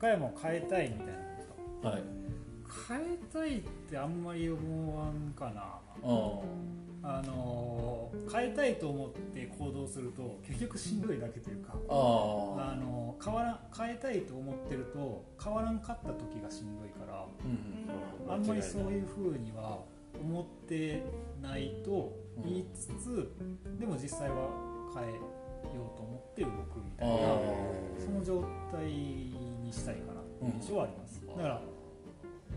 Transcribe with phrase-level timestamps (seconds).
[0.00, 1.18] 高山を変えたいみたいなこ
[1.82, 1.88] と。
[1.88, 2.02] はい。
[2.88, 5.80] 変えたいってあんまり思わんかな。
[6.02, 6.40] あ
[7.04, 19.80] あの変えたいと思って行動すると結局しんどいだけというかあああの変わらん変えたいと思ってると変わらんかった時がしんどいからうんあんまりそういうふうには
[20.20, 21.02] 思って
[21.42, 23.32] ないと言いつつ、
[23.78, 24.48] でも実際は
[24.94, 25.18] 変え
[25.68, 27.18] ようと思って動くみたいなあ
[27.98, 31.62] その状態にしたいかなっていう印象はあります、だから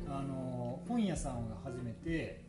[0.07, 2.43] あの本屋さんが初めて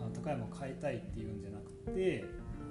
[0.00, 2.24] あの高山を変えたいっていうんじゃなくて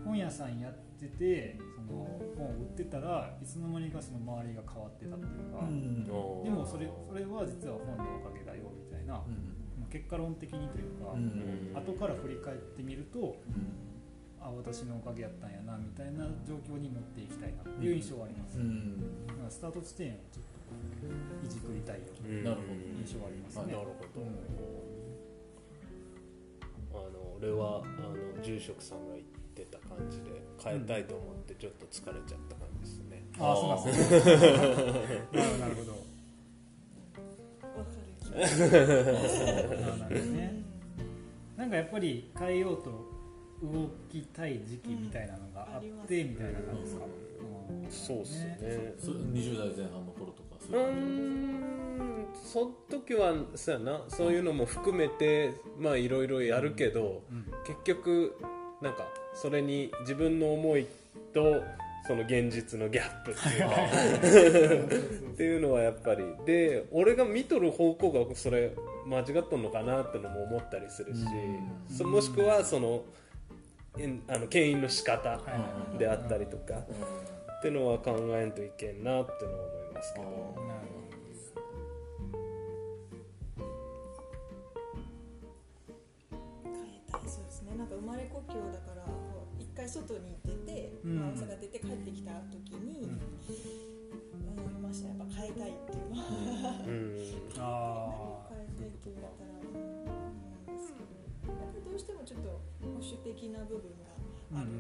[0.06, 6.04] 本屋さんやっててその本を売ってたらいつの間にかその周りが変わってたっていうか、うん。
[6.04, 6.12] で
[6.50, 9.22] もそれそれは実は本のおかげだよみたいな、
[9.92, 11.74] 結果論的にというか、うん。
[11.76, 13.38] 後から振り返ってみると
[14.42, 19.28] あ私のおかげやったんやなみたいな状況に持っていきたいなっていう印象はあります、うん。
[19.28, 20.46] だからスタート地点をちょっ
[21.42, 22.44] といじくりたいよううん。
[22.44, 24.22] なるほど印象はありますね、なるほど、
[26.94, 27.88] あの俺はあ
[28.38, 30.32] の住職さんが言ってた感じで
[30.64, 35.92] 変えたいと思ってちょっと疲れちゃった感じですね、ああそうなんですねなるほどなるほど。
[37.78, 38.38] わかる。
[40.00, 40.64] なるほどね。
[41.56, 43.07] なんかやっぱり変えようと
[43.62, 47.92] 動きたい時期みたいなのがあってみたいな感じですか、うん。
[47.92, 48.94] そうっすね。
[49.00, 54.02] そ20代前半の頃とかそうういう感んその時はそうやな。
[54.10, 58.36] そういうのも含めてまあいろいろやるけど、うん結局
[58.82, 60.88] なんかそれに自分の思い
[61.34, 61.64] と
[62.08, 63.76] その現実のギャップっていうか。
[65.34, 66.24] っていうのはやっぱり。
[66.46, 68.72] で俺が見とる方向がそれ
[69.08, 71.22] 間違っとんのかなってのも思ったりするし、
[71.90, 73.04] そもしくはその
[74.28, 75.40] あの牽引の仕方
[75.98, 80.26] であったりとか、ってのは考えんといけんなってのは思いますけど。
[80.26, 81.08] なるほ
[86.64, 87.76] 変えたいそうですね。
[87.76, 89.04] なんか生まれ故郷だから
[89.60, 91.20] 一回外に行ってて、うん。
[91.20, 93.10] まあ、大阪出て帰ってきた時に、
[94.32, 95.08] 思いました。
[95.10, 96.24] やっぱ変えたいっていうのは。
[96.86, 97.18] うん。
[97.58, 101.17] ああ変えたいって言われたらうんですけど
[101.48, 101.54] ど
[101.96, 102.50] うしてもちょっと
[102.84, 104.10] 保守的な部分が
[104.60, 104.74] あるう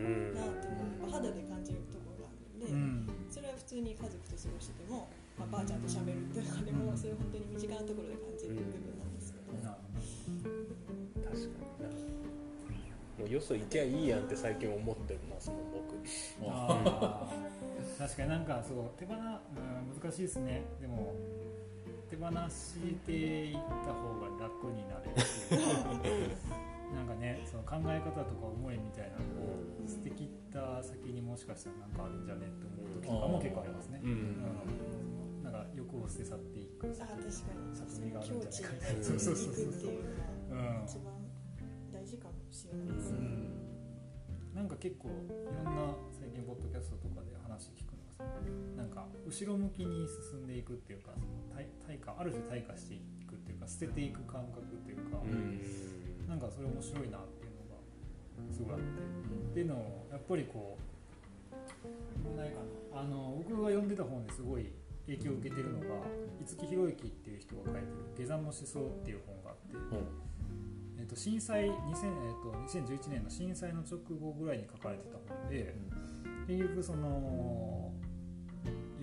[0.00, 0.74] んなっていう。
[0.76, 5.08] のをやっぱ肌で感じるところがあるんで、うんそれは普通に家族と過ごしてても、
[5.38, 9.66] まあ、ばあちゃんと喋るとかでも、そういう本当に身近なところで感じる部分なんですけど、確
[11.50, 11.88] かにな。
[13.18, 15.94] もうよそ行きゃいいやんって最近思ってるなその僕。
[17.98, 19.20] 確かになんかそう手放、うん、
[20.00, 20.62] 難しいですね。
[20.80, 21.14] でも
[22.14, 26.30] 手放していった方が楽になれるっていう。
[26.30, 26.54] か
[26.94, 34.10] なんかねその考え方とか思いみたいなのを捨てきった先にもしかしたらなんかあるんじゃねって思う時とかも結構ありますね、うん。
[34.10, 35.42] うん。
[35.42, 36.86] なんか欲を捨て去っていく。
[36.86, 37.18] あ確か
[37.98, 38.12] に。
[38.12, 38.40] があるん。
[38.40, 39.92] じゃないかにそうそうそうそう。
[40.50, 40.54] うん。
[40.54, 41.12] が一番
[41.90, 44.54] 大事かもしれないですね、うん。
[44.54, 45.12] なんか結構い
[45.64, 47.93] ろんな最近ポッドキャストとかで話聞く
[48.76, 55.18] なんか後ろ向きに進んでいくっていうかその対対価ある種退化していくっていうか捨てていく感覚っていうか、
[56.28, 60.94] なんかそれ面白いなっていうのがすごいあって、っていうのをやっぱりこう
[62.36, 62.60] ないか
[62.94, 64.70] なあの僕が読んでた本ですごい
[65.06, 65.86] 影響を受けてるのが
[66.40, 67.86] 五木ひろゆきっていう人が書いてる
[68.16, 69.76] 「下山の思想」っていう本があって、
[70.98, 71.82] えっと震災2000、えっ
[72.42, 75.74] と2011年の震災の直後ぐらいに書かれてた本で
[76.46, 77.92] 結局その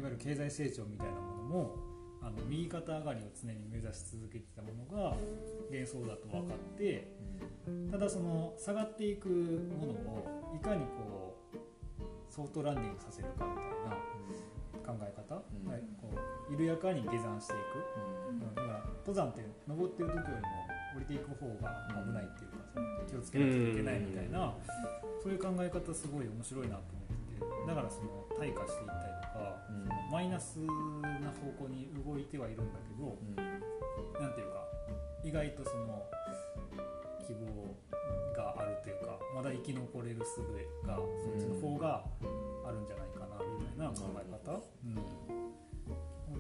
[0.01, 1.75] いわゆる経済成長みたいなものも
[2.23, 5.13] あの右肩上がりを常に目指し続けてたものが
[5.69, 7.07] 幻想だと分かって
[7.91, 14.12] ただその下がっていくものをいかにこうソフトランディングさせるかみたいな
[14.81, 15.69] 考え方、うん。
[15.69, 24.56] はい、こう緩やかに下山していく、うん、だから登山って登ってる時よりも降りていく方が危ないっていうか、その気をつけなきゃいけないみたいな、
[25.21, 30.12] そういう考え方すごい面白いなと思っててだからその退化していったりとか、うん。
[30.12, 33.18] マイナスな方向に動いてはいるんだけど、
[34.19, 34.68] なんていうか
[35.24, 36.04] 意外とその
[37.25, 37.75] 希望
[38.36, 40.42] があるというかまだ生き残れる術
[40.86, 42.04] がそっちの方が
[42.66, 44.95] あるんじゃないかなみたいな考え方、うん、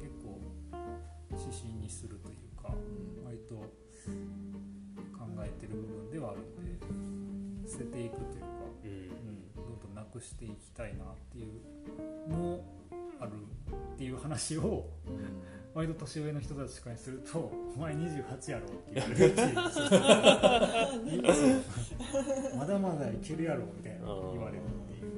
[0.01, 0.41] 結構
[1.31, 2.73] 指針にするというか
[3.23, 3.65] 割と考
[5.43, 8.47] えてる部分ではあるんで捨てていくというか、
[8.83, 9.09] うん、
[9.55, 12.80] どんどんなくしていきたいなっていうのも
[13.19, 14.89] あるっていう話を
[15.73, 17.39] 割と年上の人たちからすると
[17.75, 19.51] 「お前28やろ」って言われるってい
[21.51, 25.11] うまだまだいけるやろみたいな言われるっていう。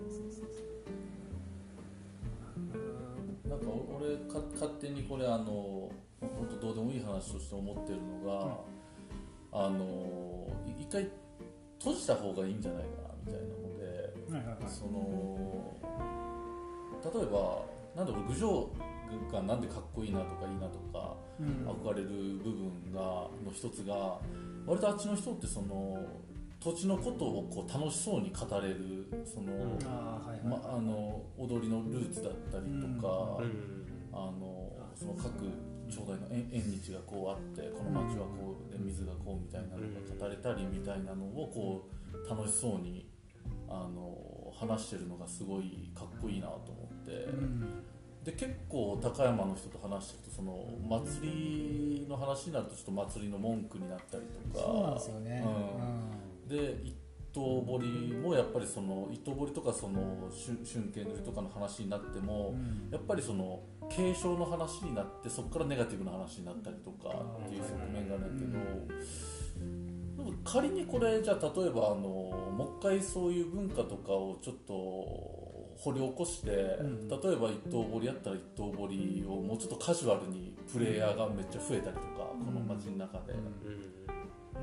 [3.49, 8.61] なんか俺か勝手にこれあの本当どうでもいい話として思ってるのが、
[9.51, 11.07] あのい一回
[11.79, 13.83] 閉じた方がいいんじゃないかなみたいなので、
[14.33, 14.71] はいはいはい。
[14.71, 15.75] その
[17.03, 17.65] 例えば
[17.95, 18.69] なんだろう郡上
[19.31, 21.67] がなんでかっこいいなとかいいなとかうん。
[21.67, 22.07] 憧れる
[22.43, 24.19] 部分がの一つが
[24.65, 25.97] 割とあっちの人ってその
[26.59, 29.79] 土地のことをこう楽しそうに語れるその、うん。
[29.85, 30.47] あーはいはい。
[30.47, 33.83] ま、あの踊りのルーツだったりとか、うん。
[34.13, 35.33] あのその各
[35.89, 43.09] 町内の縁縁日がこうあってこの町はこうで水がこうみたいなのが語れたりみたいなのをこう楽しそうに
[43.67, 51.27] あの話してるのがすごいかっこいいなと思で結構高山の人と話してるとその祭
[52.01, 54.23] りの話になるとちょっと祭りの文句になったり
[54.53, 54.65] とか。
[54.65, 55.45] そうなんですよね、
[56.45, 56.47] うん。
[56.47, 56.95] で一
[57.33, 62.89] 刀彫りもやっぱりその一刀彫りとかその春春景塗りとかの話になってうんもうん。
[62.91, 63.59] やっぱりその
[63.89, 67.09] 継承の話になってそこからネガティブな話になったりとか
[67.45, 75.42] っていう側面があるんだけど、仮にこれじゃあ例えばあのもう一回そういう文化とかをちょっと
[75.83, 76.49] 掘り起こして、
[76.81, 83.33] ん例えば一刀彫りやったら一刀彫りをもうちょっとカジュアルにプレイヤーがめっちゃ増えたりとか、この街の中で。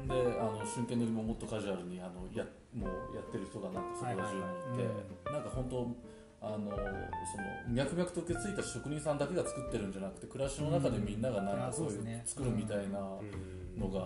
[0.08, 12.88] であの春景塗りももっとカジュアルにあのやもうやってる人がなんかそこら中にいて、なんか本当あのその脈々と受け継いだ職人さんだけが作ってるんじゃなくて暮らしの中でみんながなんかそういう作るみたい。
[12.88, 13.60] なうん。
[13.80, 14.00] のが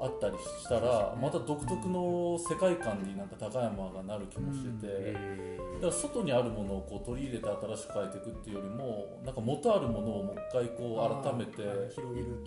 [0.00, 5.48] あったりしたらまた独特の世界観になんか高山がなる気もしてて。
[5.78, 11.62] だから外にあるものをこう取り入れて新しく変えていくっていうよりもなんか元あるものをもう一回こう改めて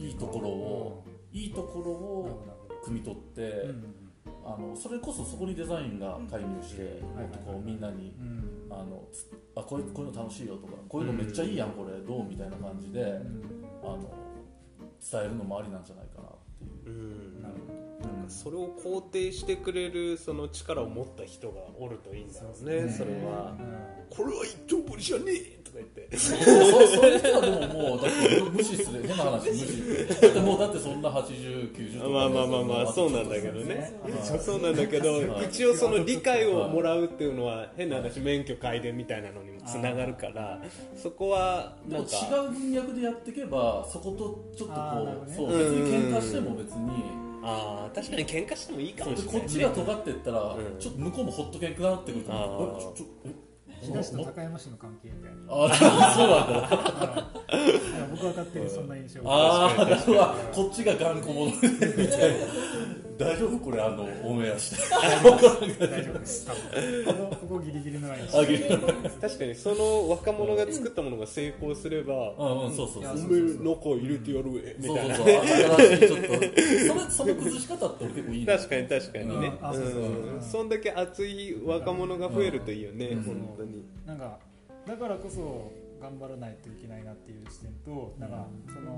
[0.03, 0.11] いい。
[0.11, 2.43] いところをいいところを
[2.85, 3.95] 汲み取って、うん。
[4.45, 7.21] あのそれこそそこにデザインが介入して、うん。
[7.21, 8.67] もっとこうみんなにうん。
[8.69, 12.25] あのつあこういうこういうの楽しいよとかこういうのめっちゃいいやんこれどう？
[12.25, 13.65] みたいな感じで、うん。
[13.81, 14.11] あの
[14.99, 16.20] 伝えるのもありなんじゃないか
[16.85, 16.89] う。
[16.89, 17.53] うんなな
[18.21, 23.55] んかそれを肯定してくれるその力を持った人がおるといいんだろうねそれは
[24.09, 26.17] 「これは一丁堀じゃねえ!」とか言って。
[26.17, 33.93] そうそういう人はでももうだって無視する変な話無視だってもうだってそんな8090とかまあまあまあまあそうなんだけどね。
[34.03, 35.45] はいそうなんだけどはい。
[35.45, 40.61] 一応その理解をもらうっていうのは変な話免許改伝みたいなのにもつながるから
[40.95, 47.21] そこはなんか違う文脈でやっていけばそことちょっとこうそう別に喧嘩しても別に。
[47.43, 50.57] ああ確かに喧嘩してもいいかもしれないでこっちが尖っていったらん。
[50.79, 53.01] ちょっと向こうもほっとけんくなってくると思う
[53.81, 55.37] えちょちょえ東と高山市の関係みたいな。
[55.49, 55.73] あー
[56.13, 57.31] そうなんだ。
[58.11, 61.67] 僕は勝手にそんな印象ああこっちが頑固者みた
[62.27, 62.45] いな。
[63.17, 64.77] 大丈夫これあのオンエアして
[65.87, 66.47] 大丈夫です。
[66.47, 67.05] 多分。
[67.05, 68.77] ここここギリギリのラインあギリギリ。
[69.21, 75.15] 確かにその若者が作ったものが成功すればうんうんそうそうそうおめえ中入れてやるえみそうたいな。
[75.15, 78.57] そうそう新しいちょっとその崩し方って結構いいね。
[78.57, 79.53] 確かに確かにね。
[79.61, 79.67] うん。
[79.67, 80.01] あそうそうそう。
[80.03, 80.41] うん。
[80.41, 83.23] そんだけ熱い若者が増えるといいよねうん。
[83.23, 83.70] 本当に
[84.05, 84.39] なんか
[84.85, 88.97] だからこそ頑張らないといけないなっていう視点となんかその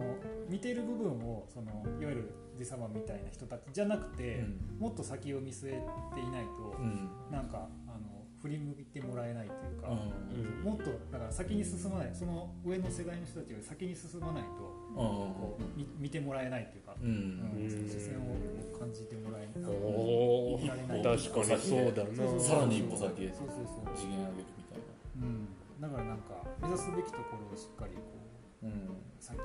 [0.49, 4.45] 見ている部分をそのいわゆる地様みたいな人たちじゃなくて、
[4.79, 5.81] もっと先を見据え
[6.13, 7.09] ていないと、うん。
[7.31, 10.63] なんかあの振り向いてもらえないというか、うん。
[10.63, 14.49] もっとだから先に進まないその上の世代の人たちが先に進まないと
[14.95, 17.09] こうみ見てもらえないというか、うん。
[17.09, 22.39] うんうんその視線を感じてもらえないおおいられない確かにそうだな。
[22.39, 23.33] さらに一歩先へ。
[23.95, 24.52] 次元上げる
[25.23, 25.47] うん、
[25.79, 28.01] だからなんか目指すべきところをしっかりこ
[28.63, 29.43] ううん先に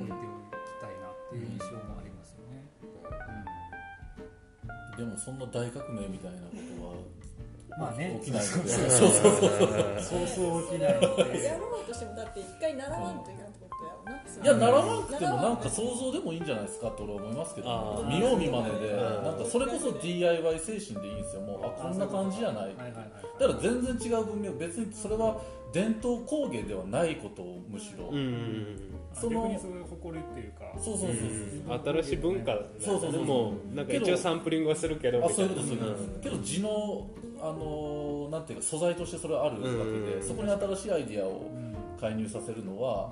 [0.00, 2.64] 置いておきたいなっていう印象もありますよね。
[2.80, 3.64] うん
[4.96, 6.94] でもそんな大革命みたいなことは
[7.78, 8.18] まあね。
[8.22, 8.70] 起きないので。
[8.70, 9.50] そうそうそう
[10.00, 10.26] そう。
[10.26, 18.04] そう起きないのでやろうとしてもだって一回習わんといかんってことやろな、いやならなくてもなんか想像でもいいんじゃないですかと俺は思いますけど。
[18.08, 18.86] 見よう見まねで。
[18.88, 21.42] うんなんかそれこそ DIY 精神でいいんですよ。
[21.42, 22.74] もうあこんな感じじゃない。
[22.76, 24.58] だから全然違う文脈。
[24.58, 25.40] 別にそれは
[25.72, 28.76] 伝統工芸ではないことをむしろ、うん
[29.12, 30.64] その逆にそういう誇りっていうか。
[30.78, 31.18] そうそうそう
[31.66, 37.06] そう、新しい文化そうそうそうもうなんか一応サンプリングはするけどあそういうことみたいなそういうこと、けど地の
[37.44, 40.22] あのーなんていうか素材としてそれはあるわけで、うん。
[40.22, 43.10] そこに新しいアイディアをうん介入させるのは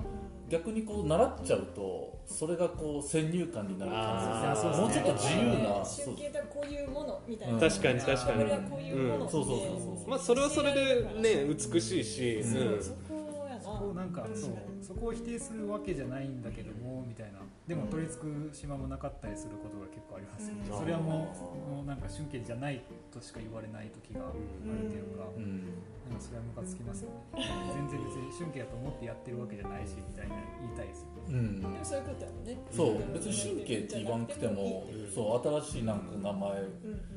[0.49, 4.81] 逆にこう習っちゃうとそれがこう先入観になるあー。
[4.81, 6.67] もうちょっと自由な集計とはこう。
[6.71, 6.89] いう。
[6.89, 8.39] ものみたいな、うん確かに確かに。
[8.39, 9.31] これはこういうものうん。
[9.31, 12.43] そうそうそうそうまあそれはそれでね美しいし、
[12.81, 14.51] そこをなんかそう。
[14.81, 20.67] そこを否定するわけじゃないんだけどもみたいなでも取り付く島もなかったりすることが結構ありますよね。
[20.69, 20.79] うん。
[20.79, 21.31] それはも
[21.71, 24.43] うもうなんか春慶じゃないとしか言われない時がある
[24.83, 25.71] っていうかうん。
[26.11, 27.47] なんかそれはムカつきますよね。
[27.71, 31.23] 全然別に春慶だと思ってやってるわけじゃないしみたいな言いたいですよね。
[31.29, 31.61] うん。
[31.61, 32.57] でもそういうことやもんね。
[32.67, 33.13] そう。
[33.15, 34.83] 別に神経って言わんくても
[35.15, 37.13] そう新しいなんか名前うん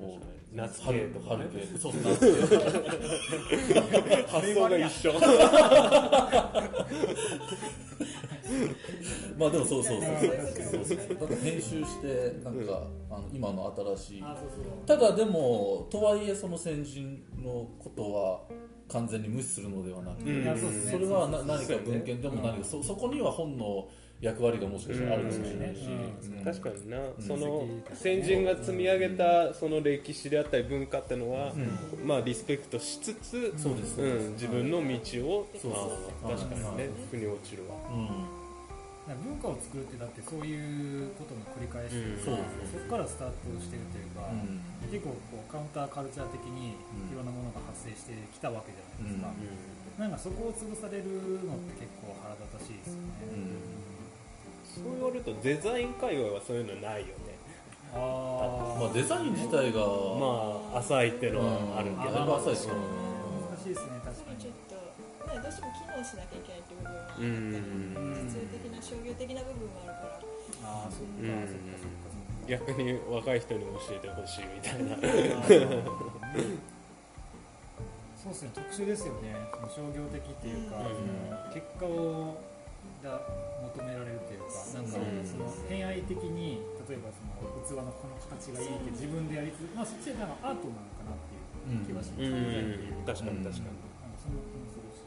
[0.00, 0.16] を
[0.52, 1.44] 夏系とかね。
[1.52, 1.78] 春系。
[1.78, 2.26] そう夏系
[4.28, 5.12] 発想が一緒。
[9.38, 10.10] まあでもそうそうそう。
[10.10, 14.22] そういうことそうそうだから編集してなんか、あの今の新しい。
[14.22, 14.86] あそうそう。
[14.86, 18.40] ただでもとはいえその先人のことは
[18.88, 20.30] 完全に無視するのではなくて、
[20.90, 23.88] それはなそう何か文献でも何かそそこには本の
[24.20, 25.88] 役割がもしかしたらあるかもしれないし、
[26.44, 27.14] 確かにな、ん。
[27.18, 33.96] その先人が積み上げたその歴史であったり文化ってのは、うまあリスペクトしつつ、そうです。
[33.96, 34.84] そうですうん、自分の道
[35.26, 37.76] を、そうそう確かにねはい腑に落ちるわ。
[39.10, 41.96] 文化を作るってだってそういうことの繰り返し。
[41.96, 42.16] うん。
[42.16, 42.36] で、そう
[42.70, 44.60] そこからスタートしてるというか、うん。
[44.90, 46.74] 結構こうカウンターカルチャー的に
[47.10, 49.30] いろんなものが発生してきたわけじゃないですか、
[50.02, 51.06] なんかそこを潰される
[51.46, 53.30] のって結構腹立たしいですよね、
[54.80, 57.36] そう言われるとデザイン界隈はそういうのないよね。
[57.92, 62.80] あまあ、デザイン自体が、まあ浅いってのはあるけど、だいぶ浅いですよね。
[63.50, 64.38] 難しいですね確かに。
[64.38, 64.78] ちょっと、
[65.26, 68.16] ね、どうしても機能しなきゃいけないっていう部分はあったり、うん。
[68.24, 70.22] 実用的な商業的な部分もあるから
[70.64, 71.28] ああそっか。
[71.28, 71.50] うん。
[71.50, 72.14] そっか
[72.46, 74.96] 逆に若い人に教えてほしいみたいな。
[78.16, 78.50] そうですね。
[78.54, 79.34] 特殊ですよね。
[79.50, 81.52] その商業的っていうか、うん。
[81.52, 82.38] 結果を
[83.02, 83.18] が
[83.74, 91.38] 求められるというかなんかうんその偏愛的に例えばその器のこの形がいいって自分でやりつつまあそっちはなんかアートなのかなって
[91.70, 93.06] いう気がします、うん。
[93.06, 93.78] 確かに確かに。
[93.78, 95.06] なんかそんな気もするし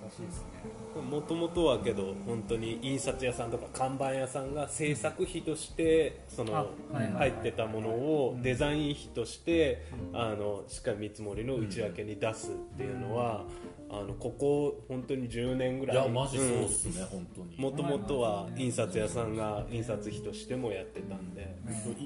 [0.00, 0.82] 難しいですね。
[1.10, 13.44] もともとはけど本当に印刷屋さんとか看板屋さんが制作費としてその入ってたものをデザイン費としてあのしっかり見積もりの内訳に出すっていうのは
[13.92, 15.96] あのここ本当に10年ぐらい。
[15.98, 17.58] いやマジそうっすね、本当に。
[17.58, 21.54] もともとは印刷屋さんが印刷費としてもやってたんで。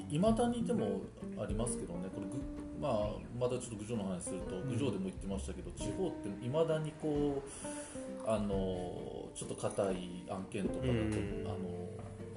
[0.09, 0.99] いまだにでも
[1.41, 2.37] ありますけどねこれぐ、
[2.81, 11.45] まあ、まだちょっと郡上の話すると郡上でも言ってましたけど地方っていまだにこうあのちょっと硬い案件とかだと、うん。
[11.45, 11.87] あの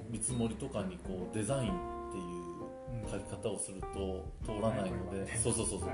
[0.09, 5.89] 見積もりとかにこうデザインっていう書き方をすると通らないので、そうそうそうそう。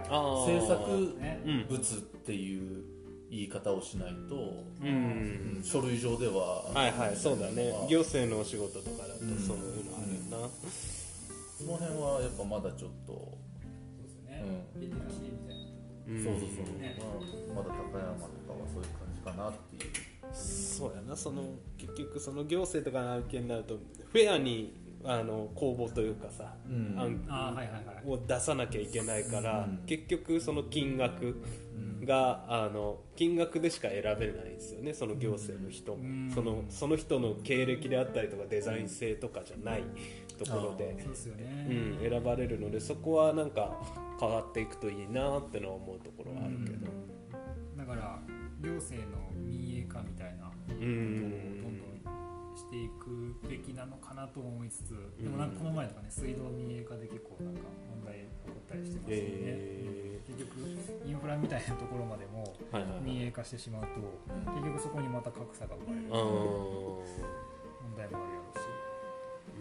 [0.46, 1.18] 制作
[1.70, 2.97] 物っていう
[3.30, 4.88] 言い方をしないと、うん。
[4.88, 7.72] うん書類上でははいはいそうだね。
[7.72, 9.38] まあ行政のお仕事とかだとうん。
[9.38, 10.50] そういうのあるな。
[11.58, 13.38] その辺はやっぱまだちょっと、そ
[13.98, 14.44] うですね。
[16.08, 16.24] うん。
[16.24, 16.96] そうそうそう、ね。
[17.00, 19.92] まあ、まだ高山とかはそういう感じかなっていう。
[20.34, 21.16] そうやな。
[21.16, 21.44] その
[21.78, 23.78] 結局その行政とかの案件になると
[24.12, 26.96] フェアにあの公募というかさ、うん。
[27.28, 27.66] 案
[28.06, 29.78] を出さなきゃいけないから、うん。
[29.86, 31.42] 結局その金額
[32.06, 34.94] があの金額でしか選べないんですよね。
[34.94, 35.98] その行政の人
[36.34, 39.84] そのその人の経歴であったりとかデザイン性とかじゃない
[40.38, 43.76] ところで、そうん、選ばれるのでそこはなんか
[44.20, 46.88] 変わっていくといいなってのは思うところはあるけど。
[47.78, 48.20] だから
[48.60, 51.78] 行政の民営化みたいなことをどうんんどん
[52.58, 54.90] していくべきなのかなと思いつつ、
[55.22, 60.60] でもなんかこの前とかね水道民営化で結構なんか問題ったりしてますよね、え結局
[61.06, 62.54] インフラみたいなところまでも
[63.02, 63.88] 民営化してしまうと
[64.52, 67.04] 結局そこにまた格差が生まれる問
[67.98, 68.64] 題もあるやろうし。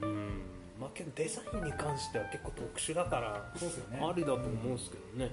[0.03, 0.43] うん。
[0.81, 3.99] まあけどデザインに関しては結構特殊だからそうですよね。
[4.03, 5.31] ありだと思うんですけどね、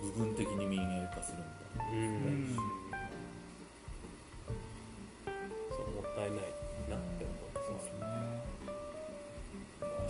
[0.00, 1.92] 部分的に民営化するみたいな。
[1.92, 2.04] うん。
[2.04, 2.56] うん
[5.70, 6.59] そうもったいない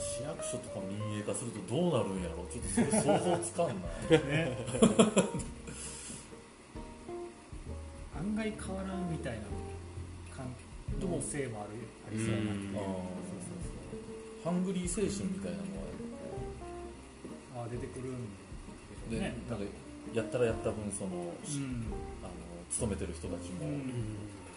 [0.00, 2.22] 市役所とか民営化するとどうなるん。
[2.22, 4.56] やろうちょっとそれ想像つかんなね
[8.16, 9.40] 案外変わらんみたいな
[10.34, 10.64] 関係
[11.22, 11.70] 性もある
[12.08, 12.82] ありそうやな
[14.44, 15.64] ハングリー精神みたいなの
[17.60, 18.26] はあ出てくるん
[19.10, 19.64] でねなんか
[20.14, 21.86] やったらやった分その、うん。
[22.24, 22.32] あの
[22.70, 23.82] 勤めてる人たちもうん。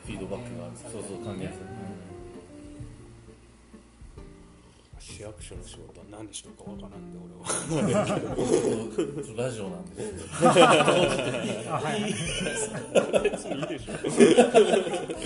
[0.03, 1.71] フィードバックがある、そうそう還元される、
[2.11, 2.12] 市
[5.03, 6.63] 市役所の仕事は何しとるか？
[6.63, 7.43] わからんで俺は。
[9.37, 9.91] ラジオなんで
[10.39, 10.47] あ
[11.75, 12.13] はいはい
[13.23, 13.91] 別にいいでしょ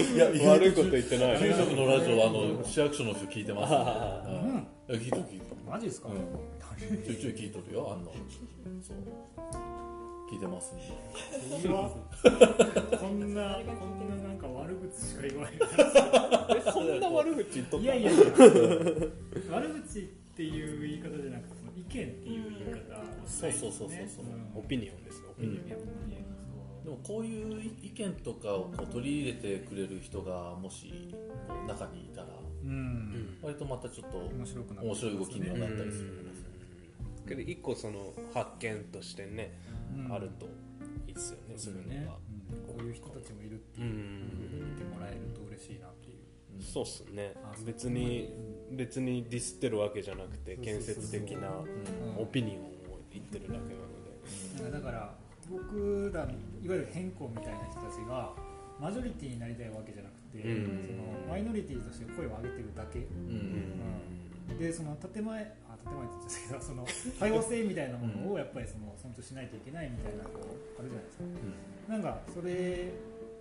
[0.02, 1.40] いや悪いこと言ってない。
[1.40, 3.78] 給食のラジオあの市役所の人聞いてます、ね
[4.90, 6.16] 聞いてる聞いてるマジですか、うん。
[7.04, 8.12] ちょいちょい聞いとるよあんの。
[8.82, 8.98] そう
[10.30, 10.82] 聞いてますね。
[11.52, 11.90] こんな
[13.00, 15.54] こんななんか悪口しか言わない。
[16.58, 17.86] えそんな悪口言っとった？
[17.86, 18.12] いやいや。
[18.12, 18.22] いや
[19.52, 20.04] 悪口っ
[20.36, 23.70] ていう言い方じゃなくてその意見っていう言い方をしたいですね。
[23.70, 24.26] そうそうそうそうそう。
[24.26, 24.28] ん。
[24.56, 25.86] オピニオンですよオピニオン、いやほん。
[26.84, 31.14] でもこういう意見とかをこう取り入れてくれる人がもし
[31.68, 32.28] 中にいたら
[32.64, 36.27] うん、割とまたちょっと面白くなって面白い動きにはなったりする
[37.28, 39.54] けど一個その発見としてね、
[39.96, 40.14] うん。
[40.14, 40.46] あると
[41.08, 42.06] いいですよねそういうのね。
[42.06, 42.76] が、うん。
[42.76, 43.84] こういう人たちもいるってう。
[43.84, 43.94] いう、
[44.66, 46.18] 見てもらえると嬉しいなっていう。
[46.56, 46.62] うん。
[46.62, 47.34] そうっすね。
[47.66, 48.34] 別に
[48.72, 52.22] 別にディスってるわけじゃなくて建設的なうん。
[52.22, 52.56] オピニオン
[52.94, 54.72] を言ってるだけなので。
[54.72, 55.14] だから
[55.50, 56.32] 僕らいわ
[56.64, 58.34] ゆる変更みたいな人たちが
[58.80, 60.86] マジョリティになりたいわけじゃなくて、うん。
[60.86, 64.58] そのマイノリティとして声を上げてるだけ、うん。
[64.60, 66.84] でその建前あ建前って言っちゃったけどその
[67.20, 71.24] 多様性みたいなものをやっぱりその尊重しないといけないみたいなこうあるじゃないですか。
[71.88, 72.92] なんかそれ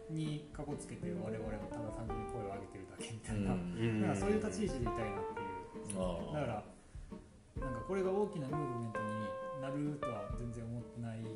[0.07, 4.01] にかこつけて我々もただ単純に声を上げてるだけみたいな、うん。
[4.01, 5.99] なんかそういう立ち位置でいたいなっていう。
[5.99, 6.63] あだから
[7.59, 9.11] なんかこれが大きなムーブメントに
[9.59, 11.35] なるとは全然思ってないなく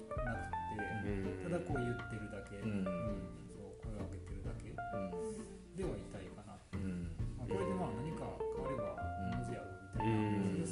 [0.70, 2.84] て、ただこう言ってるだけ、うん。
[2.84, 7.10] そう声を上げてるだけではいたいかな、うん。
[7.40, 8.30] まあ、これでまあ何か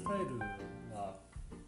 [0.08, 0.38] タイル
[0.96, 1.14] は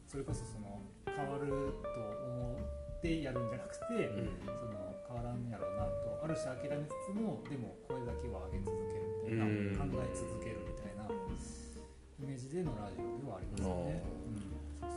[0.09, 1.89] それこそその変わると
[2.25, 2.57] 思
[2.99, 4.33] ってやるんじゃなくて、うん。
[4.49, 9.93] その変わらんやろうなとある種諦めつつもでも声だけは上げ続けるみたいな、うん。
[9.93, 14.03] 考え続けるみたいなイメージでのラジオではありますよね。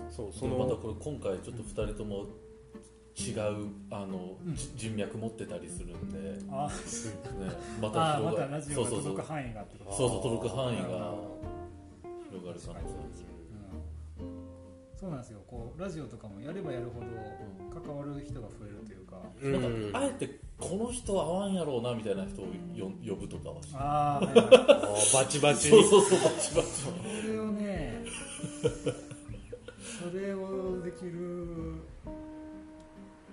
[0.10, 2.26] そうそそのまたのこれ今回ちょっと2人とも
[3.14, 4.56] 違うあの、うん。
[4.56, 6.70] じ人脈持ってたりするんで、ね、うん、あ
[7.82, 9.18] まあた広がまたラジオそうそうそう。
[9.18, 11.44] が届く範囲がそうそう届く範囲がうん
[12.30, 12.86] 広がる可能性がある
[13.28, 13.33] うん
[15.04, 15.42] そうなんですよ。
[15.46, 17.08] こうラジオとかもやればやるほど
[17.82, 19.52] 関わる人が増えるというか、うん。
[19.52, 25.84] なんかあえてこの人合わんやろうなみたいな人をよ呼ぶとかはしああはいはいあーバチバチに。
[25.84, 28.06] そうそうそうバチバチそれをね
[30.00, 31.12] それをできる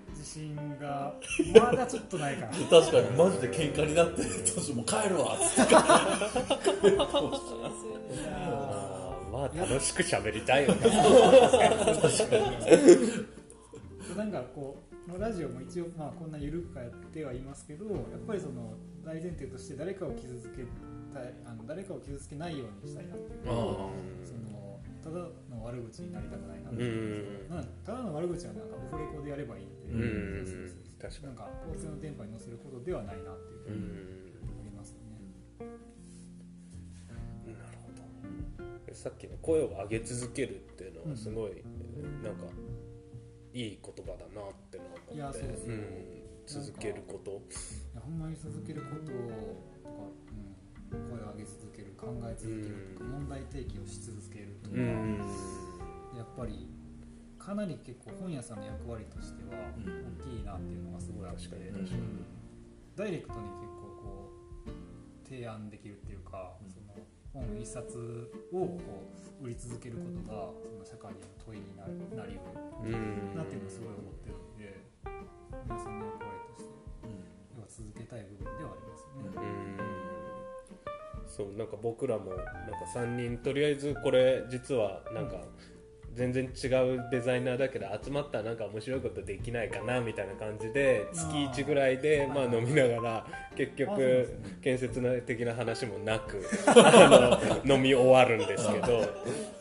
[0.09, 1.15] 自信が
[1.55, 4.29] まだちょっとないかな確かにマジで喧嘩になってどう
[4.61, 5.71] しようもう帰るわっつって。
[5.71, 7.09] いや
[8.33, 8.90] あー
[9.31, 10.81] まあ楽しく喋りたいよね。
[10.87, 13.27] ー
[14.17, 20.65] なんかこうまあラジオも一応まあこんな緩くやってはいますけどやっぱりその大前提として誰かを傷つけ
[21.15, 23.41] たいあの誰かを傷つけないようにしたいなっていう。
[23.47, 23.89] あ
[24.25, 24.61] その
[25.03, 25.17] ただ
[25.49, 26.85] の悪口になりたくないなってう。
[26.85, 27.27] いう、
[27.87, 30.43] ただの悪口はなんかオフレコでやればいいんで、う。
[30.43, 30.45] ん。
[30.45, 30.77] そうそうそう。
[31.01, 33.73] 確かになんか交通の電波に乗せることではないなっていう。
[33.73, 33.75] ふう
[38.95, 41.63] さっきの声を上げ続けるっていうのはすごい、
[42.23, 42.45] なんか
[43.53, 45.87] いい言葉だなってのは思っていやそうそううん、
[46.47, 47.31] 続けること。
[47.31, 47.35] い
[47.95, 50.03] やほんまに続けることとか、
[50.93, 55.19] うん、声を上げ続ける考え続けるとか、問題提起をし続けるとか、うん。
[56.17, 56.69] やっぱり
[57.39, 60.19] かなり結構本屋さんの役割としてはうん。
[60.21, 62.01] 大きいなっていうのがすごいあって、確かに確かに。
[62.01, 62.27] うん。
[62.97, 64.31] ダイレクトに結構こ
[64.67, 66.70] う提案できるっていうか、うん
[67.33, 68.79] 本一冊をこ
[69.41, 72.93] う売り続けることがその社会への問いになるなりうる。
[72.93, 73.37] うん。
[73.37, 74.81] なっていうのをすごい思ってるんで
[75.67, 76.75] 皆さんの役割として
[77.57, 79.49] 要は続けたい部分ではありますよね。
[79.49, 80.01] うん。
[81.27, 82.45] そうなんか僕らもなんか
[82.95, 85.45] 3人とりあえずこれ実はなんか
[86.15, 86.51] 全然違う
[87.11, 91.27] デザイナーだけど集まったらなんか面白いことできないかなみたいな感じで月
[91.63, 94.29] 1ぐらいでまあ飲みながら 結局
[94.63, 99.07] 建設的な話もなく あの飲み終わるんですけど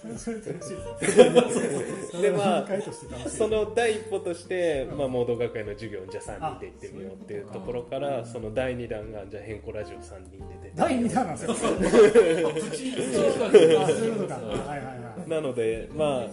[2.21, 2.65] でまあ
[3.29, 11.51] その第一歩として、まあ、モード学園の授業にじゃあ3人で行ってみようっていうあところからその第2弾がじゃあ変更ラジオ3人で出て第2弾なんですよ。
[11.51, 11.73] あ、そうい
[14.09, 14.35] うことか。
[14.35, 14.93] はいはいは
[15.25, 15.29] い。
[15.29, 16.27] なのでまあ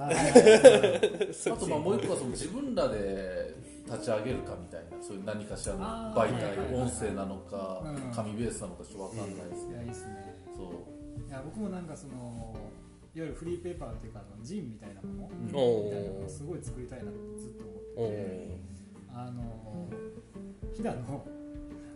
[0.00, 3.54] あとまあもう一個はその自分らで
[3.86, 10.34] 立ち上げるかみたいなそういう何かしらの媒体音声なのかうん紙ベースなのかちょっとわかんないですけいやいいですね。
[10.56, 12.54] どいや僕もなんかその
[13.14, 18.56] いわゆるフリーペーパーっていうかあのジンみたいなものみおたいなのーをすごい作りたいなってずっと思おってて、
[19.12, 19.88] あの
[20.72, 21.26] 飛騨の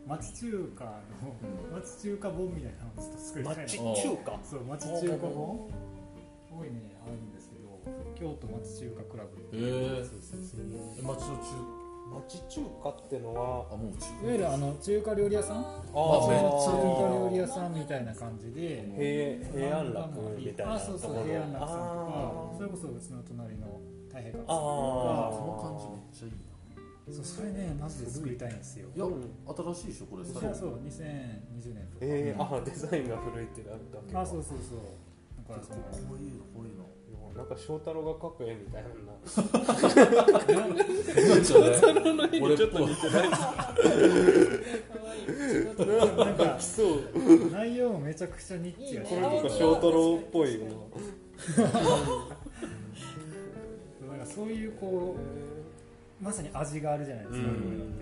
[0.07, 0.85] 町中華
[1.23, 3.63] の町中華本みたいなのをちょっと作りたいな。
[3.63, 4.41] 町中華？
[4.43, 5.71] そう町中華本。
[6.49, 7.79] すごいねあるんですけど
[8.15, 10.61] 京都町中華クラブってへえそうそうそう。
[10.99, 15.57] え町の中町中華ってのはあもう中いわゆるあの中華料理屋さん？
[15.59, 18.85] あ中華料理ー屋さんみたいな感じで。
[18.97, 26.55] 平平安楽みたいなあそうそう平安楽さんとかそれこそうちの隣の太平楽さんとあこの感じめっちゃいいなか
[27.05, 28.89] そうそれねマジで作りたいんですよ。
[28.95, 32.07] いや新しいでしょこれそれはそう2020年とか。
[32.07, 33.77] えー、あデザインが古いってだ
[34.09, 34.21] けか。
[34.21, 34.79] あそうそうそう。
[35.49, 36.87] だからそのこういうのこういうの
[37.37, 38.89] なんか翔太郎が描く絵みたいな。
[42.43, 43.31] 俺っちょっと似てない
[46.17, 50.59] なんかそう内容もめちゃくちゃニッチやしこれとか翔太郎っぽい。
[50.59, 50.67] の
[54.09, 54.67] なんかそうい。
[54.67, 55.17] うこ
[56.21, 57.25] うまさに味があるじゃない。
[57.27, 57.95] ですか、うん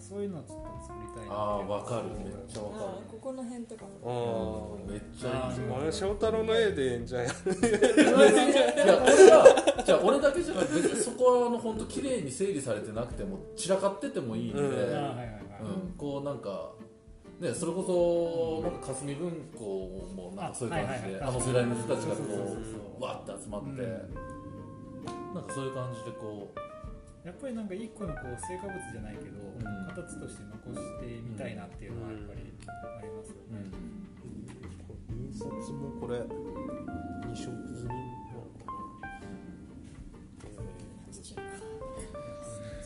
[0.00, 2.08] かそういうのをちょっと作りたいなああわかる。
[2.18, 4.78] めっちゃわかあここの辺とかあも。
[4.84, 5.28] ーるめっちゃ
[5.84, 5.92] いい。
[5.92, 7.26] 翔太郎の絵でええんじゃんい？
[7.26, 7.44] や俺
[9.30, 14.66] はじゃあ俺だけじゃなくてそこはあの本当綺麗に整理されてなくても散らかっててもいいんで、うん。
[14.66, 15.94] あーはいはいはい、うん。
[15.96, 16.72] こうなんか
[17.40, 17.84] ねそれこ
[18.62, 21.22] そなんか霞文庫もなんかそういう感じであはいはいはい。
[21.22, 22.32] あの世代の人たちがこそ
[22.98, 23.82] うわって集まって、
[25.34, 26.58] なんかそういう感じでこう
[27.24, 29.80] やっぱりなんか一個のこう成果物じゃないけど、ん。
[29.90, 33.58] 形として残してみたいなっていうのはやっぱりありますよね、
[35.10, 36.20] 印刷もこれ
[37.28, 38.72] 二色済みなのか
[41.10, 41.50] 町中華めっ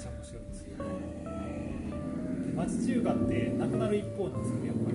[0.00, 4.94] ちゃ面白いですよで町中華ってなくなる一方なんですよねやっぱり。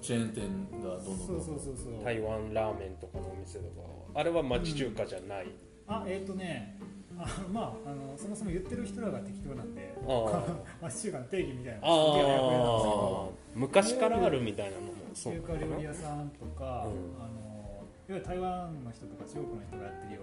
[0.00, 0.44] チェーン店
[0.82, 5.46] がどんどん台湾ラーメンとかのお店とかあれは町中華じゃない、
[5.86, 6.78] あえっ、ー、とね
[7.18, 10.44] あまああのそもそも言ってる人らが適当なんであ
[10.82, 11.80] 町中華の定義みたいな。
[11.82, 17.44] あ昔からあるみたいなのもそう中華料理屋さんとか、うんあの
[18.06, 20.20] いわゆる台湾の人とか中国の人がやってるよ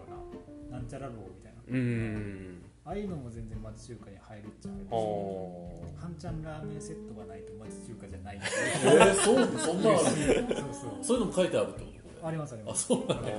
[0.69, 1.61] うななんちゃらローみたいな。
[1.67, 2.61] うん。
[2.85, 8.45] ああいうのも全然町中華に入るっちゃ入るあー半ちゃんラーメンセットがないと町中華じゃないんで
[8.85, 10.15] えー、そうそんなのあるそう
[10.73, 11.03] そう。
[11.03, 12.00] そういうのも書いてあるってこと？
[12.23, 12.85] ありますあります。
[12.93, 13.31] あそうなんだ。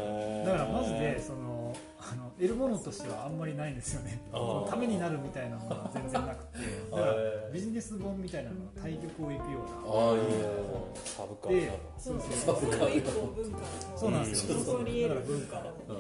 [0.53, 4.21] だからマジでそのあの得るものとしてはあんまりないんですよね。
[4.69, 6.59] ためになるみたいなのは全然なくて。
[6.91, 7.15] だから
[7.53, 10.45] ビジネス本みたいなのが対局をいくようああいいね。
[11.05, 11.73] サブカルだ。
[11.99, 13.65] そうそうサブカル一個文化の
[13.97, 14.59] そうなんですよ。
[14.59, 15.61] 残り得る文化。
[15.89, 15.97] うん。
[15.97, 15.99] う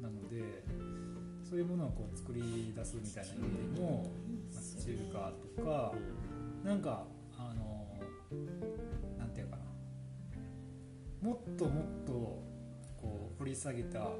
[0.00, 0.62] ん、なので
[1.48, 4.10] そういうものをこう作り出すみたいな意味でも
[4.52, 5.94] 町中華とか
[6.62, 7.04] なんか
[7.38, 7.86] あの
[11.22, 12.12] もっともっと
[13.00, 14.16] こう掘り下げたあの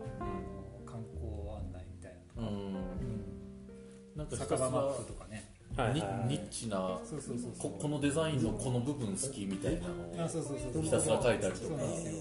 [0.85, 2.75] 観光案内みたいなとか、うん。
[4.17, 5.45] なんか酒場マップとかね。
[5.71, 6.29] ニはいはい。
[6.29, 7.71] ニッチなそうそうそうそう。
[7.73, 10.83] ここのデザインのこの部分好きみたいなのをあそうそうそうそう。
[10.83, 11.67] ひたすら書いたりとか。
[11.67, 12.13] そうなんですよ。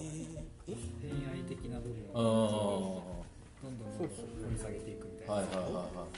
[0.68, 2.26] 偏愛的な部分うん。
[2.26, 3.18] を
[3.64, 4.14] どんどんどんどん掘
[4.54, 6.18] り下げていくみたいな、はいはいはいはい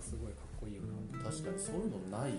[0.00, 2.38] すごいかっこいいよな確かにそういうのないよ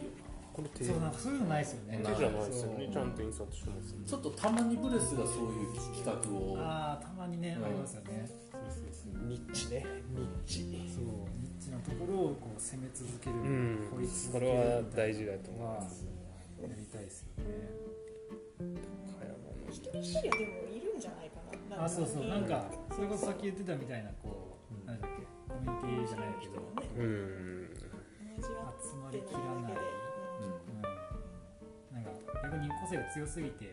[0.58, 2.02] この手そうなんかそういうのないですよね。
[2.02, 2.90] 手じゃないですよね。
[2.92, 6.58] ちゃんと印刷してますなちょっとたまにブレスがそういう企画を。
[6.58, 7.66] ああたまにね、うん。
[7.66, 8.26] ありますよね。
[9.30, 9.86] ニッチね
[10.18, 11.06] ニッチそう
[11.38, 13.88] ニッチなところをこう攻め続ける、うん。
[13.94, 16.08] 掘り続けるは大事だと思いはます。
[16.60, 17.54] やりたいですよね。
[19.70, 21.38] 一人一人はでもいるんじゃないか
[21.70, 21.86] な。
[21.86, 22.26] あそうそう。
[22.26, 22.66] なんか
[22.96, 24.88] それこそさっき言ってたみたいなこう、うん。
[24.88, 25.22] なんだっけ
[25.54, 25.54] コ
[25.86, 26.58] ミュニティじゃないけど。
[26.58, 27.58] ねうん
[28.78, 29.74] 集まりきらない、
[32.44, 33.72] 逆に個性が強すぎて、ね、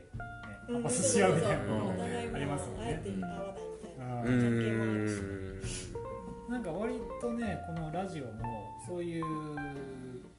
[0.68, 1.62] うん反発し合うみたいな。
[1.62, 1.68] うん。
[1.68, 3.02] のもありますもんね。
[3.20, 4.74] なん。
[6.48, 9.24] なんか割とねこのラジオもそういう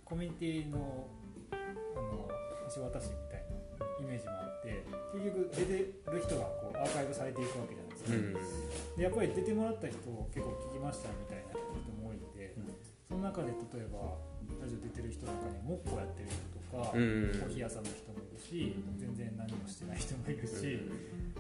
[0.06, 1.08] コミュニティの
[1.52, 1.56] あ
[1.96, 2.30] の
[2.74, 5.78] 橋渡しみたいなイメージもあって結局出て
[6.12, 8.98] る人がこうアーカイブされていくわけじゃないですか、うん。
[8.98, 12.72] でやっぱり出てもらった人を結構聞きましたみたいな人も多いんで、うん。
[13.10, 14.16] その中で例えば
[14.62, 17.32] ラジオ出てる人の中にモッコやってる人とか、うん。
[17.40, 20.80] コーヒー屋さんの人もいるし全然何もしてない人もいるし、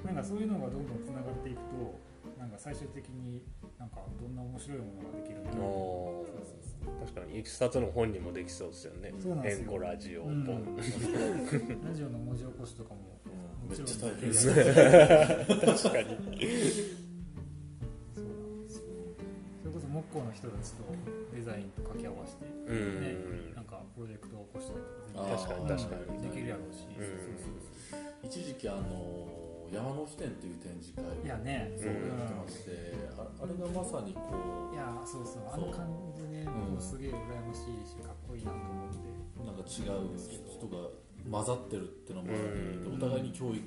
[0.06, 2.00] なんかそういうのがどんどんつながっていくと
[2.40, 3.42] なんか最終的に
[3.78, 5.58] なんかどんな面白いものができるのか。
[5.58, 6.36] おー。
[7.06, 9.14] 確かに一冊の本にもできそうですよね。
[9.20, 9.64] そうなんですよ。
[9.64, 13.70] 円コラジオうん本ラジオの文字起こしとかもうん。
[13.70, 14.30] もちろん大変。
[14.30, 16.10] ですそう確かに。
[16.10, 16.96] なんですよ。
[19.62, 20.84] それこそ木工の人たちと
[21.34, 22.72] デザインと掛け合わせて、う
[23.02, 23.14] ね
[23.52, 26.22] んなんかプロジェクトを起こしたりとか確かに確かに。
[26.22, 27.06] できるやろうし、うん。
[27.06, 34.22] そうそうそう一時期あの山の日展っていう展示会いやねそううんやってまして、ああれがまさにこ
[34.74, 35.48] いやそうそう。
[35.48, 35.70] あそう。
[35.70, 36.76] の感じねうん。
[36.76, 37.16] 僕すげえ羨
[37.48, 39.00] ましいしかっこいいなと思って。
[39.42, 40.90] うなんか違う人が
[41.30, 43.00] 混ざってるっていうのもあり、うん。
[43.00, 43.62] でお互いに教育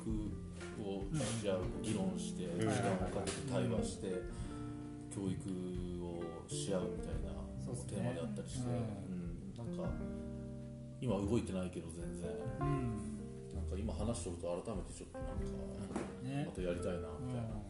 [0.80, 2.58] をし合う議論して、ん。
[2.58, 4.08] 時間をかけて対話して、
[5.10, 5.34] 教育
[6.02, 7.34] をし合うみたいな
[7.86, 9.54] テーマであったりして、ううん。
[9.54, 9.90] なんか
[11.00, 12.30] 今動いてないけど全然。
[12.60, 12.96] うん。
[13.54, 15.44] なんか今話してると改めてちょっとなんか
[16.22, 16.44] ね。
[16.46, 17.68] またやりたいなみたいな。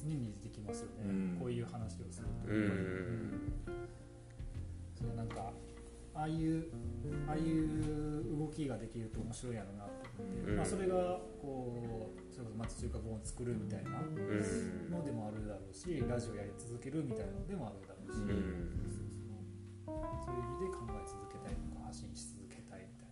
[0.00, 1.36] 常にできますよね、うん。
[1.40, 3.52] こういう話をすると、うん。
[4.94, 5.52] そのなんか
[6.14, 6.70] ああいう
[7.26, 9.90] ああいう動きができると面白いやろうなと
[10.22, 10.56] 思って、うん。
[10.56, 14.90] まあ、それがこうそれこそ町中華本を作るみたいなうん。
[14.90, 18.70] のでもあるだろうしラジオやり続けるみたいなのでもあるだろうし、うん。
[18.86, 21.27] そうそういう意味で考え続けたいとか発信し続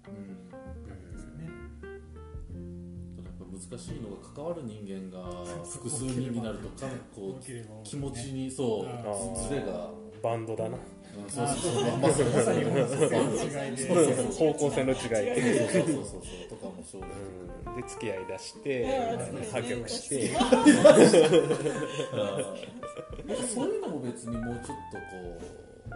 [0.07, 0.87] けたいみたいうん。
[0.87, 1.51] な感じですよね。
[3.16, 5.19] ただやっぱ難しいのが関わる人間が
[5.66, 7.42] 複数人になるとかこう
[7.85, 9.90] 気持ちにそうずれが、
[10.23, 10.79] バンドだな
[11.29, 12.64] そうそうそうまさにまさに
[14.33, 15.12] 方向性の違いそう
[15.66, 18.87] そうそうそうとかもそうで付き合い出して
[19.53, 20.29] 破局して
[23.55, 24.77] そういうのも別にもうちょっとこ
[25.40, 25.90] う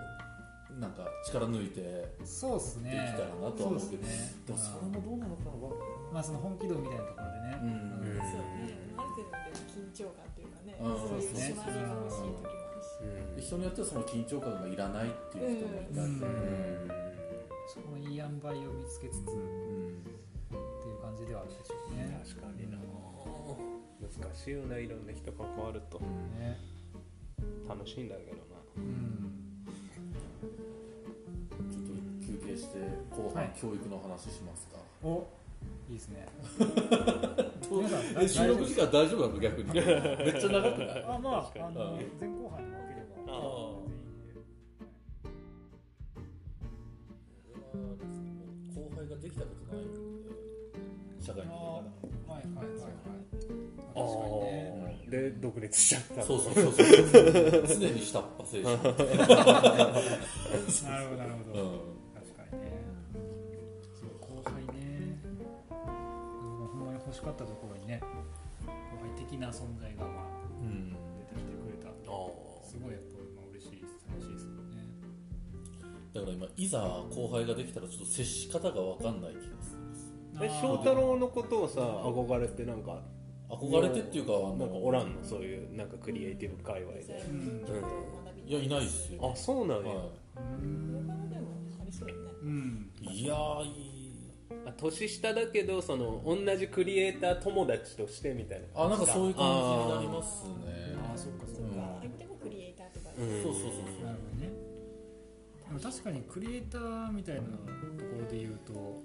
[0.81, 3.13] なんか力抜いてでそうですね。
[3.13, 4.33] きたらなとは思うけどね。
[4.47, 5.77] でもそれもどうなのかなわ
[6.11, 8.17] まあその本気度みたいなところでね、うん。
[8.25, 8.81] そうね。
[8.97, 13.37] ある程度でも緊張感というかねうんそういうそうですね締まりが欲しい時もあるし。
[13.37, 16.25] で人によってはその緊張感がいらないっていう人もいたり、うん。
[16.25, 16.91] うん
[17.71, 19.37] そこのいい塩梅を見つけつつってい
[20.97, 22.19] う感じではあるでしょうね。
[22.25, 22.79] 確かにな。
[24.01, 24.81] 難しいよね。
[24.83, 26.01] いろんな人関わると。
[26.01, 26.59] ね。
[27.69, 28.59] 楽しいんだけどな。
[28.79, 29.50] うん
[30.41, 31.93] ちょっと
[32.27, 32.79] 休憩して
[33.11, 33.47] 後はい。
[33.47, 35.27] 半教育の話しますか、お
[35.91, 36.27] いいですね。
[37.69, 37.83] どう？
[37.83, 39.39] 皆さんえ収録時間大丈夫なの？
[39.41, 39.73] 逆に。
[39.75, 39.85] めっ
[40.41, 41.05] ちゃ長くない？
[41.05, 43.37] あまああのうん前後半に分ければあ
[48.75, 49.99] 後輩ができたことないんで
[51.21, 51.61] 社会に出たら。
[51.71, 52.91] はいはいはいはい。
[53.95, 54.87] あ確かにね。
[54.87, 56.75] あで独立しちゃったそうそうそうそう。
[57.67, 58.87] 常に下っ端精神、 なる
[61.09, 61.71] ほどなるほど、うん。
[62.15, 62.71] 確かにね。
[63.93, 65.29] そう後輩ねう
[66.65, 68.01] んほんまに欲しかったところにね
[68.65, 70.27] 後輩的な存在がまあ
[70.63, 70.93] うん。
[70.93, 71.01] 出て
[71.37, 71.93] きてくれたあ
[72.65, 74.59] すごいやっぱまあ嬉しいです楽しいですよね。
[76.15, 80.15] だから今いざ後輩ができたらちょっと接し方が分かんない気がするんですよ。
[80.43, 83.03] え翔太郎のことをさ憧れてなんか
[83.51, 85.23] 憧れてっていうかあのなんかおらんの？
[85.23, 87.25] そういうなんかクリエイティブ界隈で。
[87.29, 87.65] うん。
[88.47, 89.33] いやいないっすよ。
[89.33, 90.11] あそうなんや、は
[93.07, 94.11] い、いやーいい。
[94.67, 98.67] あ年下だけどその同じクリエイター友達としてみたいな。
[98.85, 100.97] あなんかそういう感じになりますね。
[101.13, 102.01] あそっかそっか、うん。
[102.01, 103.11] 相手もクリエイターとか。
[103.19, 103.43] うん。
[103.43, 104.05] そうそうそうそう。
[104.05, 104.51] なるほどね。
[105.69, 107.61] でも確かにクリエイターみたいなとこ
[108.21, 109.03] ろで言うと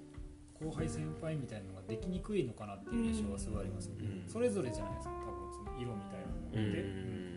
[0.62, 4.30] 後輩先輩みたいなのができにくいのかなっていう印象がすごいありますよね、うん。
[4.30, 6.82] それぞれじゃないですか多分その色みたいなものって、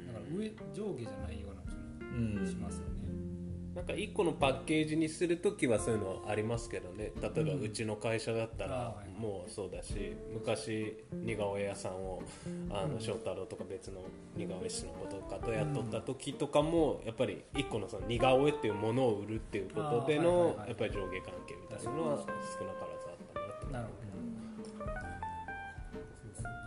[0.08, 3.00] だから上上下じゃないような気うんもしますよね、
[3.76, 7.12] なんか一個のパッケージにするときはそういうのありますけどね。
[7.22, 12.24] 例えばうんうちの会社だったらもうそうだし昔似顔絵屋さんを
[12.70, 14.02] あの翔太郎とか別の
[14.36, 22.26] 似顔絵師の子とかと雇った時とかもやっぱり一個のその似顔絵っていうものを売るっていうことでのはいやっぱり上下関係みたいなのは少
[22.66, 22.89] なかった
[23.72, 24.10] なるほど、
[26.16, 26.60] そうですよね。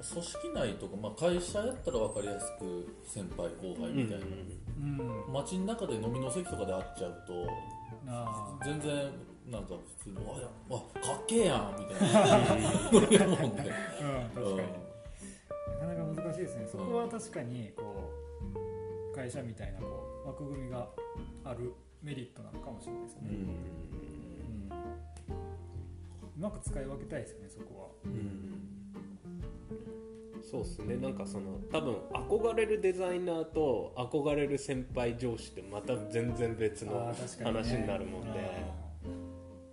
[0.00, 7.46] 組織内とか、まあ、会社やったら分かりやすく先輩後輩みたいな、うん街の中で飲みの席とかで会っちゃうと
[8.06, 9.10] ああ全然
[9.50, 12.38] なんか普通に「わやわかっけえやん」みたいな。
[12.92, 14.68] ノリやもんねうん確かに、
[15.80, 18.12] なかなか難しいですねそこは確かにこ
[19.12, 19.86] う会社みたいなこ
[20.24, 20.88] う枠組みが
[21.44, 23.48] あるメリットなのかもしれないですね、うん
[26.38, 27.88] うまく使い分けたいですよねそこは。
[28.04, 28.68] うん。
[30.40, 30.96] そうですね。
[30.96, 38.32] なんかその多分憧れるデザイナーと憧れる先輩上司ってまた全然別の話になるもん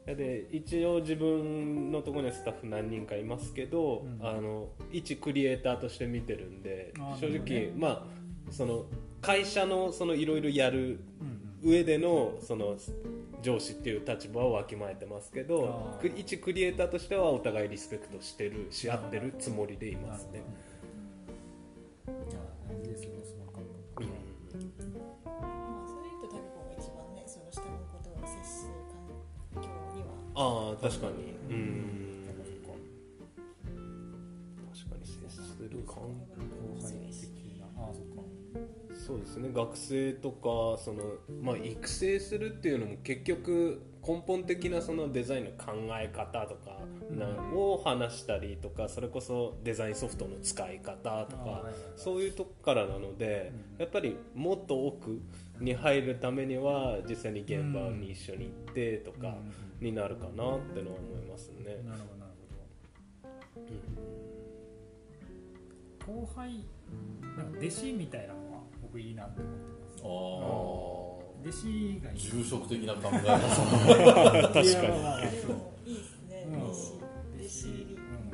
[0.06, 4.28] で、で一応自分のところにはスタッフ何人かいますけど、うん。
[4.28, 7.74] あの一クリエイターとして見てるんで正直、ね。
[7.78, 8.04] まあ
[8.52, 8.86] その
[9.22, 11.00] 会社のそのいろいろやる
[11.64, 12.76] 上でのその
[13.46, 20.42] 上司っていう立場をわきまえてますけど一クリエイターとしてはお互いリスペクトしてるし合ってるつもりでいますね。
[22.08, 24.10] いや大事ですよねその感覚うん。
[25.24, 26.36] まあそれ言うと
[30.82, 31.85] タ
[39.06, 39.52] そうですね。
[39.54, 41.04] 学生とかその、
[41.40, 46.80] まあ、育成するっていうのも結局根本的なそのデザインの考え方とか
[47.12, 53.82] なを話したりとかそれこそデザインソフトの使い方とかはいそういうとこからなのでうん。
[53.82, 55.22] やっぱりもっと奥
[55.60, 59.36] に入るためには実際に現場に一緒に行ってとか
[59.80, 61.78] になるかなってのは思いますね。
[61.86, 62.32] なるほどなる
[63.54, 63.62] ほ
[66.08, 66.26] ど。
[66.26, 66.64] 後輩
[67.38, 68.34] なんか弟子みたいな
[68.96, 70.04] のは僕いいなって思ってます。
[70.04, 72.20] ああ弟子がいい。
[72.20, 73.38] 住職的な考え方。
[74.50, 74.64] 確かに。
[74.64, 76.48] いいいですね。
[76.48, 76.64] うん。
[76.64, 77.96] 弟子弟子入り。
[77.96, 78.32] うん。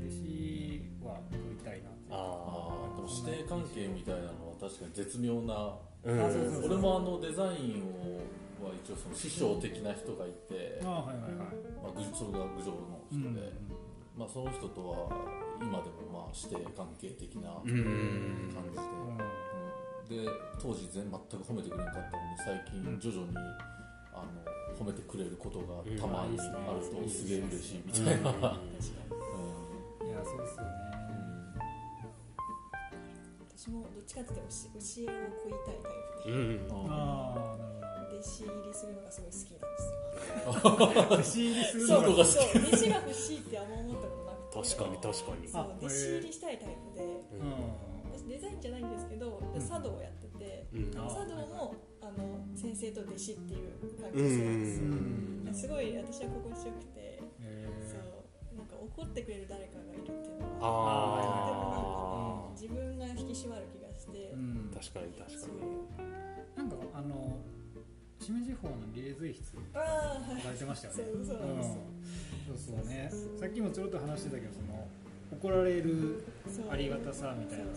[0.00, 2.96] 弟子は取りたいなああー。
[2.96, 5.76] でも師弟関係みたいなのは確かに絶妙な。
[6.02, 8.20] 俺もあのデザインを
[8.64, 11.32] は一応その師匠的な人がいて、ああはいはいはい。
[11.82, 13.52] まあ、ぐそれが郡上の人で、
[14.16, 15.08] まあ、その人とは
[15.60, 19.49] 今でもまあ師弟関係的なう感んじで、うんうん
[20.10, 20.26] で
[20.58, 23.36] 当時全全く褒めてくれなかったのに最近徐々に
[24.12, 24.42] あの
[24.74, 28.58] 褒めてくれることがたまにあるとすげえ嬉しいみたいな、確か
[30.02, 30.10] に。
[30.10, 30.90] いやそうですよね。
[33.56, 35.94] 私もどっちかっていうと教え教えを乞いたいタイ
[36.24, 36.32] プで。
[36.32, 36.66] うん。
[36.70, 40.10] ああなるほど弟子入りするのがすごい好きなんですよ。
[41.06, 42.24] 弟子入りするのが。
[42.24, 44.74] そうそう弟子が欲しいってあんま思ったことなくて。
[44.74, 45.48] 確かに確かに。
[45.48, 47.04] そうあ弟子入りしたいタイプで。
[47.04, 47.89] う私
[49.80, 50.92] 茶道をやっててうん。
[51.00, 57.18] あ茶道もあの先生と弟子っていう関う係性なんですすごい私は心地よくて
[57.88, 58.56] そう。
[58.56, 64.12] なんか怒ってくれる誰かがいるっていうのはあ自分が引き締まる気がして。
[64.12, 64.70] ーうん。
[64.70, 65.50] あ確かに確かそう。
[66.56, 67.40] なんかあの
[68.20, 70.40] のリレー随筆ああはい。
[70.42, 71.02] 書かれてましたよね。
[71.02, 71.74] そうそうなんですよ。
[72.50, 72.58] うん。
[72.58, 73.10] そうそうね。
[73.40, 74.86] さっきもちょろっと話してたけどその
[75.32, 76.24] 怒られる
[76.70, 77.70] ありがたさみたいなの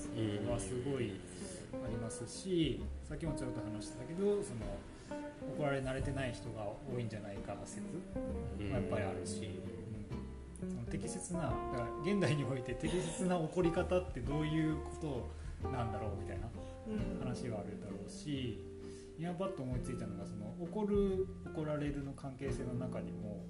[0.54, 1.13] がすごい
[1.84, 4.66] ありますしさっきもちょろっと話してたけどその
[5.58, 7.82] 怒られ慣れてない人が多いんじゃないか説
[8.58, 9.60] にもやっぱりあるし、
[10.62, 10.70] うん。
[10.70, 15.28] その適切なだから現代において適切な怒り方ってどういうこ
[15.62, 16.48] となんだろうみたいな
[16.88, 17.20] うん。
[17.20, 18.60] 話はあるだろうし
[19.20, 23.44] 今パッと思いついたのがその怒る怒られるの関係性の中にも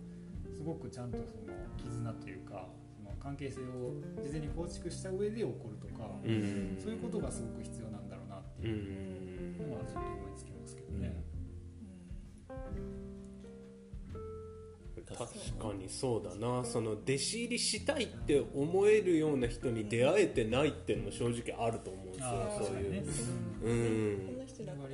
[0.56, 6.78] すごくちゃんとその絆というかその関係性を事前に構築した上で怒るとか、うん。
[6.82, 7.93] そういうことがすごく必要
[8.64, 9.58] うん。
[9.70, 11.24] のはちょっと思いつきますけどね。
[15.16, 15.18] 確
[15.60, 16.64] かにそうだな。
[16.66, 22.28] その弟子入りしたいって思えるような人に出会えてないっていうのも正直あると思うんですよ。
[22.60, 23.04] そういう。
[23.64, 23.74] う
[24.24, 24.36] ん。
[24.36, 24.90] この人だったら、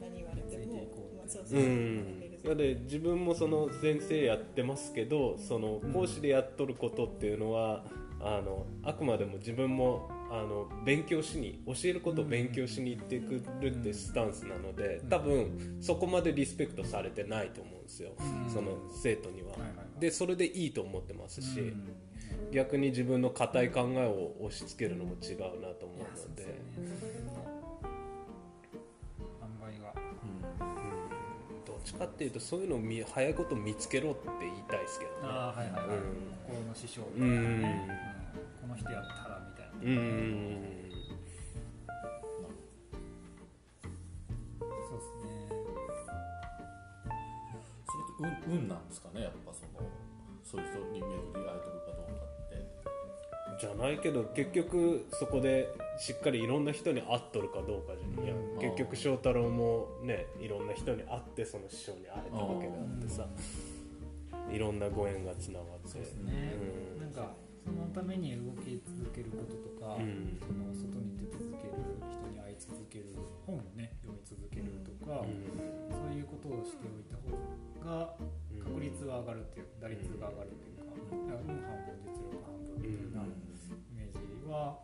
[0.00, 1.16] 何言われてもついていこう。
[1.16, 7.84] まあ、そううそう、んいやで自分もその先生やってますけどその講師でやっとることっていうのは
[8.18, 18.12] あのあくまでも自分もあの勉強しに教えることを勉強しに行ってくるってスタンスなので多分そこまでリスペクトされてないと思うんですよ。
[18.18, 18.50] うん。
[18.50, 19.56] その生徒には。
[19.98, 21.96] でそれでいいと思ってますしうん。
[22.52, 26.60] 逆に自分の固い考えを押し付けるのも違うなと思うので。
[31.66, 35.18] どっちかっていうとそういうのを見早いこと見つけろって言いたいですけどね。
[35.24, 36.04] ああはいはいはい、うん。
[36.46, 37.54] 心の師匠みたいなね、うん。
[37.54, 38.10] うん。
[38.60, 39.29] この人やった
[39.82, 40.60] うん。
[44.60, 45.50] そうですね。
[47.86, 48.88] それって運運なん。
[48.88, 49.88] ですかねやっぱその
[50.42, 56.64] そういう人に巡り会えてるかどうかってじゃないけど結局そこでしっかりいろん。
[56.64, 58.24] な人に会っとるかどうかじゃん。
[58.24, 58.60] いやうん。
[58.60, 60.66] 結局翔太郎もねいろん。
[60.66, 63.26] な人に会ってその師匠に会えたわけであってさ
[64.50, 64.78] いろん。
[64.78, 66.54] なご縁がつながってそうですね、
[66.96, 67.00] うん。
[67.02, 67.12] なん。
[67.12, 70.38] かそのために動き続けることとか、うん。
[70.40, 71.76] その外に出続ける
[72.08, 75.46] 人に会い続ける本をね読み続けるとか、うん。
[75.92, 77.36] そういうことをしておいた方
[77.84, 78.16] が
[78.64, 83.36] 確率は上がるっていう打率が上がるっていうか、だから運半分実力半分みたいなイ
[83.94, 84.80] メージは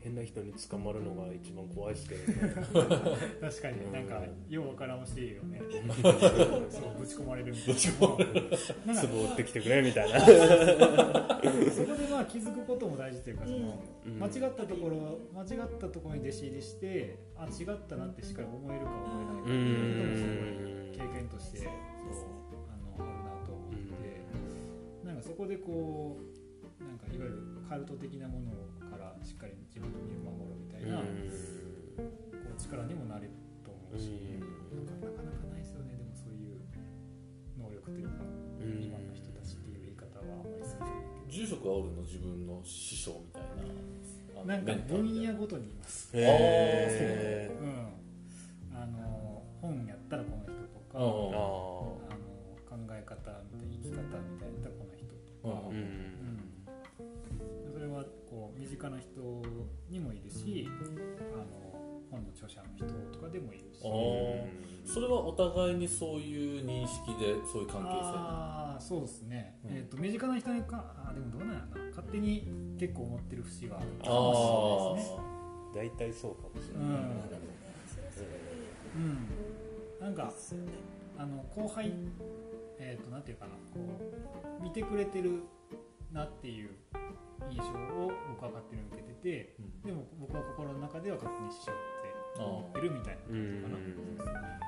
[0.00, 2.54] 変な人に捕まるのが一番怖いですけどね。
[3.40, 3.92] 確かにうん。
[3.92, 5.60] なんかようわからんしいよね。
[6.70, 7.74] そうぶち込まれるみたい
[8.86, 8.94] な。
[8.94, 10.20] なんか壺売ってきてくれみたいな。
[10.22, 14.18] そこでまあ気づくことも大事というかその、うん。
[14.18, 21.68] 間違ったところ間違ったところに弟子入りしてあ違ったなってしっかり思えるか思えないかっていうのもすごい経験としてそう。
[22.68, 26.18] あのあるなと思って、なんかそこでこ
[26.80, 28.50] うなんかいわゆるカルト的なもの
[28.88, 34.40] からしっかり自分の身を守るみたいな、こう力にもなれると思うし、
[34.72, 35.92] なんかなかなかないですよね。
[35.92, 36.64] でもそういう
[37.60, 38.80] 能力というか、うん。
[38.80, 41.28] 今の人たちっていう言い方はあんまり好きじゃないけど。
[41.28, 43.42] 住職はおるの自分の師匠みたい
[44.46, 46.08] ななんか分野ごとにいます。
[46.14, 48.80] へうん。
[48.80, 51.04] あの本やったらこの人とか、うん。
[51.04, 52.24] ああの
[52.64, 55.04] 考え方みたいな生き方みたいなこの人
[55.42, 56.47] とか、うん
[58.78, 59.42] 近な人
[59.90, 60.68] にもいるし
[61.34, 61.44] あの
[62.10, 63.82] 本の著者の人とかでもいるし。
[64.90, 69.76] それはお互いにそういう認識でそういう関係性ああそうですね、うん。
[69.76, 71.88] えー、と身近な人にかあーでもどうなんやろな。
[71.90, 72.48] 勝手に
[72.78, 75.04] 結構思ってる節はあるかあもし
[75.74, 75.98] れないですね。
[76.00, 77.20] 大体そうかもしれうない、ん、
[77.84, 78.32] それはそれで
[78.96, 80.32] うん、なんか
[81.18, 81.92] あの後輩
[82.78, 83.50] えっ、となんていうかな。
[83.74, 83.80] こ
[84.60, 85.42] う見てくれてる
[86.12, 86.70] なっていう
[87.50, 87.62] 印象
[87.94, 89.82] を僕は勝手に受けててうん。
[89.82, 91.74] でも僕は心の中では勝手に師匠っ
[92.36, 94.60] て思ってるみたいなうん感じかな、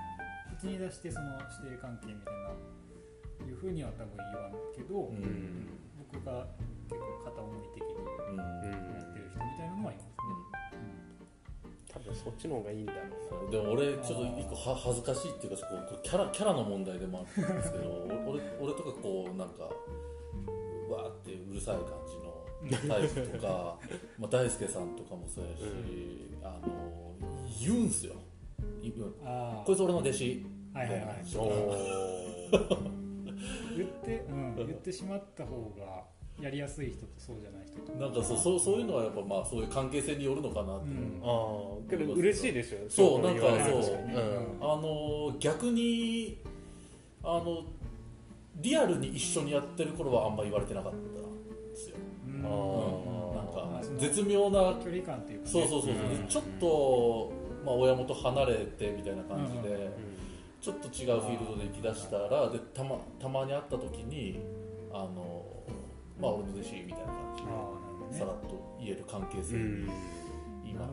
[0.58, 2.50] 口に出してその師弟関係みたいな
[3.48, 5.18] いうふうには多分言わんけど、ううん。
[5.18, 5.68] ん
[6.12, 6.46] 僕が
[6.88, 8.60] 結構片思い的に思っ
[9.14, 10.06] てる人みたいなのはいます
[11.92, 12.98] 多分そっちの方がいいんだろ
[13.28, 17.84] そうでも俺ちょっと一個は恥ずかしいっていうかこうキャラキャラの問題でもあるんですけど
[18.26, 19.70] 俺俺とかこうなんか
[20.88, 22.29] うわーってうるさい感じの
[22.68, 23.78] タイプとか
[24.18, 25.62] まあ大輔さんとかもそうやし、
[26.42, 27.14] あの
[27.60, 28.14] 言うんすよ。
[29.64, 30.46] こいつ俺の弟子。
[30.74, 31.08] はいはいはい。
[33.76, 36.04] 言って、うん、言ってしまった方が
[36.40, 41.20] やりやすい人とそうじゃない人となんかそうそうそういうのはやっぱまあそういう関係性によるのかなって、うん。
[41.22, 43.48] ああけど嬉しいでしょそうなんかそ
[43.92, 43.94] う。
[43.94, 44.10] うん。
[44.60, 46.38] あの逆に
[47.22, 47.64] あの
[48.56, 51.02] リアルに一緒にやってる頃はあんま言われてなかったん
[51.70, 51.96] ですよ、
[52.48, 53.36] うん。
[53.36, 56.26] なんか絶妙な距離感っていうか、ね、そうそうそうそう、うん。
[56.26, 57.32] ちょっと、
[57.64, 59.90] まあ、親元離れてみたいな感じで、うん。
[60.60, 64.38] ちょっと違うフィールドで行き出したらでたまたまに会った時に
[64.92, 65.42] あの
[66.20, 67.36] まあ俺の弟子みたいな感
[68.10, 69.56] じでさらっと言える関係性。
[69.56, 69.90] にうん。
[70.64, 70.88] 今、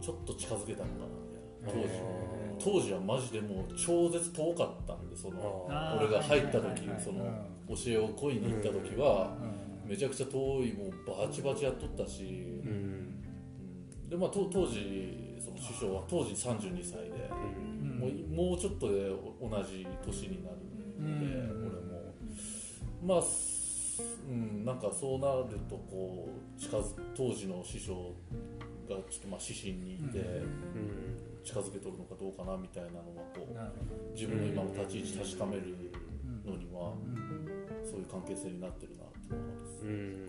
[0.00, 1.06] ちょっと近づけたのかな
[1.62, 1.82] みたいな。
[1.82, 2.18] うん
[2.58, 5.68] 当時当時はマジでもう超絶遠かったんでその
[6.00, 7.76] 俺が入った時そのうん。
[7.76, 12.22] 教えを恋に行った時はうんめちゃくちゃ遠いもうバチバチやっとったし、
[12.64, 12.70] うん。
[12.70, 13.14] うん
[14.08, 17.30] でまあと当時その師匠は当時32歳で、
[17.82, 17.98] うん。
[17.98, 19.10] もうもうちょっとで
[19.40, 20.56] 同じ年になる
[20.98, 21.66] ので、うん。
[21.66, 22.14] 俺も。
[23.02, 28.14] まあすうんなんかそうなるとこう近づ当時の師匠
[28.88, 31.18] がちょっとまあ指針にいて、うん。
[31.44, 35.92] 近づけとるのかどうかなみたいなのはこう自分の今の立ち位置確かめる
[36.44, 37.48] どのにはうん。
[37.84, 38.97] そういう関係性になってる
[39.30, 40.28] うん。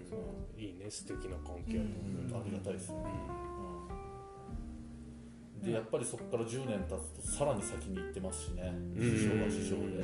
[0.57, 1.89] いいね素敵な関係だと。
[1.99, 2.95] 思うありがたいですね、
[5.61, 5.65] うん。
[5.65, 8.73] でやっぱりそこから10年経つとさらに先に行ってますしね。
[8.97, 10.03] 師匠は師匠で、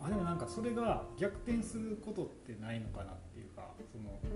[0.00, 4.26] あでもなんかそれが逆転することってないのかなっていうかそのう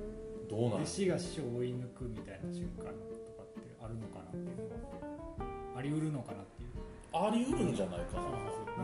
[0.44, 0.82] んどうなん？
[0.82, 2.94] 弟子が師匠を追い抜くみたいな瞬間とかっ
[3.60, 6.68] てあるのかなっていうのはあり得るのかなっていう。
[7.12, 8.22] あり得るんじゃないかな。
[8.22, 8.28] な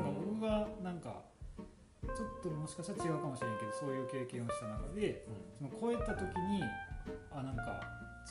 [0.01, 1.23] んか僕がなんか
[2.17, 5.27] ちょっともしかしたら違うかもしれんけどそういう経験をした中で
[5.59, 6.63] その超えた時に
[7.31, 7.81] あなんか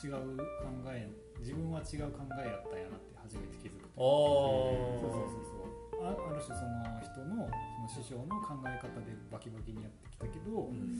[0.02, 1.08] 違う考え
[1.40, 5.62] 自分は違う考えやったんやなって初めて気づくとあそうそうそうそう。
[6.02, 7.46] あある種その人の
[7.86, 10.98] その師匠の考え方でバキバキにやってきたけど、うん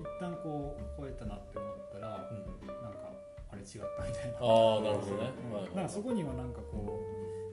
[0.00, 2.66] 一旦こう超えたなって思ったら、うん。
[2.66, 3.10] なんか
[3.50, 3.66] あれ違っ
[3.98, 4.38] たみたいな。
[4.38, 5.52] ああなるほどね、うん。
[5.54, 7.00] はいはいなんかそこにはなんかこ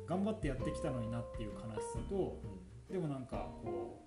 [0.05, 2.37] う頑張ってやってきたのになっていう悲しさと
[2.91, 4.05] でもなんかこ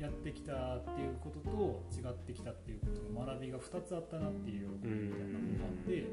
[0.00, 6.06] やってきたっていうことと違ってきたっていうことの学びが2つあったなっていうみたいなのがあって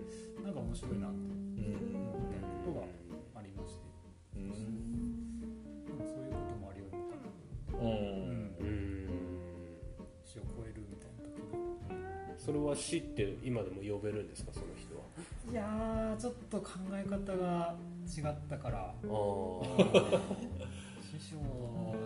[0.44, 2.86] なんか面白いなってうん思ったことが
[3.40, 3.82] ありまして。
[4.34, 8.56] そういうこともあり得るのかなうんうん。
[8.60, 8.70] うん。
[10.24, 11.52] 死を超えるみたいな時に
[12.38, 15.02] それは死って今でも呼べるんですかその人は？
[15.52, 17.76] いやーちょっと考え方が
[18.08, 18.94] 違ったから
[21.22, 21.38] あ師匠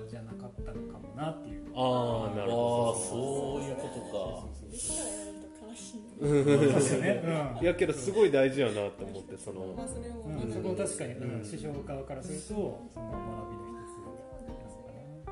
[0.09, 1.63] じゃなかったのかもなっていう。
[1.75, 4.17] ああなるほああそういうことか。
[4.19, 6.33] らやられると悲しいそう
[6.75, 7.21] ですよね、
[7.55, 9.73] ど いやけどすごい大事やなと思ってその。
[9.73, 10.41] まあそれもうん。
[10.41, 11.43] うん、そこは確かに、うん。
[11.43, 15.31] 師匠側からするとその学びの一つなのか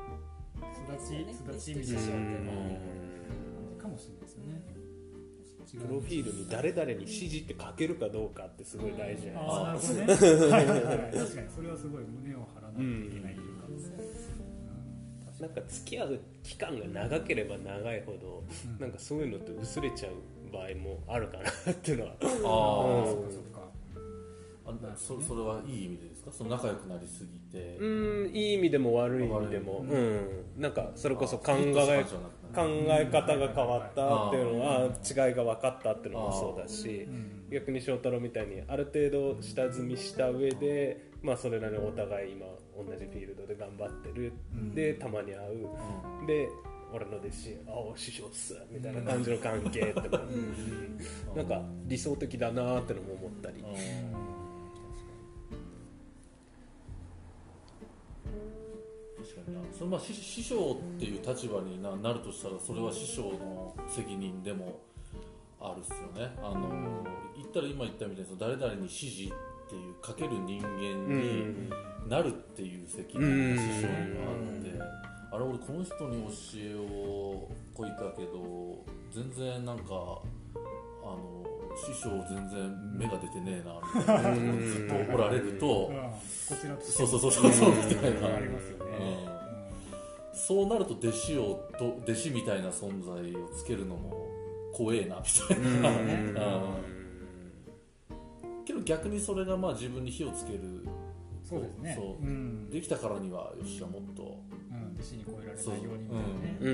[0.92, 2.36] なすだちすだちみたいなう感ん
[3.76, 4.74] じかもしれないですよね。
[5.74, 10.52] 違プロフィールに誰々に指示って書けるかどうかってすごい大事じゃああないですかなるほどね。
[10.52, 11.12] はいはいはい。
[11.16, 13.34] 確かにそれはすごい胸を張らないといけない。
[13.34, 13.53] うん
[15.40, 18.80] なんか付き合う期間が長ければ長いほどうん。
[18.80, 20.12] なんかそういうのって薄れちゃう
[20.52, 22.12] 場合もあるかなっていうのは。
[22.12, 23.60] ああーあそっかそっか。
[24.66, 26.32] あそそれはいい意味でですか？
[26.32, 27.76] その仲良くなりすぎて。
[27.78, 29.84] うんいい意味でも悪い意味でも。
[29.88, 30.44] うん。
[30.56, 32.04] なんかそれこそ考え
[32.54, 37.08] 考え方が変わったっていうのは違いが分かったっていうのもそうだし
[37.50, 42.44] 逆に翔太郎みたいにある程度下積みした上で、まあ、それなりにお互い今
[42.76, 44.30] 同じフィールドで頑張ってる、
[44.74, 46.50] でたまに会う、で
[46.92, 50.18] 俺の弟子「あお師匠っす」みたいな感じの関係っても、
[51.34, 53.64] なんか理想的だなってのも思ったり。
[59.16, 59.54] 確かに。
[59.54, 59.60] な。
[59.72, 64.78] そのまあ師師匠っていう立場にななるとしたらそれは師匠の責任でも
[65.58, 66.34] あるっすよね。
[66.42, 67.02] あの
[67.34, 69.34] 言ったら今言ったみたいに誰々に指示
[69.74, 70.68] っていうかける人間
[71.08, 71.70] に
[72.08, 74.80] なるっていう責任が師匠にはあって
[75.32, 81.44] あれ俺この人に教えをこいたけど全然なんかあの
[81.76, 85.96] 師匠全然目が出てねえなみたいなずっとおられるとうん。
[85.96, 88.28] こちらとしてそうそうそうそうみたいな
[90.32, 94.28] そうなると弟子をと弟子みたいな存在をつけるのも
[94.72, 97.03] 怖えなみたいな、うん
[98.64, 100.86] けど逆にそれがまあ自分に火をつける。
[101.44, 101.94] そうですね。
[101.96, 102.24] そう。
[102.24, 102.70] うん。
[102.70, 104.22] できたからにはよっしゃもっと。
[104.22, 106.70] うん、弟子に超えられないようにみたいなね、う。
[106.70, 106.72] ん。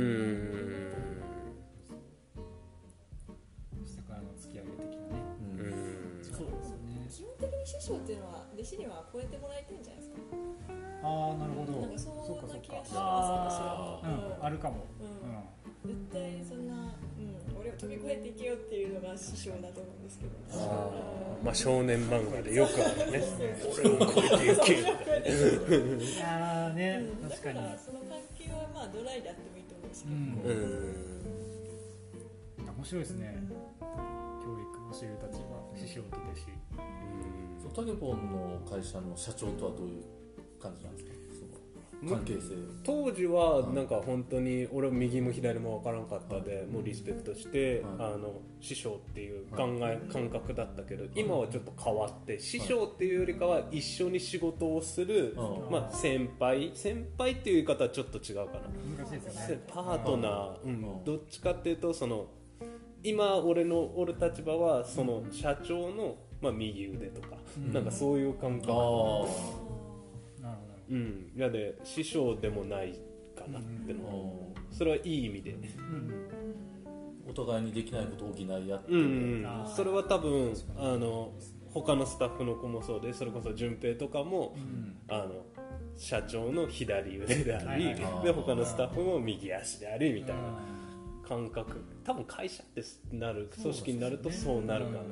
[3.84, 5.22] 下からの突き上げ的なね。
[5.40, 5.60] うん。
[5.60, 7.08] うんそうですよね。
[7.10, 10.16] 基本的に師匠っていうのは弟子には超えてもらいたいんじゃないですか？
[11.02, 11.72] ああなるほど。
[11.80, 14.00] なんかそんな気がします私は。
[14.38, 14.44] うん。
[14.46, 15.90] あるかも、うん。
[15.90, 15.98] うん。
[16.08, 16.94] 絶対そんな、
[17.60, 20.30] うん、俺を飛び越えていけよっていうのが師匠だと思うんですけど。
[20.52, 23.22] あーまあ少年漫画でよくあるね。
[23.72, 25.22] 俺を超えていけみたい
[26.22, 27.54] なああねうん確かに。
[27.56, 30.20] だからその関係はまあドライであってもいいと思うんですけど、うん。
[32.64, 32.76] うん。
[32.76, 33.36] 面白いですね。
[33.80, 33.86] 教
[34.56, 35.46] 育教える立場
[35.76, 36.44] 師匠と弟子。
[37.62, 40.04] そうタケポンの会社の社長とはどういう
[40.60, 41.09] 感じなんですか？
[42.08, 48.14] 関係性当時はなんか本当に俺は右も左も分からんかったでもうリスペクトしてはい。
[48.14, 58.60] あの師匠っていう考え感覚だったけど今はちょっと変わって師匠っていうよりかは一緒に仕事をするうんまあ先輩先輩っていう言い方はちょっと違うかな。
[59.04, 59.60] 難しいですよせね。
[59.68, 62.26] パートナー、うんうんどっちかっていうとその
[63.02, 67.72] 今俺のおる立場はその社長の、まあ、右腕とか、うん。
[67.72, 68.72] なんかそういう感覚、
[70.90, 72.98] うん、やで師匠でもない
[73.36, 74.34] かなっての。
[74.54, 76.26] うそれはいい意味で、うん
[77.28, 78.96] お互いにできないことを補い合って、う。
[78.96, 81.32] んそれは多分あの
[81.68, 85.44] 他のスタッフの子もそうでそれこそ順平とかも、うんあの
[85.96, 90.58] 社長の左腕であり、はいはいで他のスタッフも右足でありみたいな
[91.28, 91.84] 感覚。
[92.04, 92.82] 多分会社って
[93.12, 95.00] なる組織になるとそうなるかな。
[95.00, 95.02] っ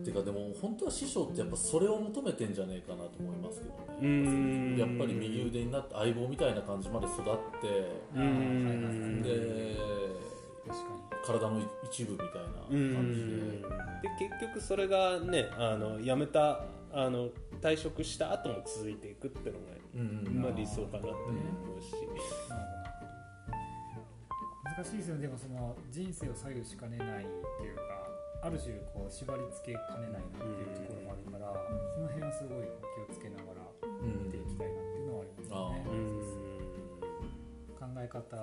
[0.00, 4.76] ていうかでも本当は師匠ってやっぱそれを求めてんじゃねえかなと思いますけどうねん。
[4.78, 7.24] やっぱり右腕になって相棒みたいな感じまで育っ
[7.60, 7.68] て
[9.22, 9.76] で
[10.66, 10.84] 確か
[11.24, 12.38] 体の一部みたいな
[12.70, 13.26] うん感じで。
[14.02, 17.28] で結局それがねあの辞めたあの
[17.60, 19.60] 退職した後も続いていくっていうの
[19.94, 20.24] うん。
[20.42, 21.18] が、まあ、理想かなって思
[21.78, 21.92] うし、
[24.64, 25.22] 難しいですよね。
[25.22, 27.26] でもその人生を左右しかねないっ
[27.60, 27.82] ていうか
[28.42, 31.54] ある種こう縛り付けかねないなっていうところもあるから、
[31.94, 32.74] その辺はすごい気
[33.06, 35.86] をつけながらうん見ていきたいなっていうのはありますよね。
[35.86, 36.10] うん。
[37.78, 38.34] 考え方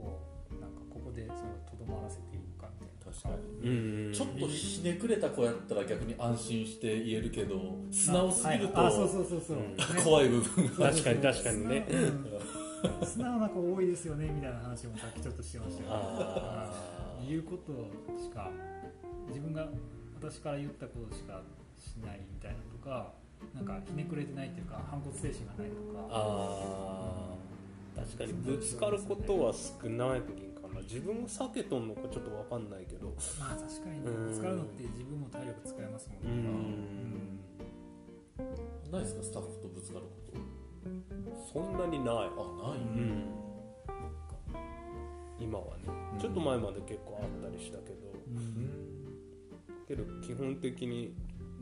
[0.00, 0.16] を
[0.56, 2.96] なんかここでそれをとどまらせていいのかみたいな。
[3.04, 3.44] 確かに。
[3.68, 4.12] うん。
[4.16, 9.76] ちょっとひねくれた子やったら逆に安心して言えるけど素直すぎるとあ,、そうそうそうそう、うん。
[9.76, 9.84] ね。
[10.02, 11.86] 怖い部分が確かに確かにね。
[11.90, 12.24] うん。
[13.04, 15.96] 素直な子多いですよねみたいな話もさっきちょっとしてましたよね。
[15.98, 16.72] あ
[17.28, 17.72] 言うこと
[18.22, 18.50] しか
[19.28, 19.68] 自分が
[20.20, 21.42] 私から言ったことしか
[21.78, 23.12] しないみたいなとか
[23.54, 26.06] なんかひねくれてないっていうか反骨精神がないとか。
[26.10, 27.36] あー。
[27.96, 30.80] 確かにぶつかることは少ないかな。
[30.82, 33.14] 自分も避けとんのかちょっと分かんないけど。
[33.40, 34.10] まあ確かにね。
[34.10, 34.28] うん。
[34.28, 37.40] ぶつかるのって自分も体力使いますもんうねん。
[38.92, 40.38] ないですかスタッフとぶつかること。
[41.52, 42.14] そんなにない。
[42.14, 43.24] あない、うん。
[45.40, 45.84] 今はね。
[46.20, 48.12] ちょっと前まで結構あったりしたけど。
[48.28, 48.95] うん
[49.86, 51.14] けど基本的に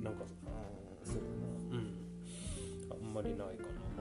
[0.03, 1.20] なんかあーそうだ
[1.75, 1.95] なうん。
[2.91, 3.64] あんまりないか
[3.99, 4.01] あ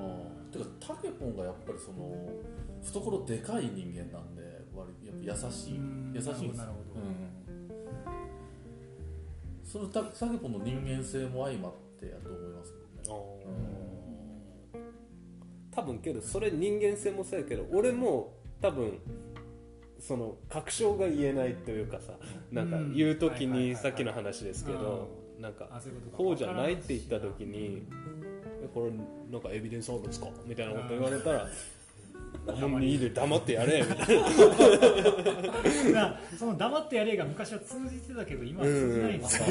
[0.51, 0.57] ー。
[0.57, 2.29] てかタケポンがやっぱりその
[2.83, 4.41] 懐でかい人間なんで
[4.75, 5.77] 割やっぱ優しい。
[5.77, 6.53] うん優しいんですよ。
[6.53, 7.01] なるほど。
[7.01, 7.03] う
[9.61, 13.43] ん、そのタタケポンの人間性も相まってやと思いますけどね。
[13.43, 13.43] な
[15.75, 18.99] 多分けどそれ人間性もそうやけど俺も多分
[20.05, 22.13] その確証が言えないというかさ
[22.51, 25.07] なんか言う時にさっきの話ですけど
[25.39, 26.17] なんかことか。
[26.17, 27.83] こうじゃないって言った時に
[28.61, 28.91] えこれ
[29.31, 31.47] なんかエビデンスあるんですかみたいなこと言われたら
[32.67, 34.21] もういいで黙ってやれみたい
[35.93, 36.01] な。
[36.09, 39.47] なその黙ってやれが昔は通じてたけど今は通じないんですよ、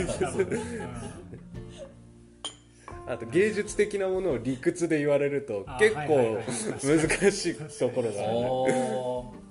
[3.06, 6.38] あと芸術的なものを理屈で言われるとあ結構
[6.82, 8.30] 難しいところがある。
[8.38, 9.41] お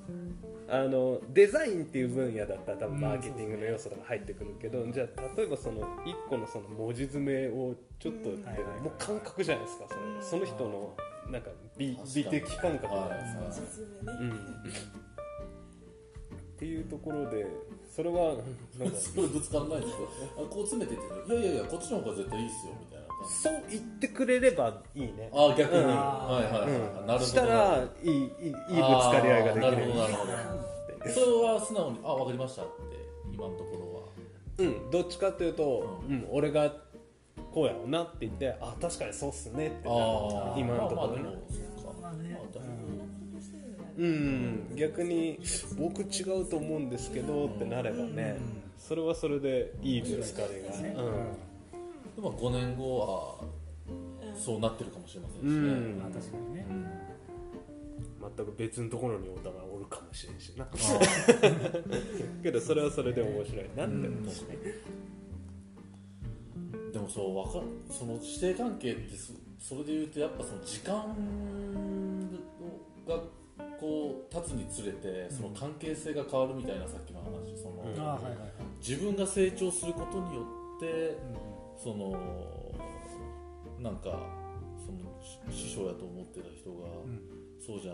[0.71, 5.85] あのデザインっていう分野だったら多分マーケティングの要素とか入ってくるけど、じゃあ例えばその1
[6.29, 8.35] 個のその文字詰めをちょっとも
[8.85, 9.85] う感覚じゃないですか
[10.21, 10.95] そその人の
[11.29, 12.87] なんか美美的感覚。
[12.87, 13.91] じゃないですか、
[16.61, 17.45] っていうところで
[17.93, 18.35] それは
[18.79, 20.07] なんか すごいぶつかんないんですよ
[20.37, 20.97] あこう詰めてっ
[21.27, 25.29] ていやいやいやこっちの方が絶対いいっすよみたいなそう言ってくれればいいね。
[25.33, 25.87] あ逆に、うん。
[25.87, 27.07] はいはいはい、うん。
[27.07, 27.25] なるほど。
[27.25, 29.71] したらいいいいいいぶつかり合いができる。
[29.71, 31.11] なるほどなるほど。
[31.11, 32.71] それは素直にあわかりましたって
[33.33, 34.11] 今のとこ
[34.57, 34.69] ろは。
[34.69, 34.91] うん。
[34.91, 36.27] どっちかというと、うん。
[36.31, 36.71] 俺が
[37.53, 41.23] こうやろうなって言ってあ確かにそうっすねってああ今のところね。
[41.23, 42.01] まあまあでもそうか。
[42.01, 42.39] まあね。
[43.97, 44.75] うん。
[44.75, 45.39] 逆に
[45.77, 48.37] 僕違うと思うんですけどってなればね、
[48.79, 50.95] それはそれでいいぶつかりが、ね
[52.21, 53.43] でも5年後は
[54.35, 55.97] そうなってるかもしれませんしね、うん。
[55.99, 56.65] まあ確かにね。
[56.69, 56.85] うん。
[58.37, 60.67] 全く別のところにお互いおるかもしれんしな。
[62.43, 64.11] けどそれはそれで面白いなって思う、
[66.93, 70.93] でもそうわかその師弟関係ってそそれで言うとやっぱその時間
[73.07, 73.23] が
[73.79, 77.83] こう経つにつれてその関係性が変わるみたいなさっきの話その、
[78.79, 80.45] 自分が成長することによ
[80.77, 81.17] って
[81.81, 82.11] その
[83.79, 84.19] なんか
[84.85, 84.99] その
[85.51, 87.19] し師匠やと思ってた人が、うん。
[87.63, 87.93] そうじゃ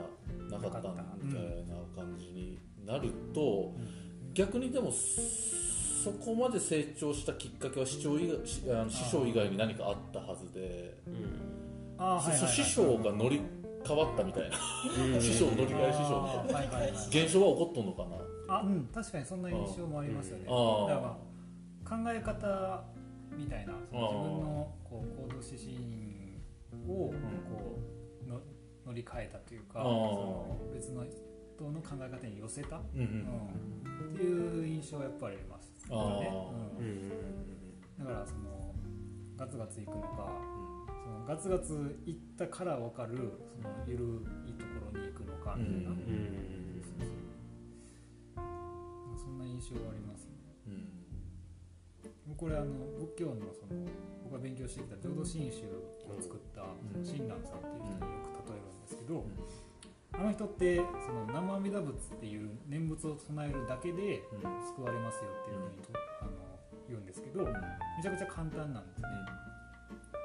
[0.49, 0.89] なかった
[1.21, 3.75] みたいな感じになると、
[4.33, 10.97] 逆にでもそこまで成長したきっかけは師匠以外しあの師匠以外に何かあったはずで、
[11.97, 12.49] ああはいはいはい。
[12.49, 13.41] 師匠が乗り
[13.85, 14.55] 変わったみたいな、
[15.19, 16.99] 師匠乗り換え師匠みたいな。
[17.07, 18.05] 現象は起こっとんのか
[18.47, 18.55] な？
[18.59, 20.55] あうん確かにそんな印象もありますよね、だか
[20.93, 21.17] らま
[21.83, 22.85] あ考え方
[23.37, 25.77] みたいなその自分のこう行動指針
[26.87, 27.79] をこ
[28.25, 28.41] うの
[28.85, 34.11] 乗り換えたというかその別の人の考え方に寄せた、うんううん。
[34.11, 35.71] んっていう印象はやっぱりあります。
[35.89, 35.97] うん。
[35.97, 37.09] うん
[37.99, 38.73] だからその
[39.35, 40.31] ガツガツいくのか
[41.03, 43.17] そのガツガツいったから分かる
[43.61, 44.03] その緩
[44.45, 45.97] いところに行くのかみたいな、うん
[49.17, 50.26] そんな印象はあります
[52.35, 53.85] これあの仏教のその
[54.23, 55.63] 僕が勉強してきた浄土真宗
[56.09, 57.05] を作ったうん。
[57.05, 59.25] 親鸞さんっていう人によく例えるんですけど、
[60.13, 64.67] あの人ってその南無阿弥陀仏っていう念仏を唱えるだけでうん。
[64.75, 65.89] 救われますよっていうふうにと
[66.21, 66.31] あの
[66.89, 67.51] 言うんですけどめ
[68.03, 69.07] ちゃくちゃ簡単なんですね。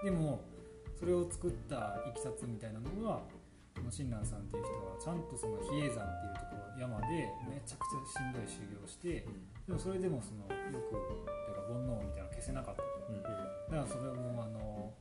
[0.05, 0.42] でも
[0.98, 3.22] それを作ったいきさつみたいなのは
[3.90, 9.26] 親鸞さんっていう人はちゃんとその比叡山っていうところ山でめちゃくちゃしんどい修行をして
[9.66, 10.94] でもそれでもそのよく
[11.68, 12.88] 煩悩みたいなの消せなかったと。
[13.08, 13.22] うん。
[13.22, 13.36] だか
[13.70, 14.92] らそれもあの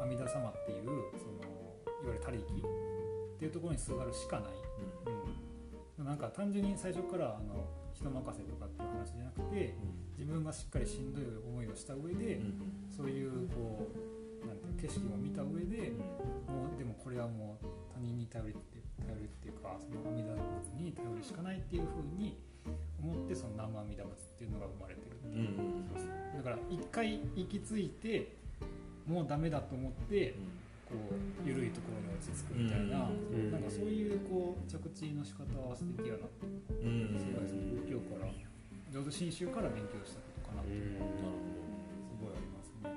[0.00, 0.86] 阿弥陀様っていう
[1.18, 1.66] その
[2.02, 4.52] いわゆる他力っていうところにすがるしかない、
[5.98, 9.74] うん、なんか単純に最初からあの人任せとかっていう話じゃなくて
[10.18, 12.40] 自分がしっかりしんどい思いをした上で、
[12.94, 13.88] そういうこ
[14.42, 15.92] うなんていう景色も見た上で、
[16.48, 22.38] もうでもこれはもう他人に頼りって頼るっていうかその阿弥陀仏に頼るしかないっていうふうに
[23.02, 25.56] 思ってその南無阿弥陀仏っていうのが生まれてるっていう。
[25.56, 28.36] ことですだから一回行き着いて
[29.06, 30.34] もうダメだと思って
[30.88, 38.30] こう緩いところに落ち着くみたいな、うんなんかそういうこう着地の仕方は素敵やなってうんすごいその仏教から
[38.92, 40.62] 浄土真宗から勉強したことかな。
[40.62, 42.96] ってすごいありますね。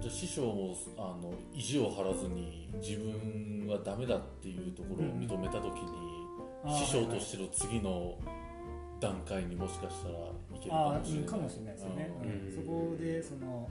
[0.00, 8.16] じゃあ師匠もあの意地を張らずに自分はダメだっていうところを認めた時に、師匠としての次の
[9.00, 10.14] 段階にもしかしたら
[10.54, 11.22] いけるああかもしれない。
[11.22, 12.30] うんかもしれないですよね、うん。
[12.30, 12.54] うん。
[12.54, 13.68] そこでその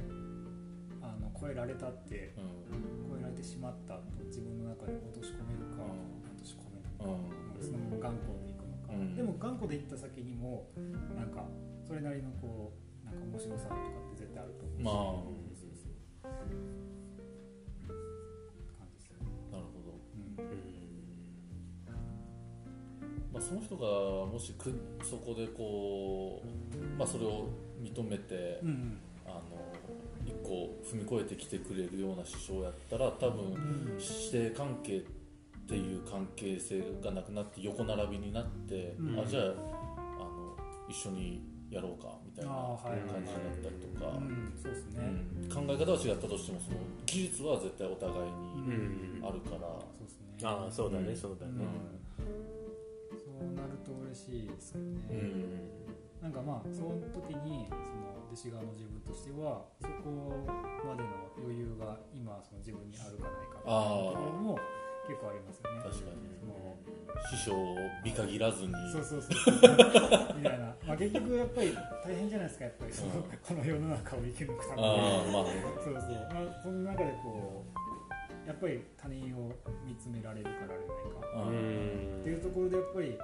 [1.02, 3.12] あの超えられたってうん。
[3.12, 6.32] 超えられてしまったと自分の中で落とし込めるか、うん。
[6.32, 7.04] 落とし込めないか、
[7.60, 9.16] そのまま頑固でいくのか、うん。
[9.16, 10.70] でも頑固でいった先にも
[11.16, 11.46] なんか
[11.88, 12.74] それなりのこ
[13.04, 14.94] うなんか面白さとかって絶対あると思うし、まあ。
[15.56, 16.87] そうそ
[23.38, 23.86] まあ、その人が
[24.26, 24.74] もしく
[25.04, 28.98] そこでこう、まあ、それを認めて、うんうん。
[29.28, 29.42] あの
[30.26, 34.02] 一個踏み越えてきてくれるような師匠やったら多分うん。
[34.02, 35.02] 師弟関係っ
[35.68, 39.20] ていう関係性がなくなって横並びになって、うん。
[39.20, 40.58] あじゃああの
[40.90, 45.04] 一緒にやろうかみたいな感じになったりとか、うんそうですね、
[45.44, 45.68] うん。
[45.68, 48.30] 考え方は違ったとしてもその技術は絶対お互いに
[48.66, 50.26] うんあるから、そうですね。
[50.44, 51.16] ああそうだねうん。
[51.16, 51.52] そうだね
[53.56, 56.24] なると嬉しいですけどね、うん。
[56.24, 60.44] なんかまあその時にその弟子側の自分としてはそこ
[60.86, 63.76] までの余裕が今その自分にあるかないかっていう
[64.12, 64.60] ところも
[65.08, 65.80] 結構ありますよね。
[65.84, 66.36] 確かに。
[66.36, 66.76] その
[67.32, 68.74] 師匠を見限らずに。
[68.92, 69.56] そうそうそう
[70.38, 71.74] みたいな、まあ、結局やっぱり
[72.04, 72.94] 大変じゃないですかやっぱり。
[72.94, 74.88] そのこの世の中を生き抜くために。
[75.32, 75.64] まあね。
[75.84, 79.52] そうそう、まあ、その中でこうやっぱり他人を
[79.86, 81.44] 見つめられるかられないか。
[81.44, 83.16] ううんんっていうところでやっぱり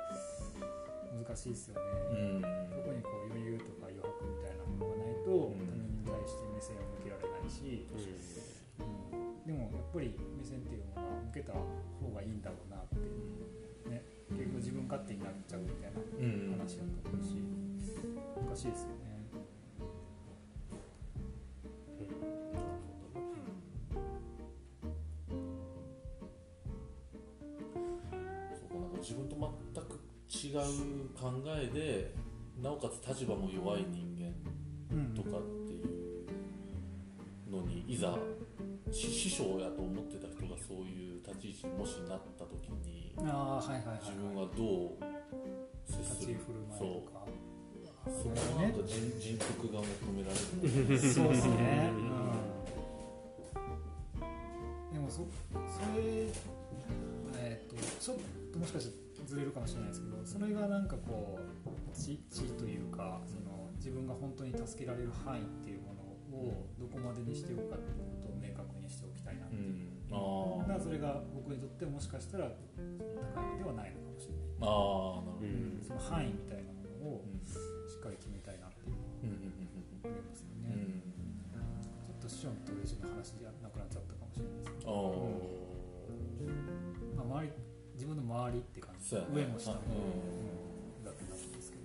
[1.11, 1.83] 難しいですよね、
[2.15, 2.39] うん。
[2.39, 5.59] にこう余裕とか余白みたいなものがないとうん。
[5.59, 11.59] 他人に対して目線を向けられないし、うん、でもやっぱり目線っていうものは向けた方
[12.15, 14.07] がいいんだろうなってね。
[14.31, 16.55] 結構自分勝手になっちゃうみたいなうん。
[16.55, 17.35] 話だと思うし
[18.39, 19.12] 難しいですよね。
[29.03, 29.99] 自分と全く
[30.31, 30.63] 違う
[31.13, 32.15] 考えで
[32.61, 34.31] なおかつ立場も弱い人間
[34.95, 38.17] うんとかっていうのにいざ
[38.91, 44.97] 師師匠やと思ってた人がそういう立ち位置にもしなった時にああはいはいはい、自分はどう
[45.85, 47.23] 接する振る舞いとか。
[48.05, 50.99] そこはなんか人人徳が求められる。
[50.99, 52.03] そうですね、ううん
[54.89, 55.25] ん、でもそそ
[55.95, 56.27] れ
[57.43, 58.17] えっ、とちょっ
[58.51, 66.03] ともしかしてずれるかもしれないですけどそれがなんかこう知知というかその自分が本当に助けられる範囲っていうもの
[66.39, 70.71] をどこまでにしておくかっていうことを明確にしておきたいなっていう、うん。
[70.71, 72.95] あそれが僕にとってもしかしたらその
[73.35, 74.47] 高いではないのかもしれない。
[74.63, 75.43] あなるほど。
[75.43, 75.83] うん。
[75.83, 77.43] その範囲みたいなものをうん。
[77.43, 78.99] しっかり決めたいなって思い
[80.23, 80.79] ますよね、うん。
[80.79, 81.03] うん
[82.03, 85.63] ちょっと師匠と弟子の話じゃなくなっちゃったかもしれないですけあど、
[87.33, 87.49] 周り
[87.95, 89.21] 自分の周りって感じ、ね。
[89.33, 89.81] 上も下も、う
[90.99, 91.05] うん。
[91.05, 91.51] だってなん。
[91.51, 91.77] ですけ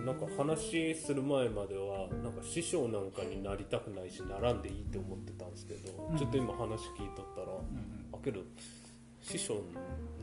[0.00, 6.18] どなんか話する前まではなんか師匠なんかになりたくないしならんでいいって思ってたんですけど、うん。
[6.18, 8.08] ちょっと今話聞いとったら、うん。
[8.12, 8.40] あけど
[9.20, 9.60] 師匠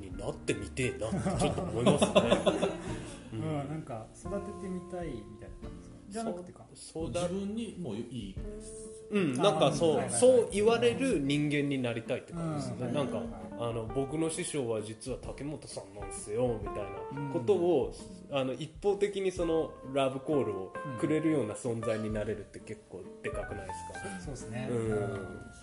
[0.01, 2.11] になってみてえなってちょっと思いますね。
[3.33, 3.39] うん。
[3.39, 3.69] うん。
[3.69, 5.95] なんか育ててみたいみたいな感じですか？
[6.09, 6.65] じゃなくてか。
[6.73, 8.35] そうだ自分にもういい
[9.11, 10.19] うん、なんかそう、あーはいはいはい。
[10.19, 12.93] そう言われる人間になりたいって感じですね、うん。
[12.93, 13.21] なんか、
[13.59, 16.75] あの僕の師匠は実は竹本さんなんですよみたい
[17.23, 17.93] なことを、
[18.31, 24.67] あの一方的にそのラブコールをくれるような存在になれるって結構でかくないですか、そうですね。
[24.71, 25.55] うん。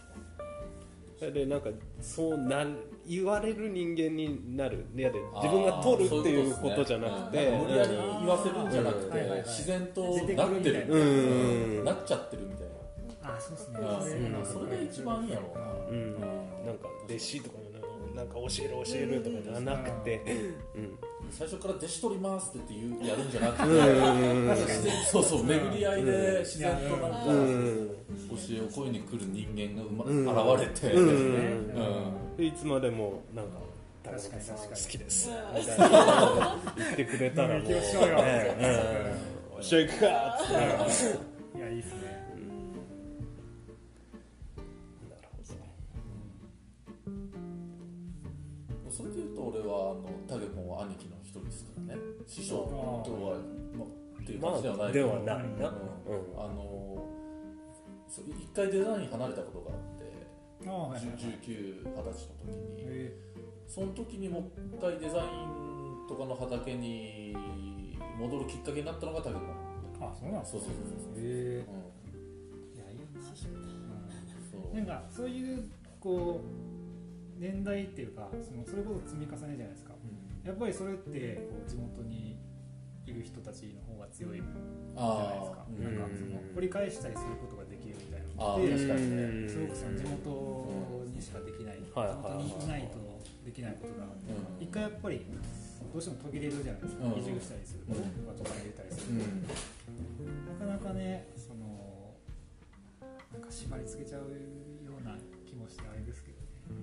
[1.23, 1.71] それでなんか
[2.01, 2.71] そうなる
[3.07, 4.87] 言われる人間になる。
[4.97, 9.13] いやで自分が取るっていうことじゃなくて無理やり言わせるんじゃなくてうん。
[9.13, 11.93] はいはいはい自然となってるなうんな。
[11.93, 12.62] っちゃってるみたい
[13.23, 13.69] あそうです
[14.19, 14.29] ね。
[14.29, 15.65] なそれが一番いいやろうな。
[15.91, 16.21] うん、
[16.67, 17.73] なんか弟子とかの。
[18.15, 20.21] なんか教える教えるとかじゃなくて、
[20.77, 20.99] うん。
[21.31, 24.91] 最初から弟子取りますって言うやるんじゃなくて。
[25.11, 27.89] そうそう巡り合いで自然となんかうん。
[28.29, 30.57] 教えを声に来る人間がうまうん。
[30.59, 30.91] 現れ
[32.39, 32.45] て。
[32.45, 33.53] いつまでもなんか
[34.05, 34.87] 好確かに確かに。
[34.87, 35.31] きです。
[35.31, 35.61] うん。
[35.61, 36.59] みたいな。
[36.77, 38.17] 言ってくれたらもう、行きましょうよ。
[38.17, 38.57] ね。
[39.53, 40.07] うん、おしゃ行くか
[40.87, 41.59] っつって。
[41.59, 42.12] いやいいですね
[49.13, 52.01] でいうと俺はあのタゲポンは兄貴の一人ですからね。
[52.27, 53.37] 師匠とは、
[53.77, 55.45] まあ、っていうど感じではないまあではないな、うん。
[55.45, 56.83] うんあの
[58.09, 61.17] そう一回デザイン離れたことがあってああはいはいはい。
[61.41, 62.83] 19、20歳の時に。
[62.85, 63.17] え。
[63.67, 64.43] その時にもう
[64.77, 67.35] 一回デザインとかの畑に
[68.19, 71.65] 戻るきっかけになったのがタゲポンーあそうなんですかそうそうそうそう、え。
[71.67, 72.77] うん。
[72.77, 73.49] いやいいよなそ
[74.73, 76.72] うなんかそういうこう
[77.43, 79.91] 年代っていうかそのそれこそ積み重ねじゃないですか。
[80.47, 82.39] やっぱりそれってこう地元に
[83.07, 85.67] いる人たちの方が強いじゃないですか。
[85.75, 86.19] なんかうん。
[86.19, 88.63] その掘り返したりすることができるみたいあな。
[88.63, 93.03] のってー確かすごくその地元にしかできない、はい地元にいないと
[93.43, 94.63] できないことがあって、うん。
[94.63, 97.19] 一回やっぱりどうしても途切れるじゃないですか、うん。
[97.19, 97.99] 移住したりすると。
[97.99, 98.03] うん。
[98.23, 99.43] か都会に出たりするうん。
[100.59, 102.15] と、なかなかねその
[103.35, 104.31] なんか縛り付けちゃう
[104.87, 106.22] ような気もしてあれです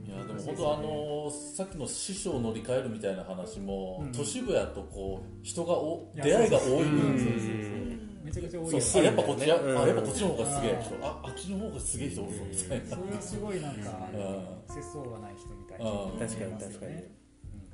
[0.05, 4.11] いやでも本当あのさっきの師匠を乗り換えるみたいな話も、うん。
[4.11, 6.83] 都市部やとこう人がお出会いが多い。
[6.83, 6.99] うん。
[6.99, 8.81] 分めちゃくちゃ多いよね。
[8.81, 9.77] そうあやっぱこっちや、うん。
[9.77, 10.81] あやっぱこっちの方がすげえうん。
[10.81, 14.75] 人ああっちの方がすげえ人おるぞみたいな、それはすごいなんかうん。
[14.75, 15.91] 節操がない人みたいな。
[15.91, 16.19] うん。
[16.19, 16.91] 確かに確かに。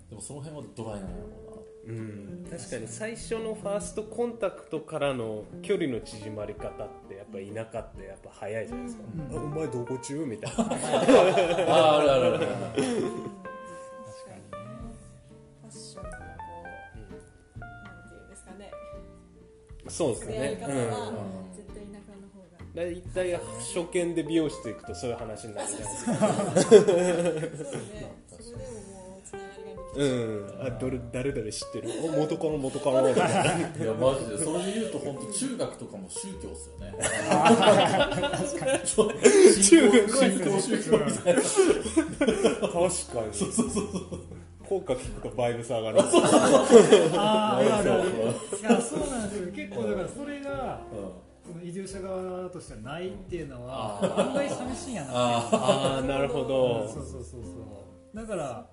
[0.10, 1.45] でもその辺はドライなんやろ
[1.88, 6.74] うん、確かに最初のファーストコンタクトからの距離の縮まり方っ
[7.08, 10.26] てやっぱ田舎ってやっぱ早いじゃないですか、うん、お前どこ中？
[10.26, 10.64] みたいな。
[10.64, 12.40] ああるあるある。
[12.40, 12.98] 確かにね。
[15.62, 16.66] ファッションのこう、
[17.56, 18.72] うん、なんていうんですかね
[19.88, 20.60] そうですね。
[20.64, 20.74] うん、
[21.54, 22.66] 絶対田舎の方が。
[22.74, 26.14] 大体初見で美容室行くとそういう話になるじゃないですか。
[26.64, 26.80] そう
[27.94, 28.12] ね。
[29.96, 30.46] うん。
[30.62, 31.90] あどれ誰々知ってる？
[32.04, 33.08] お元カノ元カノ。
[33.08, 34.38] みたいないやマジで。
[34.38, 36.94] それで言うと本当中学とかも宗教っすよね。
[38.86, 41.42] そう中学信仰宗教みたいな。
[41.42, 42.92] 確かに。
[43.34, 43.84] そうそうそう
[44.68, 46.00] 効果聞くとバイブス上がる。
[46.02, 49.52] あーあいやそうなんですよ。
[49.54, 50.82] 結構だからそれが
[51.46, 54.22] その移住者側としてはないっていうのはあー。
[54.30, 56.90] 案外寂しいんやなああなるほど。
[56.90, 58.18] そうそうそうそう。
[58.18, 58.66] だから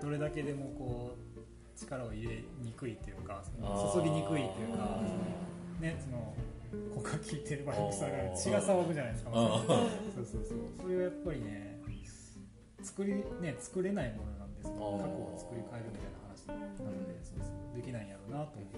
[0.00, 5.00] どれだけでもこう力を入れにくいっていうかその注ぎにくいっていうか
[5.80, 6.34] ねその
[6.94, 10.58] 他聞いてるバイブス上がる血が騒ぐじゃないですかまそうそうそう。
[10.82, 11.80] それはやっぱりね
[12.82, 17.44] 作りね作れないものなんです過去を作り変えるみたいな話なのでそうそ
[17.74, 17.76] う。
[17.76, 18.70] できないんやろうなと思っ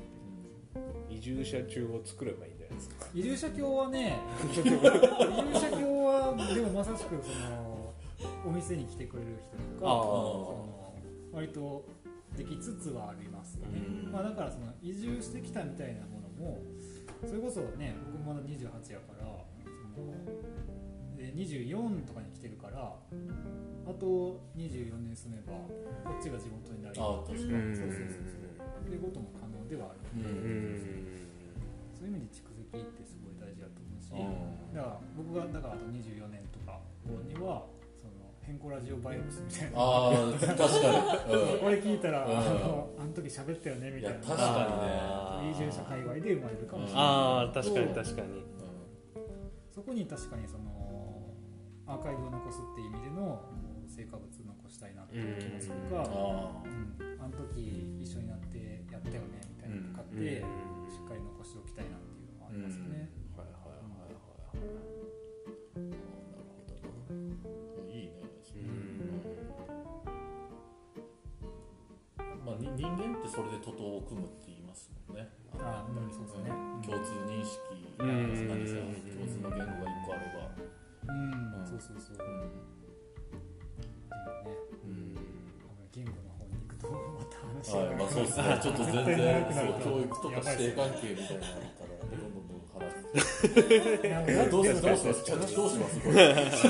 [1.08, 3.06] て移住者中を作ればいいんじゃないですか。
[3.14, 4.18] 移住者教はね
[4.50, 7.92] 移住者教はでもまさしくその
[8.46, 10.81] お店に来てくれる人とか
[11.32, 11.84] 割と
[12.36, 14.12] できつつはありますよね、うん。
[14.12, 16.62] まあ、だからその移住してきたみたいなものも
[17.26, 19.26] それこそね僕もまだ28やから
[19.94, 20.12] その
[21.16, 22.96] で24とかに来てるから
[23.86, 25.52] あと24年住めば
[26.04, 27.76] こっちが地元になりあ確かに。
[27.76, 28.62] そうそうそうそう。
[28.82, 30.22] っていうことも可能ではある。
[30.22, 31.22] ので、うん
[31.94, 37.62] そういう意味で蓄積ってすごい大事だと思うし、うんだから僕がだからあと24年とか後には
[38.45, 39.78] 変更ラジオバイブスみたいな。
[39.78, 42.36] ああ確かに、これ聞いたら、うん。
[42.36, 44.18] あのあの時喋ったよねうん、みたいな。
[44.18, 45.51] いや確かあー。
[45.53, 47.05] 移住者界隈で生まれるかもしれない。
[47.05, 48.43] ああ確かに確かににね、
[49.70, 51.34] そこに確かにその
[51.86, 53.43] アーカイブを残すっていう意味での
[53.86, 57.22] 成果物残したいなっていう気もするか、うん、あうん。
[57.22, 60.90] あの時一緒になってやったよねみたいなのとかって、うん。
[60.90, 63.09] しっかり残しておきたいなっていうのはありますね、
[72.82, 75.30] 人間ってそれで徒党を組むって言いますもんね。
[75.54, 76.50] あのやっぱりそうですね。
[76.82, 77.62] 共通認識
[77.94, 78.10] 共
[79.22, 80.50] 通の言語が一個あれば。
[81.06, 81.66] うん、うん。
[81.66, 82.42] そうそうそう、うん。
[82.42, 82.50] ね
[84.82, 85.14] うん。
[85.94, 88.58] 言語の方に行くとまた話はい、まあそうですね。
[88.58, 91.46] ちょっと全然そう教育とか師弟関係みたいな
[92.74, 92.80] 話。
[94.02, 95.24] いやえどうすでもるどうします
[95.56, 96.00] どうします。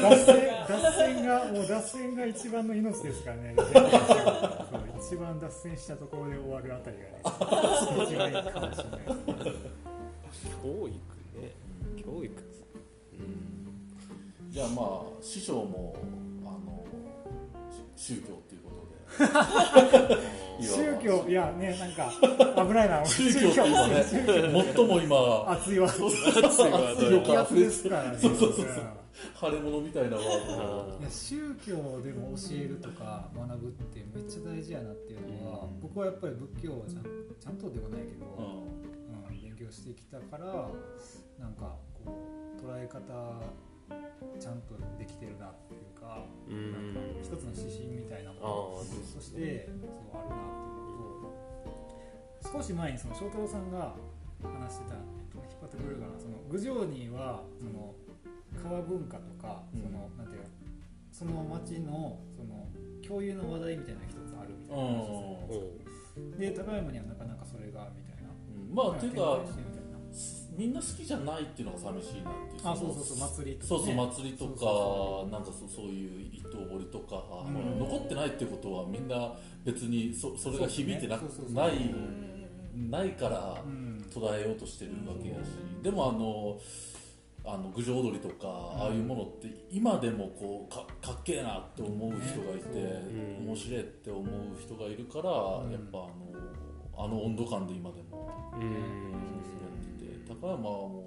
[0.01, 0.37] 脱線
[0.69, 3.55] 脱線がもう脱線が一番の命ですからね
[5.01, 7.23] 一番脱線したところで終わるあたりがね。
[8.07, 9.01] 一番いいかもしれない
[10.63, 10.93] 教育。
[11.41, 11.53] ね
[11.97, 12.33] 教育。
[14.51, 15.97] じゃあまあ師匠も
[16.45, 16.85] あの
[17.97, 20.19] し宗教っていうことで
[20.63, 22.13] 宗教いやねなんか
[22.67, 23.05] 危ないな。
[23.07, 25.51] 宗教今ね最も今。
[25.53, 25.89] 熱いわ。
[25.89, 28.19] そう激アツですからね。
[28.19, 28.67] そうそうそう。
[29.39, 35.81] 腫れ物みたいなワード宗教でも教えるとか学ぶってめっちゃ大事やなっていうのは、うん。
[35.81, 38.73] 僕はやっぱり仏教をちゃんちゃんとではないけど、ううん
[39.43, 40.47] 勉強してきたから
[41.39, 42.19] なんかこ
[42.57, 43.01] う捉え方
[44.39, 46.73] ちゃんとできてるなっていうか、うん。
[46.73, 51.31] なんか一つの指針みたいなものああそしてそうあるなっていうの
[52.43, 53.95] と少し前にその翔太郎さんが
[54.43, 57.95] 話してた、えっと、引っ張ってくれるかなその郡上にはその
[58.63, 59.83] 川文化とか、うん。
[59.83, 60.49] そのなんていうの
[61.13, 62.67] その町のその
[63.07, 65.63] 共有の話題みたいなのが一つあるみたいな話をされて
[66.17, 66.21] う。
[66.21, 68.33] んで高山にはなかなかそれがみたいな。
[68.33, 68.75] ん。
[68.75, 69.41] まあっていうか
[70.57, 72.61] みんな好きじゃないっていうのが寂しいなっていう。
[72.65, 77.79] あのそうそうそう祭りとか、ね、そうそう祭りとかなんかそうそういう一刀彫りとか、うん。
[77.79, 79.33] 残ってないってことはみんな
[79.65, 82.91] 別にそそれが響いてなくそうそうそうないうん。
[82.91, 84.05] ないからうん。
[84.13, 85.49] 途絶えようとしてるわけやし、
[85.83, 86.61] でもあの
[87.45, 93.47] あの郡上踊りとか、ああいうものって今でもこうかかっけえなって思う人がいて、うん。
[93.47, 94.25] 面白いって思う
[94.61, 95.31] 人がいるから、
[95.67, 95.73] ん。
[95.73, 98.31] やっぱあのあの温度感で今でも。
[98.61, 99.33] うん
[100.33, 101.05] やってて高山はも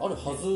[0.00, 0.46] うあるはず。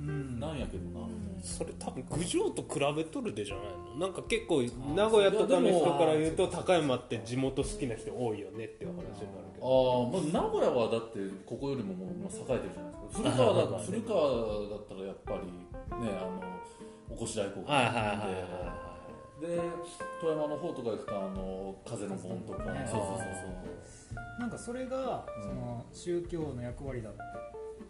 [0.00, 0.40] うん。
[0.40, 1.06] なんやけどな、
[1.42, 3.64] それ多分郡上と比べとるでじゃない
[3.98, 4.06] の？
[4.06, 4.62] なんか結構
[4.96, 9.12] 名古屋とかの人から言うと高山って地元好きな人多いよねっていう話になる
[9.52, 10.08] けあど。
[10.08, 13.30] あ、まあ、名古屋はだってここよりももうまあ栄えてるじゃないですか。
[13.30, 14.20] 古川だ古川
[14.70, 16.40] だったらやっぱりねあの
[17.10, 18.89] おこし大高校はいはいはいはい
[19.40, 19.60] で
[20.20, 22.86] 富山の方とか行くとあの風の盆とか、ね。
[22.90, 25.42] そうそうそうなんかそれが、うん。
[25.42, 27.10] その宗教の役割だ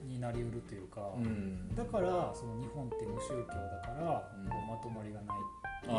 [0.07, 1.75] になりうるというか、そううん。
[1.75, 4.49] だからその日本って無宗教だから、うん。
[4.49, 5.37] こうまとまりがない
[5.89, 5.93] あ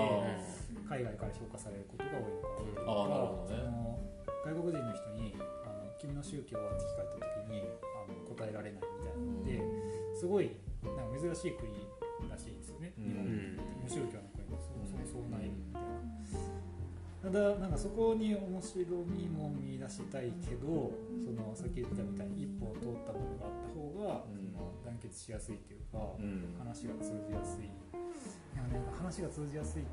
[0.87, 4.11] 海外から評価されることが多いのかなっていうかね。
[4.45, 10.51] 外国人の人にあの君の宗教は?」って聞かれた時にあの答えられないみたいなのですごい
[10.83, 11.69] なんか珍しい国
[12.29, 13.03] らしいですよね、うん。
[13.05, 14.17] 日本うん無宗教
[17.21, 20.89] ただなんかそこに面白みも見出したいけど
[21.21, 24.41] そのさっき言ったみたいに一歩通ったものがあった方が、うん。
[24.41, 26.57] その団結しやすいっていうか、うん。
[26.57, 27.65] 話が通じやすい。
[27.65, 27.69] い
[28.57, 29.83] やなんか話が通じやすい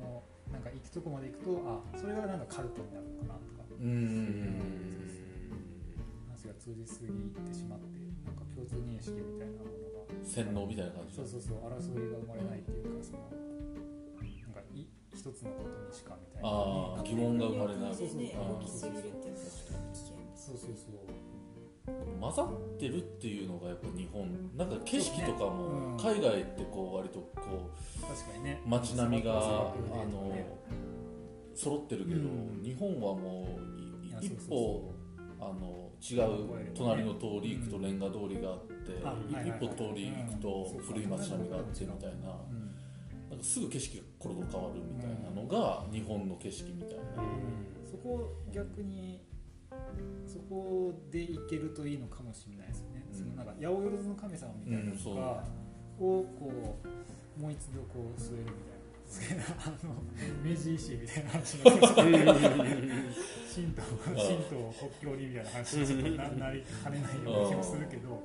[0.00, 3.68] もうなんか行くとこまで行くとあそれがなんかカルトになるのかなとか。
[3.78, 4.56] うん。
[6.32, 10.24] 話が通じすぎてしまってなんか共通認識みたいなものが。
[10.24, 11.16] 洗脳みたいな感じ。
[11.16, 13.28] そうそうそう争いが生まれないっていうかその
[15.24, 17.96] 一つのことにしかみたいなああ疑問が生まれない。
[17.96, 18.60] でねあー。
[18.60, 19.46] 大きすぎるっていうのは
[19.88, 22.20] 危険ですそうそうそう。
[22.20, 24.28] 混ざってるっていうのがやっぱ日本。
[24.54, 25.96] なんか景色とかもうん。
[25.96, 27.70] 海外ってこう割とこ
[28.02, 28.60] 確かにね。
[28.66, 29.72] う街並みがあ
[30.12, 30.44] のね。
[31.54, 32.62] 揃ってるけどうん。
[32.62, 33.48] 日本はも
[34.20, 34.94] う一そうそう歩
[35.40, 42.28] あの違う隣の通り行くとレンガ通りがあって一歩通り行くと古い街並みがあってみたいな。
[42.28, 42.73] うん
[43.34, 47.02] なんかすぐ景色がコロコロ変わるみたいなのが日本の景色みたいな。
[47.90, 49.20] そこを逆に
[50.26, 53.18] そこでいけるといいのかもしれないですよね、うん。
[53.18, 55.14] そのなんか八百万の神様みたいなうんそう。
[55.14, 55.26] のが、
[55.98, 56.78] をこ
[57.38, 58.84] うもう一度こう据えるみたいな。
[59.06, 60.00] すげえなあの
[60.42, 62.34] 明治維新みたいな話の 神道あ
[64.16, 68.22] 神道を国境にみたいな話にちょっとななりかねないような気もするけど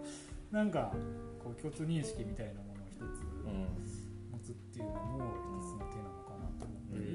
[0.52, 0.96] なんか
[1.44, 3.02] こう共通認識みたいなものを一つ。
[3.02, 3.84] うん。
[3.84, 3.99] 持つ
[4.84, 7.12] っていうのも一つの手なのかなと思ったり、う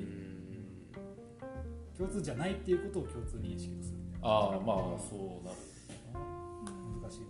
[1.94, 1.98] ん。
[1.98, 4.28] 共通じゃないっていうことを共通認識とするみたいな。
[4.28, 5.56] ああまあそうなる
[7.02, 7.26] 難しいな、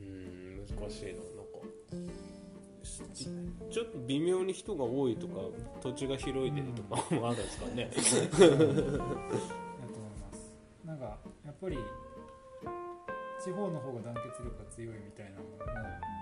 [0.00, 1.10] うん難しいな。
[1.12, 1.58] なんか
[3.70, 5.34] ちょっと微妙に人が多いとか
[5.80, 7.90] 土地が広いでとかもあるんですかね。
[7.92, 8.00] だ
[8.38, 10.54] と思います。
[10.84, 11.78] なんかやっぱり
[13.42, 15.68] 地方の方が団結力が強いみたいなのもさっ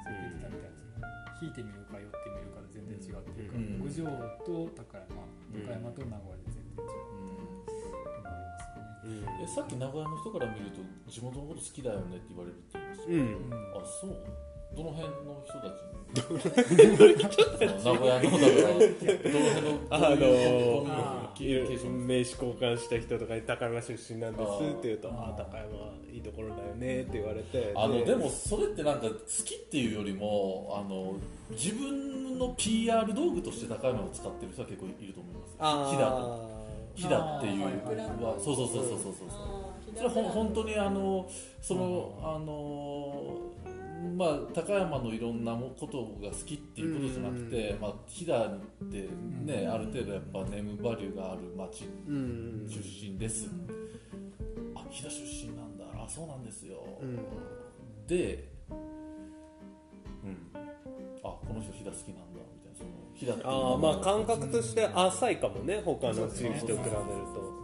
[0.04, 0.75] き言ってたみたいにその
[1.42, 3.78] 引いてみるか寄ってみるかで全然違うっていうか、うん。
[3.84, 4.04] 郡上
[4.44, 9.04] と高山高山と名古屋で全然違ううんと思いますよね。
[9.04, 10.80] うんえさっき名古屋の人から見ると
[11.10, 13.06] 地元のこと好きだよねって言われるって言いました。
[13.06, 13.22] うんう
[13.54, 13.76] ん。
[13.76, 14.16] あそう？
[14.76, 15.96] どの辺の人たちに？
[16.16, 18.38] 名古屋のだ
[19.98, 20.50] からどの辺
[20.80, 21.06] のあの
[22.06, 25.66] 名刺交換した人とかに高山出身なんですって言うと「ああ高山
[26.12, 29.14] いいところだよね」って言われてあのでもそれってなんか好
[29.44, 31.14] きっていうよりもあの
[31.50, 35.56] 自分の PR 道具として高山を使ってる人は結構いると思います。
[35.58, 35.90] あ
[36.96, 37.62] 飛騨飛騨っていう。
[38.24, 39.28] はそうそうそうそうそうそう。
[39.94, 41.26] それはほん本当にあの
[41.60, 43.36] そのあの
[44.16, 49.08] まあ高山のいろんなもことが好きっていうことじゃなくて、まあ、飛騨って
[49.44, 49.72] ね、うん。
[49.72, 52.66] ある程度やっぱネームバリューがある町うん。
[52.68, 53.48] 出身です、
[54.74, 55.84] あ飛騨出身なんだ。
[55.94, 57.18] あそうなんですよ、うん。
[58.06, 58.74] で、う
[60.28, 60.58] ん、あ
[61.22, 62.40] この人飛騨好きなんだ。
[62.54, 67.56] みたいなその飛騨ってああまあ感覚覚として浅いかもね他の地域と比べると。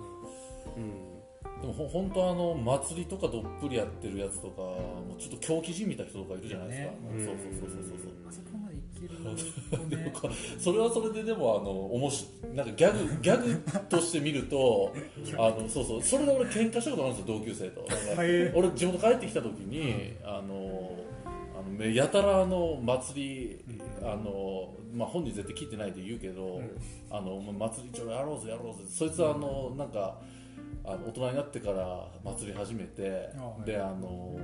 [0.76, 1.11] うん
[1.62, 6.98] でもほ本当あの祭りとかどっぷりやってるやつとかもうちょっと狂気じみた人とかいるじゃないですか、ね。
[7.00, 8.12] そうそうそうそうそうそう。
[8.28, 10.38] あそこまでいけるとね。
[10.58, 14.92] それはそれででもあの面白いなんかギャグ ギャグとして見ると
[15.38, 16.02] あのそうそう。
[16.02, 17.86] それで俺喧嘩したことあるんですよ同級生と。
[18.58, 20.98] 俺地元帰ってきた時にあの
[21.54, 23.64] あのめやたらあの祭り
[24.02, 26.60] あの、まあ、本人絶対聞いてないで言うけど、
[27.08, 28.82] あのま祭りちょやろうぜやろうぜ。
[28.88, 30.18] そいつはあのなんか
[30.84, 33.30] あの大人になってから祭り始めて
[33.64, 34.36] であの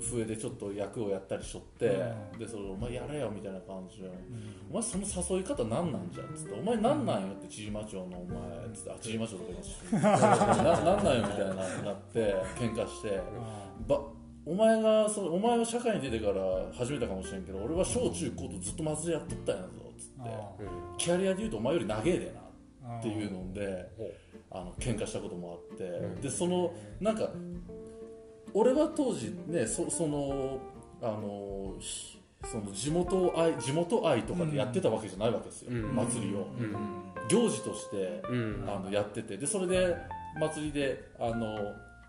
[0.00, 1.86] 笛でちょっと役をやったりしとって、
[2.32, 2.38] うん。
[2.38, 4.10] でそれお前やれよみたいな感じで、
[4.70, 13.20] お前その誘い方何なんじゃんっつってお前何なんよって千島町のお前っつってあ千島町とか言いますしななんなんよみたいななって喧嘩して
[13.86, 14.00] ば
[14.44, 20.30] お前がそお前は社会に出てから始めたかもしれんけど俺は小中高とずっと祭りやっとったんやぞっつって
[20.98, 23.90] キャリアで言うとお前より長えでなっていうので
[24.50, 26.20] あの喧嘩したこともあって、うん。
[26.20, 27.30] でそのなんか
[28.54, 30.58] 俺は当時ねそその
[31.02, 35.94] あのひその地元愛地元愛とかでやってたわけじゃないわけですよ、うん。
[35.94, 36.76] 祭りを、うん。
[37.28, 38.64] 行事としてうん。
[38.68, 39.36] あのやってて。
[39.36, 39.96] でそれで
[40.38, 41.58] 祭りであの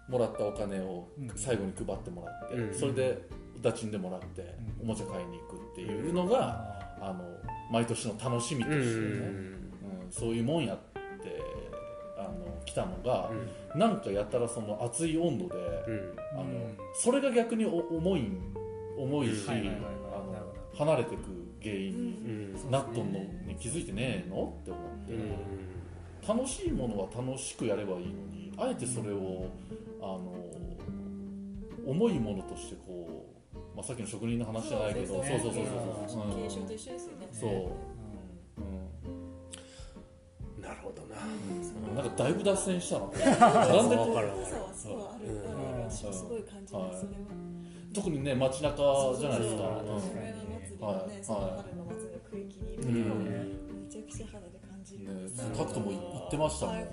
[0.07, 1.31] もらったお金をうん。
[1.35, 2.73] 最後に配ってもらって、うん。
[2.73, 3.21] それで
[3.57, 4.41] 歌賃でもらって
[4.79, 4.83] うん。
[4.83, 7.23] おもちゃ買いに行くっていうのが、あの
[7.71, 8.93] 毎年の楽しみとうしてね、ん。
[8.93, 10.11] うん。
[10.11, 10.77] そういうもんやっ
[12.67, 13.31] 来たのが
[13.73, 13.79] う、ん。
[13.79, 16.13] なんかやったらその熱い温度で、うん。
[16.33, 18.53] あのうんそれが逆にお重いん
[18.97, 19.47] 重いし、うん。
[19.47, 19.83] はいはいはいはい。
[20.13, 21.21] あの離れてく
[21.63, 22.71] 原因にうん。
[22.71, 26.37] なっとんのに気づいてねえのって思って、うん。
[26.37, 29.45] 楽しいものは楽しくやればいいのにあえてそれを
[30.01, 30.35] あの
[31.85, 35.63] 重いものとしてこう、まあ、さっきの職人の話じゃないけどそうそうそうそう
[36.05, 36.43] そう、うん。
[36.43, 37.27] 継承と一緒ですよね。
[37.31, 39.26] そう、うん
[40.67, 41.15] なるほどな。
[41.23, 43.07] うん、なんかだいぶ脱線したな。
[43.07, 44.67] なんでわかるわかるそう。
[44.77, 47.27] そうあるある私もすごい感じますそれは
[47.93, 48.75] 特にね街中
[49.17, 52.83] じゃないですか、そうそうそううん梅の祭りのねその春の祭りの区域にいる
[53.73, 56.87] めちゃくちゃ肌で感じるね、タクトも言ってましたもん、はい、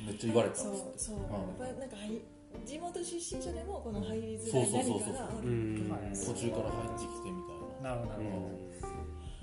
[0.00, 2.22] うん、めっちゃ言われたそうそう、うんやっぱりなんかはい
[2.64, 8.70] 地元出身者でもこの入りづそうらいそうそうそう何かがあるうんはい途中から入ってきてみたいななるほどなるほど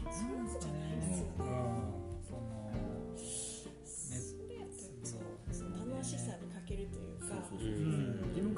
[0.07, 1.96] そうじゃないですようんね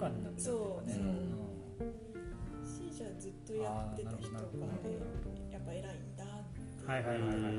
[0.08, 0.96] うん義務感になってるそうね。
[0.96, 1.00] う。
[1.04, 2.66] ん。
[2.66, 4.46] しじゃあずっとやってた人がね
[5.52, 7.32] やっぱ偉いんだってはいはいはいはい。
[7.34, 7.50] はい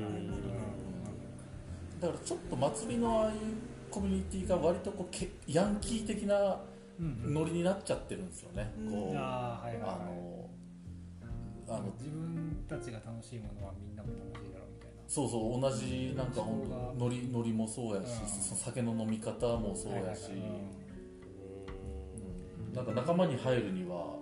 [2.01, 3.37] だからちょっと祭りのああいう
[3.91, 6.59] コミュニティが割とこうけヤンキー的な
[6.99, 8.91] ノリになっちゃってるんですよね、うん。
[8.91, 9.91] こうあーはいはいはい。
[11.67, 14.95] あのあの自分たちが楽しいものはみんなも楽しいだろうみたいな。
[15.07, 16.63] そうそう同じなんか本
[16.97, 18.27] 当ノリノリもそうやし、うん。
[18.27, 20.49] その酒の飲み方もそうやし、はいはいはい。
[20.75, 20.80] うん
[22.73, 24.17] なんか仲間に入るには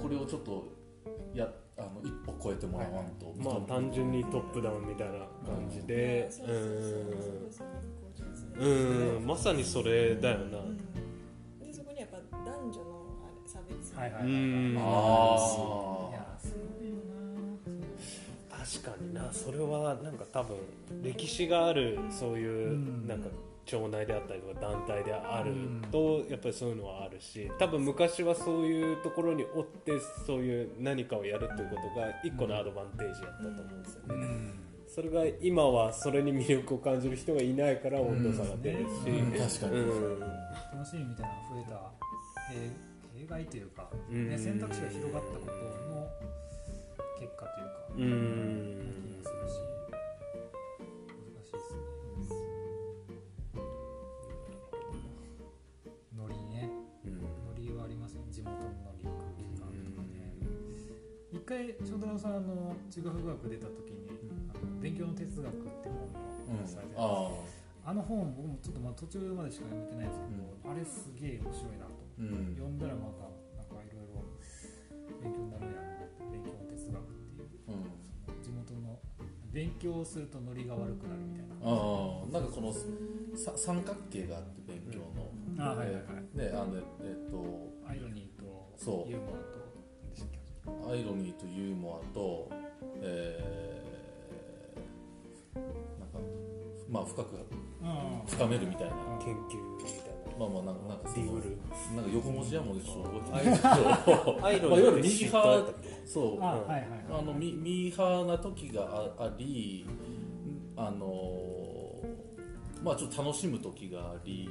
[0.00, 0.72] これをちょっと
[1.34, 1.48] や
[1.78, 6.30] あの一歩超えてもらわんと、まあ単純にトップダウンみたいな感じで。
[6.30, 6.48] そう
[8.68, 9.16] ん。
[9.16, 9.26] うん。
[9.26, 10.58] まさにそれだよな。
[10.58, 10.76] うん。
[11.58, 13.94] でそこにやっぱ男女のあれ差別。
[13.94, 14.74] はいはいはいうん。
[14.74, 14.80] いあ
[16.12, 16.96] やすごいよ
[18.50, 19.32] 確かにな。
[19.32, 20.56] それはなんか多分
[21.02, 23.06] 歴史があるそういううん。
[23.06, 23.28] なんか
[23.64, 25.54] 町内であったりとか団体である
[25.90, 29.92] とやっぱりそういうのはあるし多分昔はそういうところにおって
[30.26, 34.54] そういう何かをやるということが一個のアドバンテージやったと思うんですよね、うん。
[34.88, 39.32] それが今はそれに魅力を感じる人がいないから温度差が出るし、うん。
[39.32, 40.20] 確かに、うん。
[40.20, 41.74] 楽しみみたいなのが増えた
[42.52, 44.28] 弊弊害というか、うん。
[44.28, 46.10] ね、選択肢が広がったことの
[47.20, 49.81] 結果というか、う気んがするし
[61.52, 64.08] 回翔太郎さんあの中学学出た時に、
[64.48, 65.92] あの勉強の哲学って
[66.48, 67.28] 本をされて、あ
[67.84, 67.92] あ。
[67.92, 71.92] の本僕もちょっとまあ途中までしか読めてないんですけど、あれすげえ面白いなと。
[72.16, 72.56] ーうん。
[72.56, 73.28] 読んだらまた
[73.60, 74.24] なんかいろいろ
[75.20, 77.84] 勉強になるやろうなって勉強の哲学っていううん。
[78.16, 78.96] その地元の
[79.52, 81.68] 勉強をするとノリが悪くなるみたいな。
[81.68, 85.28] あーなんかこのさ三角形があって勉強の、
[85.60, 86.32] あはいはいはい。
[86.32, 87.44] であのえっと
[87.84, 89.10] アイロニーとそう。
[89.10, 89.51] ユーモア
[90.66, 92.48] アイロニーとユーモアと、
[93.00, 96.18] えー、なんか
[96.88, 97.36] まあ深く
[97.82, 101.56] あ深めるみたいな、研究みたいまあまあなんかなんかそのディグル。
[101.96, 105.74] なんか横文字やもんでちょっと覚えてないけどなアイロまあいわゆるハー
[106.06, 106.42] そう。
[106.42, 106.88] あはいはいはい。
[107.10, 108.82] あのミミーハーな時が
[109.18, 109.86] ああり
[110.76, 111.06] あの
[112.82, 114.48] まあちょっと楽しむ時があり、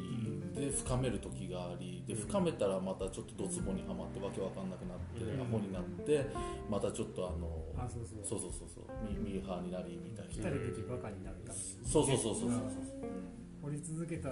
[0.56, 5.42] で深める時がありで深めたらまたちょっとドツボにはまってわけわかんなくなって、うん。
[5.42, 6.26] アホになって
[6.70, 8.52] またちょっとあのあそうそうそう。
[8.52, 10.44] そうミミーハーになりみたい来な。
[10.44, 12.50] たるべきバカになるたそうそうそうそうそう。
[12.50, 12.62] うん。
[13.62, 14.30] 掘り続けた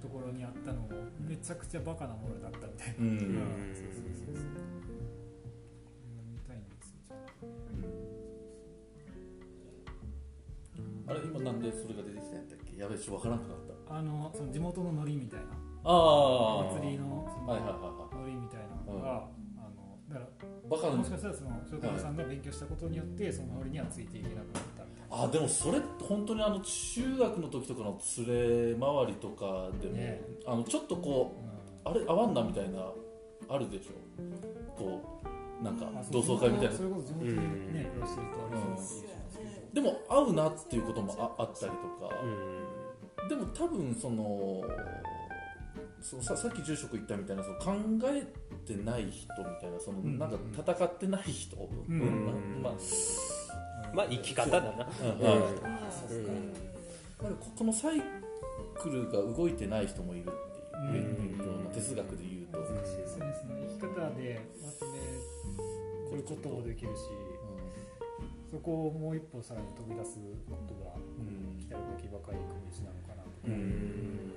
[0.00, 0.88] ところにあったのも
[1.20, 3.16] めちゃくちゃバカなものだったみたいなうん、うん。
[3.16, 4.44] うんそうそうそうそう。
[4.44, 7.16] これが見たいんですよじゃ
[11.08, 12.39] ああれ今なんでそれが出てきたん
[12.80, 13.96] やべえちょっとわからなくなった。
[13.96, 15.46] あのその地元のノリみたいな。
[15.84, 20.26] ああお祭りのそのはいはいはノリみたいなのが、あのだからいは
[20.66, 25.24] いバカなもしかしたらその翔太郎さんが勉強したことによってそのノリにはついていけなくなったみたいな。
[25.24, 30.22] あでもそれ本当にあの中学の時とかの連れ回りとかでも、ね。
[30.46, 31.42] あのちょっとこ
[31.84, 32.78] うあれ合わんなみたいな
[33.48, 33.92] あるでしょ。
[34.76, 35.20] こ
[35.60, 36.74] うなんかまあ同窓会みたいな。
[36.74, 39.02] それこそ地元にね暮らしてるとありそうな気がします。
[39.02, 39.19] けど
[39.72, 41.78] でも合うなっていうこともああったりと
[42.08, 42.14] か、
[43.26, 44.62] うでも多分その
[46.02, 47.72] そのささっき住職言ったみたいなその考
[48.04, 48.26] え
[48.66, 50.18] てない人みたいなそのうん。
[50.18, 50.38] なんか
[50.72, 51.56] 戦ってない人、
[51.88, 52.00] うん。
[52.00, 52.62] うん。
[52.62, 53.94] まあん。
[53.94, 54.88] まあ生き方だな。
[55.02, 55.10] うん。
[55.10, 55.24] うん。
[55.62, 56.26] まあうん。
[57.22, 58.02] なんかここのサイ
[58.76, 61.36] クルが動いてない人もいるっていう、うん。
[61.36, 63.26] 勉強の哲学で言うと、難しいですね。
[63.78, 64.86] 生き方でまと
[66.10, 67.02] めることもできるし
[68.50, 70.18] そこをもう一歩さらに飛び出す
[70.48, 71.58] ことがうん。
[71.60, 74.30] 来たるべきばかり行く道なのかなとか、うん。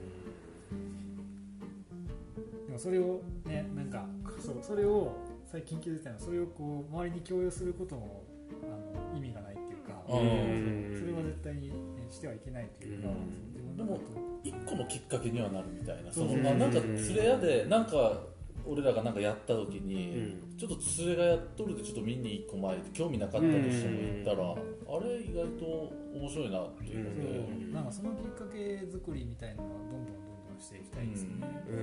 [2.67, 4.05] でもそれをねなんか
[4.39, 5.15] そうそれを
[5.45, 8.23] 最近気づいたのはそれをこう周りに共有することも
[8.63, 10.99] あの意味がないっていうか、うん。
[10.99, 11.75] それは絶対に、ね、
[12.09, 13.09] してはいけないというか、
[13.77, 13.99] でも
[14.43, 18.21] 一個のきっかけにはなるみたいなその、なんか連れ屋でなんか
[18.65, 20.57] 俺らがなんかやった時に、うん。
[20.57, 25.65] ちょっと連れがやっとるでちょっと見に一個前で興味なかったとしても行ったら、あれ意外と
[26.13, 27.73] 面白いなっていうので、うん。
[27.73, 30.15] なんかそのきっかけ作りみたいなのはどんどんどん
[30.47, 31.73] どんしていきたいですよね、う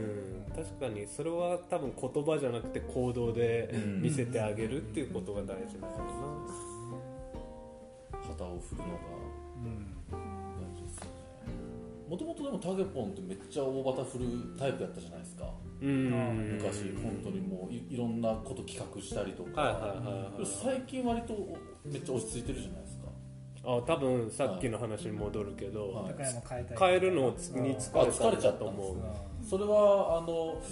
[0.53, 4.03] ん、確かにそれは多分言葉じゃなくて行動でうん。
[4.03, 6.01] 見せてあげるっていうことが大事なのか
[8.29, 8.95] 旗を振るのが
[9.57, 11.11] うん大事ですよね。
[12.09, 14.27] もともとでもタゲポンってめっちゃ大旗振る
[14.59, 15.45] タイプやったじゃないですか。
[15.45, 21.35] なうん昔本当にもういいろんなこと企画したりとか、はいはいはいはい最近割と
[21.85, 23.09] めっちゃ落ち着いてるじゃないですか。
[23.63, 26.15] あ多分さっきの話に戻るけど、はい。
[26.17, 26.77] 変えたい。
[26.79, 28.97] 変えるのに疲れあ疲れちゃったと思う
[29.45, 30.63] それはあの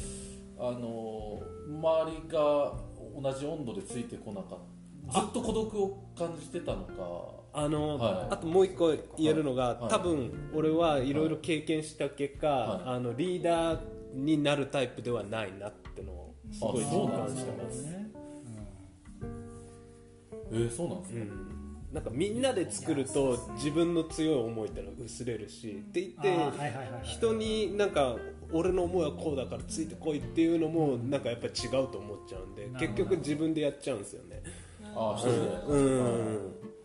[0.59, 2.73] あの周りが
[3.21, 4.59] 同じ温度でついてこなかっ
[5.13, 5.21] た。
[5.21, 7.39] ずっと孤独を感じてたのか。
[7.55, 8.35] あの、はい。
[8.35, 9.91] あともう一個言えるのが、はい。
[9.91, 11.29] 多分俺はいろい。
[11.31, 12.83] ろ経験した結果、はい。
[12.97, 18.11] あのリーダーになるタイプではないなってのをすごいあそう実なんですか感してます、ね
[20.51, 21.59] えー、そうなんですか、うん。
[21.93, 26.37] なんかみんなで作ると自分の強い思いってのが薄れるしって言って
[27.03, 28.17] 人になんか
[28.53, 34.43] 俺の思いはこうだからついてこいっていうのもなんかやっぱ違うと思っちゃうんで結局自分でやっちゃうんですよね。
[34.95, 36.78] ああ一人で、うん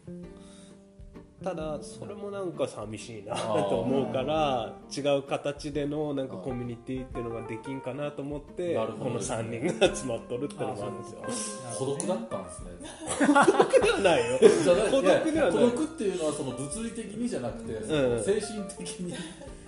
[1.43, 11.59] ただそれもなんか寂しいなと思うから違う形でのなんかコミュニティっていうのができんかなと思ってこの3人が集まっとるってのもあるんですよ。
[11.77, 12.71] 孤独だったんですね。
[13.19, 14.39] 孤独ではないよ。
[14.39, 15.35] じゃない孤独ではない。
[15.35, 17.83] や孤独っていうのはその物理的にじゃなくて、
[18.23, 19.13] 精神的に。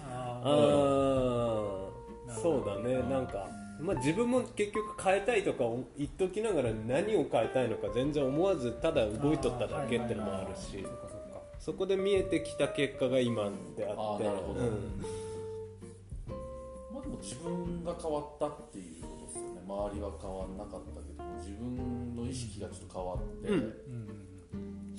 [0.01, 0.49] ああ
[2.29, 3.01] あそうだね。
[3.09, 3.47] なんか、
[3.79, 5.65] まあ、自分も結局変えたいとか
[5.97, 10.85] 言っときながら何を変えたいのか全然思わずただ動いとっただけってのもあるし
[11.65, 14.59] そこで見えてきた結果が今であってなるほど。
[14.59, 15.01] うん。
[16.93, 19.61] まあでも自分が変わったっていうことですよね。
[19.67, 23.55] 周りは変わんなかったけど自分の意識がちょっと変わって、うん。
[23.55, 23.75] うん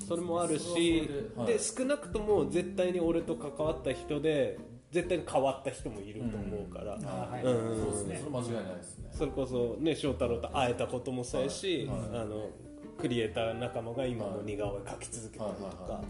[0.09, 4.59] それもあるしではいで少なくとも絶対に俺と関わった人で
[4.93, 6.97] 絶対に変わった人もいると思うから、
[7.43, 12.51] そうですねそれ間違いないですねそれこそね翔太郎と会えたこともそうやし、はいはいあの
[12.99, 16.01] クリエイター仲間が今も似顔絵描き続けてるとか、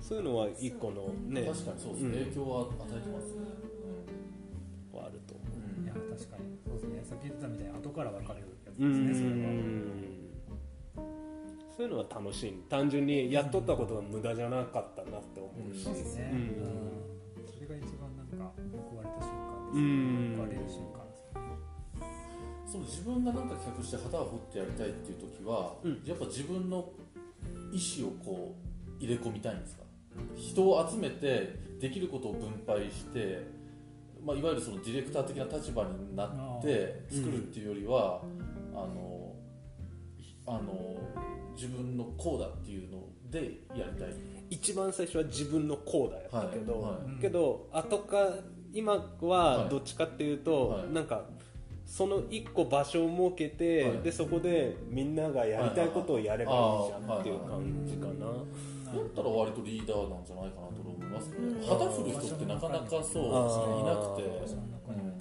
[0.00, 1.42] そういうのは一個のね。
[1.42, 2.24] 確かにそうですね、うん。
[2.24, 3.40] 影響は与えてますね、
[4.92, 7.04] はあると思ーいや確かにそうですね。
[7.04, 9.50] さっき言ってたみたいに後から分かるやつう、うですねそれは。
[9.52, 9.62] ん
[11.76, 12.52] そういうのは楽しい。
[12.68, 16.38] 単純にやっとったことが無駄じゃなかったなって思うし、そうですね、うん。
[16.38, 17.48] うん。
[17.48, 18.52] それが一番なんか
[18.90, 19.84] 報われた瞬間うですね。
[19.84, 20.36] ん。
[20.36, 20.91] 報われる瞬間
[22.72, 26.02] そう自分が何か企画して旗を振ってやりたいっていう時は、うん。
[26.06, 26.88] やっぱ自分の
[27.70, 28.54] 意思をこ
[28.98, 29.82] う入れ込みたいんですか？
[30.36, 33.46] 人を集めてできることを分配して、
[34.24, 38.22] まあ、いわゆるそのディレクター的な立場になって作るっていうよりは、
[38.74, 39.34] あの
[40.16, 40.96] ひあの
[41.54, 44.14] 自分のこうだっていうのでやりたい。
[44.48, 46.92] 一番最初は自分のこうだやったけど、はい。
[46.92, 47.20] はい。
[47.20, 48.34] けど後か
[48.72, 50.92] 今はどっちかっていうと、はい。
[50.92, 51.24] なんか
[51.92, 53.98] その一個場所を設けて、はい。
[53.98, 61.36] でそこでみんながやりたいことをやればいいじゃんっていう感じかな、だったら割とリーダーなんじゃないかなと思いますね。
[61.60, 64.24] 旗振る人ってなかなかそうですねいなくて。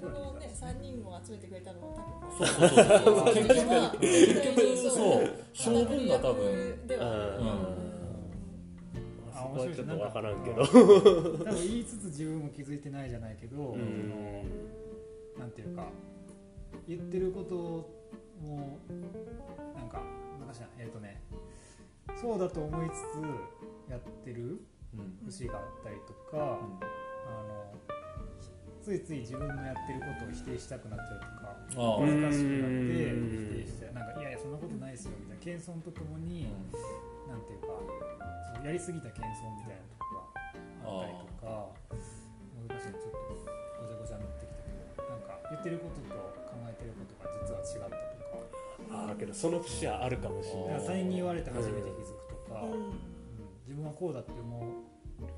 [0.01, 3.35] このね3人も集めてくれたのも多分そうそうそうそう。
[3.99, 7.49] 結局そう性分が多分ではうん
[9.29, 10.65] あそこはちょっと分からんけど。
[10.65, 14.43] 多分言いつつ自分も気づいてないじゃないけど、うん。
[15.37, 15.89] なんていうか
[16.87, 17.55] 言ってること
[18.41, 18.79] も
[19.75, 20.01] なんか
[20.39, 21.21] なんかしらえっ、とね
[22.19, 22.93] そうだと思いつ
[23.87, 24.61] つやってる
[24.93, 25.31] うん。
[25.31, 27.71] 節があったりとか、あの
[28.81, 32.03] ついつい自分のやってることを否定したくなっちゃうとかああ。
[32.03, 36.51] うん難しくなって否定してなんかいやいやそんなことないですよみたいな謙遜とともに、
[37.29, 37.67] なんていうか
[38.51, 40.27] そうやりすぎた謙遜みたいなとこが
[40.83, 41.71] あったりとか
[42.67, 43.39] 難しいちょっと
[43.79, 46.40] ごちゃごちゃになってきたけどなんか言ってることと
[47.21, 48.01] が実は違ったとか。
[48.91, 50.67] ああけどその節はあるかもしれない。
[50.67, 52.71] だから他人に言われて初めて気づくとか、うん。
[52.71, 52.91] うん。
[53.65, 54.65] 自分はこうだって思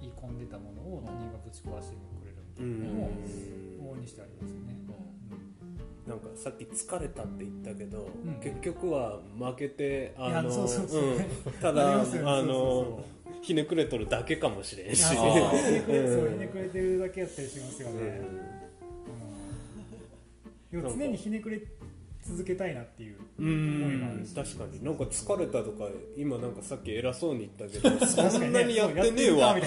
[0.01, 3.10] い込んでたものを他人がぶち壊してくれるみたいなのも
[3.81, 4.73] 往々にしてありますよね。
[6.07, 8.34] なんかさっき疲れたって言ったけど、うん。
[8.41, 11.03] 結局は負けてあのそうそうそう。
[11.03, 11.23] うん。
[11.61, 12.05] ただあ
[12.41, 13.03] の
[13.41, 15.01] ひねくれとるだけかもしれんし。
[15.03, 18.62] そうひねくれてるだけやったりしますよね。
[20.81, 21.61] 常にひねくれ
[22.23, 24.83] 続けたいなっていうう思いもある確かに。
[24.83, 25.87] なんか疲れたとか
[26.17, 28.31] 今なんかさっき偉そうに言ったけど確かにね。
[28.31, 29.57] そんなにやってねえわ。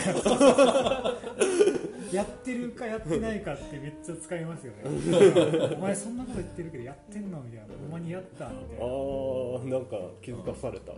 [2.13, 5.75] やってるかやってないかってめっちゃ使いますよね。
[5.77, 7.67] お前そんなこと言ってるけどやってんのみたいな。
[7.79, 8.85] ほんまにやったみたいな。
[8.85, 10.93] あーなんか気づかされた。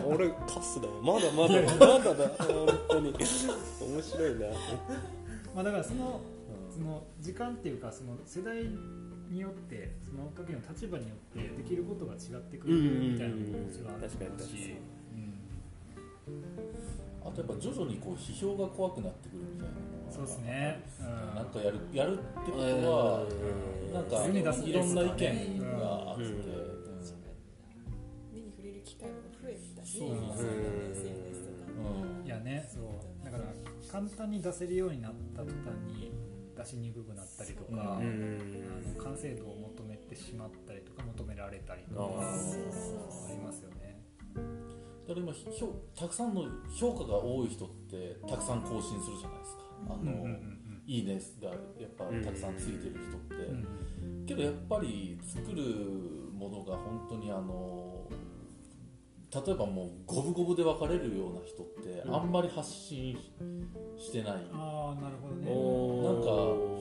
[0.06, 2.28] 俺カスだまだまだ まだだ。
[2.38, 3.12] 本当に。
[3.12, 4.46] 面白いな。
[5.54, 6.20] まあだからその
[6.70, 8.64] その時間っていうかその世代
[9.32, 14.76] によってその時の立場によってできることが違ってくるみたいなのももちろんあると思うし
[17.24, 19.74] あとやっぱ徐々にこう批評が怖くなってくるみたいな
[20.10, 21.02] そうですね、う
[21.32, 23.94] ん、なんかやるやるってことはうん。
[23.94, 26.62] なんかいろんな意見があって、うん
[28.32, 31.88] 目に触れる機会も増えたし、そう今そういう SNS とか
[32.20, 32.26] うん。
[32.26, 33.24] いやねそう。
[33.24, 33.44] だから
[33.90, 35.54] 簡単に出せるようになった途端
[35.86, 36.12] に
[36.56, 38.38] 出しにくくなったりとか、うんあうん
[38.96, 44.02] の完成度を求めてしまったりとか求められたりとかありますよね。
[45.08, 45.66] だから今評
[45.98, 49.62] たくさんの評価が多い人ってたくさん更新するじゃないですか。
[49.88, 51.54] あの、うんうんうんいいねがや
[51.86, 54.26] っぱたくさんついてる人って、うん。
[54.26, 55.62] けどやっぱり作る
[56.32, 57.91] ものが本当にあの
[59.34, 62.14] 例えばもう五分五分で分かれるような人ってうん。
[62.14, 63.16] あんまり発信
[63.98, 65.50] してない、ああなるほどね。
[65.50, 66.78] お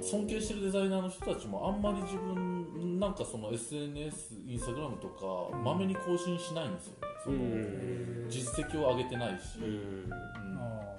[0.00, 0.02] ー。
[0.02, 6.98] 尊敬してるデザイナーの人たちもあんまり自分なんかその SNS インスタグラムとかまめに更新しないんですよね。
[7.24, 8.26] そのうん。
[8.28, 9.64] 実績を上げてないし、うん。
[9.64, 9.68] う
[10.08, 10.12] ん。
[10.12, 10.96] あ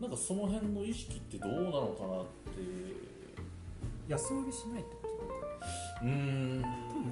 [0.00, 2.60] なんかその辺の意識ってどうなのかなって。
[2.60, 3.12] ー
[4.08, 5.01] 安売りしないってこと？
[6.02, 6.64] うーん。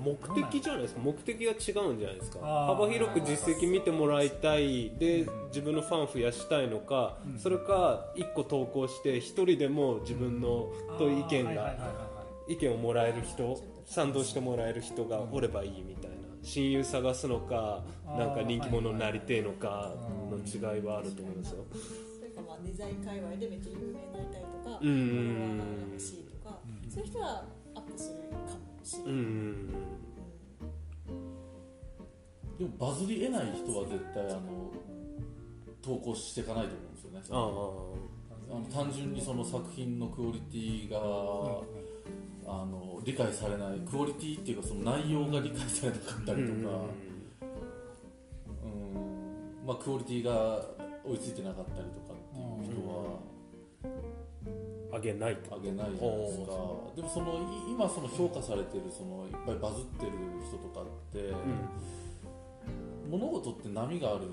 [0.04, 1.00] 目的じゃないですか。
[1.02, 2.38] 目的が違うんじゃないですか。
[2.40, 4.90] 幅広く実績見てもらいたい。
[4.90, 7.38] で自分のファン増やしたいのか、うん。
[7.38, 11.74] それか1個投稿して1人でも自分のと意見がは
[12.48, 16.16] 意見をもらえる人賛同してもらえる人がおればいいみたいな。
[16.42, 19.92] 親友探すのかなんか人気者になりてえのか
[20.30, 21.64] の違いはあると思うんですよ。
[22.18, 24.88] それかまあデザイン界隈でめっちゃ有名になりたいとか、うん。
[24.88, 26.90] フォロワーが欲しいとか、うん。
[26.90, 27.44] そういう人は
[27.74, 28.29] アップする
[28.90, 28.96] し。
[29.04, 29.68] うんうん
[32.58, 34.70] でもバズり得ない人は絶対あの
[35.80, 37.22] 投稿していかないと思うんですよね。
[37.30, 37.48] あ
[38.54, 38.58] あ。
[38.58, 40.98] の単純にその作品のクオリティが、
[42.46, 43.78] あの理解されない。
[43.78, 46.60] クオリティっていうかその内容が理解されなかったありとか、う
[48.66, 48.68] ん
[49.66, 50.66] まあ、クオリティが
[51.04, 53.20] 追いついてなかったりとかっていう人は
[54.92, 55.54] あげないと。
[55.54, 56.52] あげないじゃないですか。
[56.96, 57.34] でもその
[57.68, 60.12] い今その評価されてるそのいっぱいバズってる
[60.46, 61.32] 人とかって、
[63.08, 64.26] 物事って波がある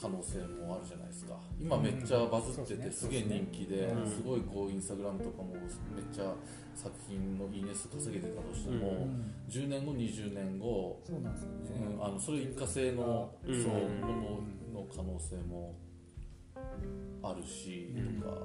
[0.00, 1.34] 可能性もあるじゃないですか。
[1.60, 2.82] 今めっちゃバズってうん。
[2.82, 4.10] てすげえ人気でうん。
[4.10, 6.32] すごいこうインスタグラムとかもめっちゃ
[6.76, 9.34] 作品のいいね数稼げてたとしても、うん。
[9.48, 14.42] 10年後20年後、そうなんですよね、うん、あのそれ一過性のそうも
[14.72, 15.74] のの可能性も
[17.22, 18.36] あるしとか、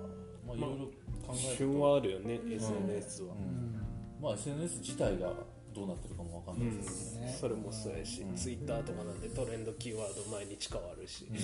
[0.48, 3.34] まあいろいろ考える旬と、はあるよね SNS は。
[3.34, 3.44] ううん。
[3.44, 3.86] ん
[4.22, 5.34] まあ SNS 自体が
[5.74, 8.36] どうなってるかもわかんないですけど、ねそれもそうやし、うん。
[8.36, 11.40] ツイッターとかなんでトレンドキーワード毎日変わるし、ね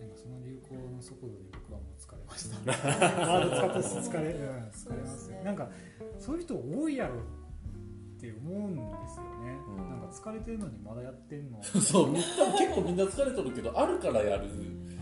[0.00, 3.30] なんかその流行の速度に僕はもう疲れました。
[3.30, 5.44] ワード使って疲れ,、うん、疲れますよ。
[5.44, 5.70] なんか
[6.18, 7.18] そういう人多いやろっ
[8.18, 9.76] て思うんですよね、うん。
[9.88, 11.62] なんか疲れてるのにまだやってんの。
[11.62, 12.26] そうみんな
[12.58, 14.48] 結構みんな疲れてるけどあるからやる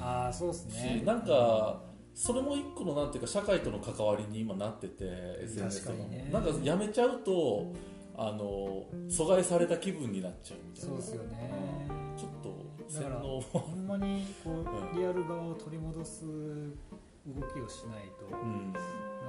[0.01, 1.81] ああそうですし、ねなんか
[2.15, 5.05] それも一個のなんていうか社会との関わりに今なってて
[5.43, 5.99] SNS とか
[6.33, 7.73] なんかやめちゃうと
[8.17, 10.89] あの阻害された気分になっちゃうみたいな。
[10.89, 11.87] そうですよね。
[12.17, 12.55] ちょっと
[12.89, 18.73] 洗脳ほんまにこううリアル側を取り戻す動きをしないと、うん。
[18.73, 18.79] な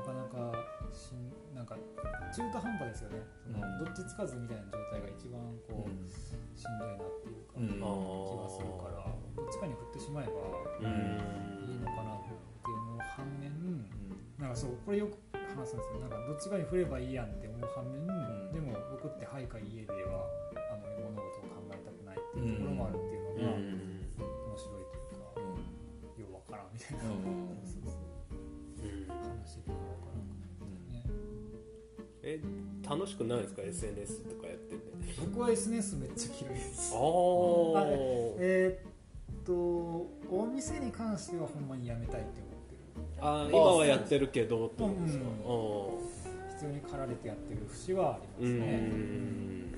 [0.03, 0.53] かなか
[0.93, 1.75] しんなんか
[2.35, 3.85] 中途半端ですよね、そのうん。
[3.85, 6.05] どっちつかずみたいな状態が一番こう、うん。
[6.53, 10.31] しんどいなっていうか、うん気がするからどっちかに振ってしまえば
[10.81, 11.65] うん。
[11.65, 13.51] いいのかなって思う反面
[14.39, 15.17] なんかそうこれよく
[15.55, 15.99] 話すんですよ。
[15.99, 18.51] なんかどっちかに振ればいいやんって思う反面、ん。
[18.51, 20.27] でも僕ってはいか家では
[20.71, 27.59] あの物事を考えたくないっていうところもあるっていうのが面白いというか、うんようわからんみたいな、うん。
[27.63, 28.05] そうそう
[29.07, 30.25] 話でようわからん
[32.27, 32.41] え
[32.83, 34.81] 楽しくないですか？SNS とかやってて。
[35.21, 36.93] 僕は SNS めっちゃ嫌いです。
[36.93, 36.99] ああ
[38.39, 42.54] えーっとお店に関してはほんまにやめたいって思ってる
[43.21, 45.23] あー今はやってるけどってことですか？
[46.55, 48.77] 必要に駆られてやってる節はありますね。
[48.77, 49.71] ん。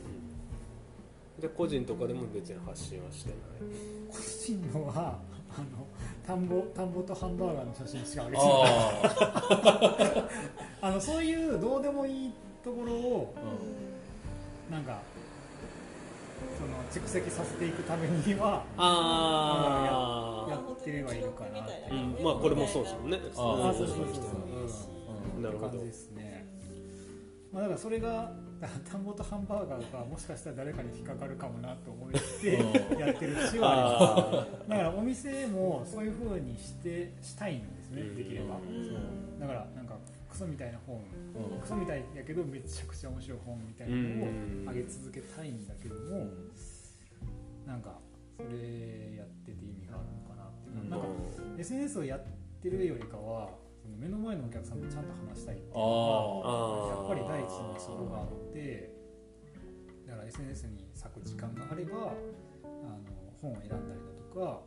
[1.41, 3.37] で個人とかでも別に発信はしてない？
[4.11, 5.19] 個人のは
[5.49, 5.87] あの
[6.25, 8.53] 田んぼ田んぼとハンバーガーの写真しか上げてない。
[8.53, 10.29] あ
[10.87, 12.31] あのそういうどうでもいい
[12.63, 14.99] ところをあ、うんなんか
[16.57, 21.93] その蓄積させていくためにはあやってればいいのかなってう。
[21.93, 22.23] ん。
[22.23, 23.19] まあこれもそうですもんね。
[23.35, 25.37] ああそうそうそうそう。
[25.37, 25.43] うん。
[25.43, 25.77] なるほど。
[25.83, 26.45] ですね、
[27.51, 28.31] まあ、だからそれが
[28.89, 32.99] 田んぼとハンバーガーがもしかしたら誰かに引っかかるかもなと思ってうん。
[32.99, 38.01] やってる節はあ だからお店もそういう風にしてしたいんですね。
[38.01, 38.55] うんできれば。
[38.55, 38.59] そ
[38.95, 39.39] う。
[39.39, 41.01] だからなんかクソみたいな本
[41.51, 41.59] うん。
[41.59, 44.01] クソみたいやけどめちゃくちゃ面白い本みたいなの
[44.69, 46.27] を上げ続けたいんだけども
[47.65, 47.99] なんか
[48.37, 50.89] それやってて意味があるのかなっていううん。
[50.89, 51.07] かなんか
[51.59, 52.21] SNS をやっ
[52.61, 53.49] てるよりかは
[53.81, 58.91] その目の前のお客さんとちゃんと話したいっていうのあがやっぱり第一にそこがあって
[60.07, 62.13] だから SNS に割く時間があればあの
[63.41, 64.61] 本を選んだりだとか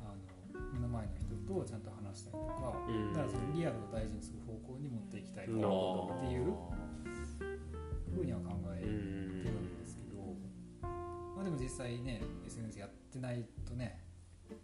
[0.00, 0.14] あ
[0.54, 3.12] の目の前の人とちゃんと話したりとかうん。
[3.12, 6.14] だからそのリアルを大事にする方向に持っていきたいなるなほど。
[6.18, 6.54] っていう
[8.14, 10.20] ふうには考えうてるんんですけど、
[11.36, 14.00] まあ、でも実際ね SNS やってないとね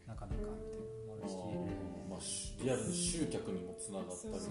[0.07, 1.37] なかなかみたいなのもあるし。
[2.11, 4.45] まあしリアルに集客にもつながったりとか。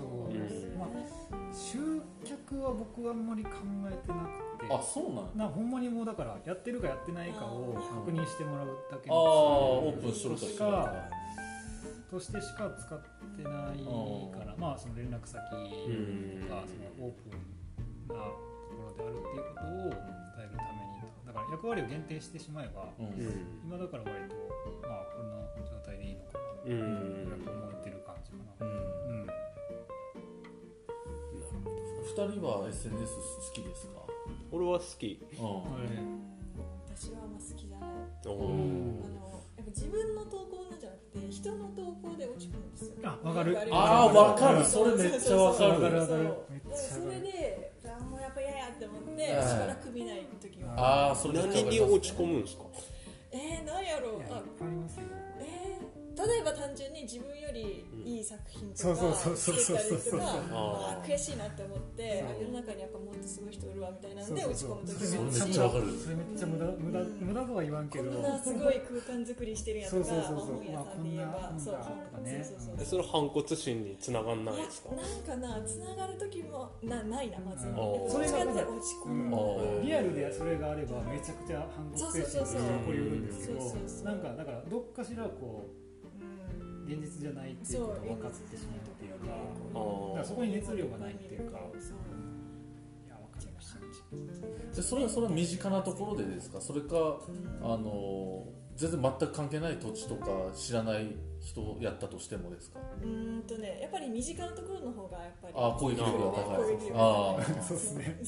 [0.77, 1.77] まあ、集
[2.23, 3.49] 客は僕はあんまり考
[3.91, 4.29] えてな
[4.59, 4.73] くて。
[4.73, 5.31] あそうなんや。
[5.35, 7.73] なほんまにもうだからやってるかやってないかを
[8.05, 9.21] 確認してもらうだけああの
[9.89, 11.09] オープンしとるとしか
[12.09, 12.99] としてしか使っ
[13.35, 13.83] てない
[14.33, 16.47] からまあその連絡先とかうん。
[16.67, 18.19] そのオープンなと
[18.71, 19.91] ころであるっていうことを伝
[20.39, 23.05] えるためにだから役割を限定してしまえばうん。
[23.05, 23.13] うん
[23.65, 24.35] 今だから割と
[24.87, 28.65] まあこんな状態でいいのかなうとん思ってる感じかな。
[28.65, 28.71] うん。
[28.71, 29.27] うん。
[32.03, 34.01] 二人は SNS 好きですか？
[34.51, 35.19] 俺は好き。
[35.33, 35.37] うん。
[35.37, 37.89] 私はあんま好きじゃない。
[37.89, 37.93] あ
[38.27, 38.33] の
[39.57, 40.66] やっぱ自分の投稿
[41.21, 43.57] なんじゃなくて人の投稿で落ち込むんですよあわかる。
[43.71, 44.63] ああわかる。
[44.65, 45.91] それめっちゃわかわかる。
[45.91, 46.33] るわかる。
[46.75, 50.73] それであもうやっぱ嫌やって思ってしはいばらく見ない時は。
[51.09, 52.63] ああそれ何に落ち込むんですか？
[53.31, 54.21] えー、なんやろう。
[54.31, 54.41] あ
[56.17, 65.85] 例えば単純に自分よりいい作品とそうかそうそうそうそう作ったりとか悔しいなって思って世の中にやっぱもっとすごい人おるわみたいなので落ち込む時もあるしそれめっちゃわかる。
[65.93, 70.55] それめっちゃ無駄無駄無駄とは言わんけこどんなすごい空間作りしてるんやとかそうそうそうそう。
[70.57, 74.89] 本屋さんで言えばそうそうそうそうえそれ反骨心につながんないですか？
[74.95, 77.67] なんかなつながる時もなないなまず。
[78.09, 79.85] それが落ち込む。
[79.85, 84.05] リアルでそれがあればめちゃくちゃ反骨精神として起こりうるんですけどそうそうそう。
[84.05, 85.86] なんかだからどっかしらこううん
[86.87, 89.35] 現実じゃないっていうことが分かってしまうっていうか
[89.75, 91.99] あだからそこに熱量がないっていうかそう
[93.05, 94.75] いや分かりました。
[94.75, 96.61] でそれはそれは身近なところでですか？
[96.61, 96.95] それか
[97.61, 98.45] あの
[98.75, 102.79] 全然全く関係ない土地とか知らない人やったとしてもですか？
[103.01, 106.91] うーんとねやっぱり身近なところの方がやっぱりああ攻撃力が高い。
[106.93, 108.19] ああそうですね。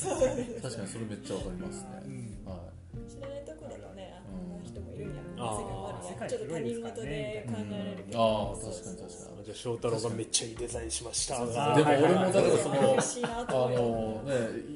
[0.61, 2.15] 確かにそれめっちゃわかりますうね。
[2.15, 2.68] んは知
[5.05, 5.05] ん。
[5.05, 11.35] な人もいるんやあー世界もあるんや世界ちょっと他人事で考えられるけどあーそう確かに確かそうそうじゃあ翔太郎がめっちゃいいデザインしました。
[11.37, 14.33] そうそうあーでも俺もだからそのあのね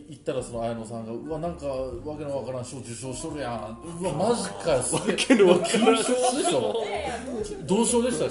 [0.10, 3.78] い言ったらその綾野さんがうわなんかわけのわからん賞受賞しとるやん。
[4.02, 4.82] うわマジかよ。
[4.82, 6.14] すげえけのわからん金賞。
[6.38, 6.84] でしょ
[7.66, 8.30] 同賞でしたっ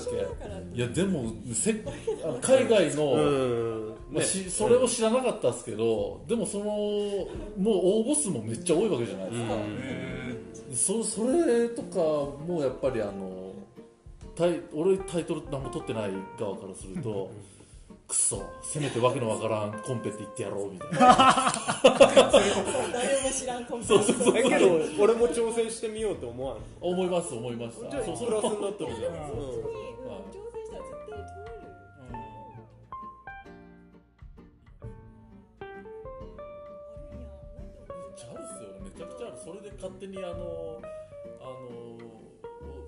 [0.72, 0.76] け？
[0.76, 1.84] いやでもせ
[2.24, 3.18] あの海外の、う
[3.88, 3.92] ん。
[4.12, 6.74] まあ、しそれを知らなかったですけどでもそのもう
[7.66, 9.54] 応募数もめっちゃ多いわけじゃないですか、
[10.74, 11.98] そそれとか
[12.46, 13.52] もやっぱりあの
[14.34, 17.30] タイ俺タイトル何も取ってない側からすると
[18.08, 21.52] くそせめてわけのわからんコンペって言ってやろうみたいな。
[22.92, 27.90] 誰も知らんコンパスだけど俺も挑戦してみようと思わん思います思いました。
[27.90, 29.12] じゃあそうそプラスになってるじゃん、
[38.16, 39.36] ちゃあるっすよめちゃくちゃある。
[39.42, 40.80] それで勝手にあの
[41.40, 41.98] あの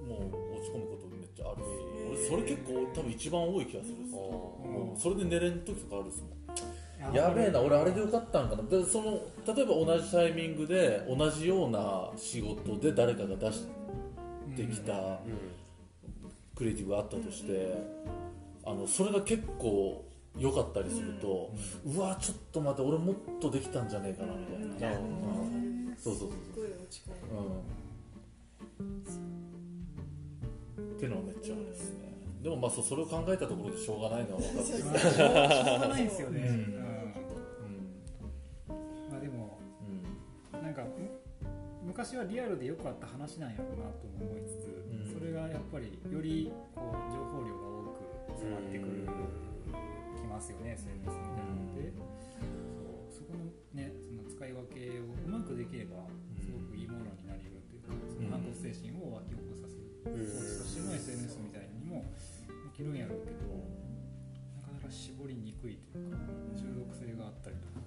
[0.04, 1.68] もう落ち込むことめっちゃあるし
[2.08, 4.12] 俺それ結構多分一番多い気がするっす。
[4.12, 7.14] もうそれで寝れん時とかあるっすもん。
[7.14, 8.62] やべえな俺あれでよかったんかな。
[8.62, 13.64] でその例えば同じタイミングで同じような仕事で誰かが出し
[14.56, 15.20] てきた
[16.54, 17.74] クリエイティブがあったとして
[18.64, 20.03] あのそれが結構
[20.36, 21.52] 良かったりすると、
[21.86, 24.54] うわちょっと待って俺もっとできたんじゃねえかなみた
[24.90, 25.94] いな、うん。
[25.96, 27.38] そうそうそうすごい落ち込む。
[28.80, 29.04] うん。
[30.96, 32.00] っていうのはめっちゃあるですね。
[32.42, 34.78] でもまあそうそれを考えたところでしょうがないのは分かってる。
[34.78, 34.88] しょう
[35.80, 36.48] がないんですよね、うん。
[36.48, 36.74] うん。
[39.10, 39.60] まあでも
[40.52, 40.62] うん。
[40.62, 40.88] なんかむ
[41.86, 45.20] 昔はリアルでよくあった話なんやろうなとも思いつつ、うん。
[45.20, 47.84] それがやっぱりよりこう情報量が多
[48.26, 49.06] く詰まってくる。
[49.06, 49.10] き
[50.34, 56.10] ますよね SNS みたいなので、そうそこのねその使い分けをうまくできれば
[56.42, 62.02] すごくいいものになりうるというか、その反骨精神を湧き起こさせる、うん、そしての SNS みたいにも
[62.50, 63.46] できるんやろうけど
[64.58, 66.18] なかなか絞りにくいというか
[66.58, 67.86] 中毒性があったりとか。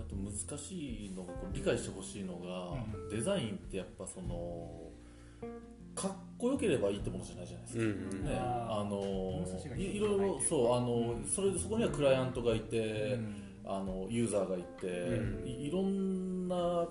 [0.00, 2.74] あと難しいのが理解してほしいのが、
[3.10, 4.90] デザインってやっぱその
[5.94, 8.24] かっこよければいいってものじゃないじゃないですか、うんうん。
[8.24, 13.34] ね、あのいいろいろそうあの、うんそれでそこにはクライアントがいて、うん。
[13.66, 15.46] あのユーザーがいて、うん。
[15.46, 16.88] いいろんな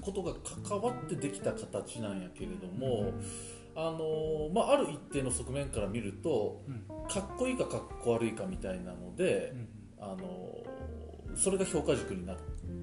[0.00, 0.32] ことが
[0.66, 3.12] 関わってできた形なんやけれども、
[3.74, 6.84] あのまあ、ある一定の側面から見るとうん。
[7.08, 9.68] かっこいいかかっこ悪いかみたいなので、うん。
[10.00, 10.16] あの
[11.34, 12.40] それが評価軸になる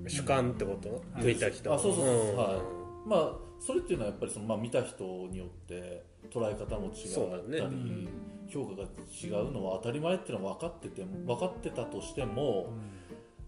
[0.08, 0.90] 主観ってこと？
[1.14, 2.16] はい見た人あそうそうそう。
[2.16, 3.08] うんはい。
[3.08, 7.76] まあそれっていうのはやっぱりその、まあ、見た人によって捉え方も違ったり、
[8.06, 8.26] ね。
[8.48, 12.74] 評価が違うのは当たり前っていうのは分かってても分かってたとしても、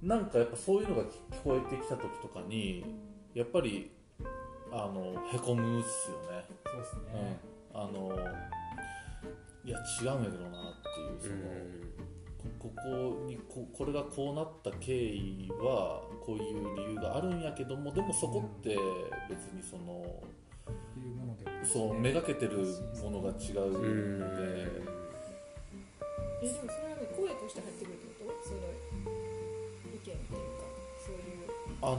[0.01, 1.05] なんかやっぱそういうのが聞
[1.43, 2.83] こえてきた時とかに
[3.33, 3.91] やっぱり
[4.71, 7.03] あのへこむっすよね、そうですうん。
[7.13, 7.39] ね、
[7.73, 8.15] あの
[9.63, 11.35] いや違うんやけどなっていうその、
[11.96, 11.96] こ
[12.59, 18.77] ここにここれがこうなった経緯はこういう理由があるんやけどもでもそこって
[19.29, 20.23] 別にその
[21.63, 22.57] そうめがけてる
[23.03, 24.21] ものが違うので、うん。
[26.41, 28.49] えでもそれはね声として入ってくるってこと？
[28.49, 28.59] その
[29.93, 30.63] 意見っていうか
[31.05, 31.47] そういう。
[31.81, 31.97] あの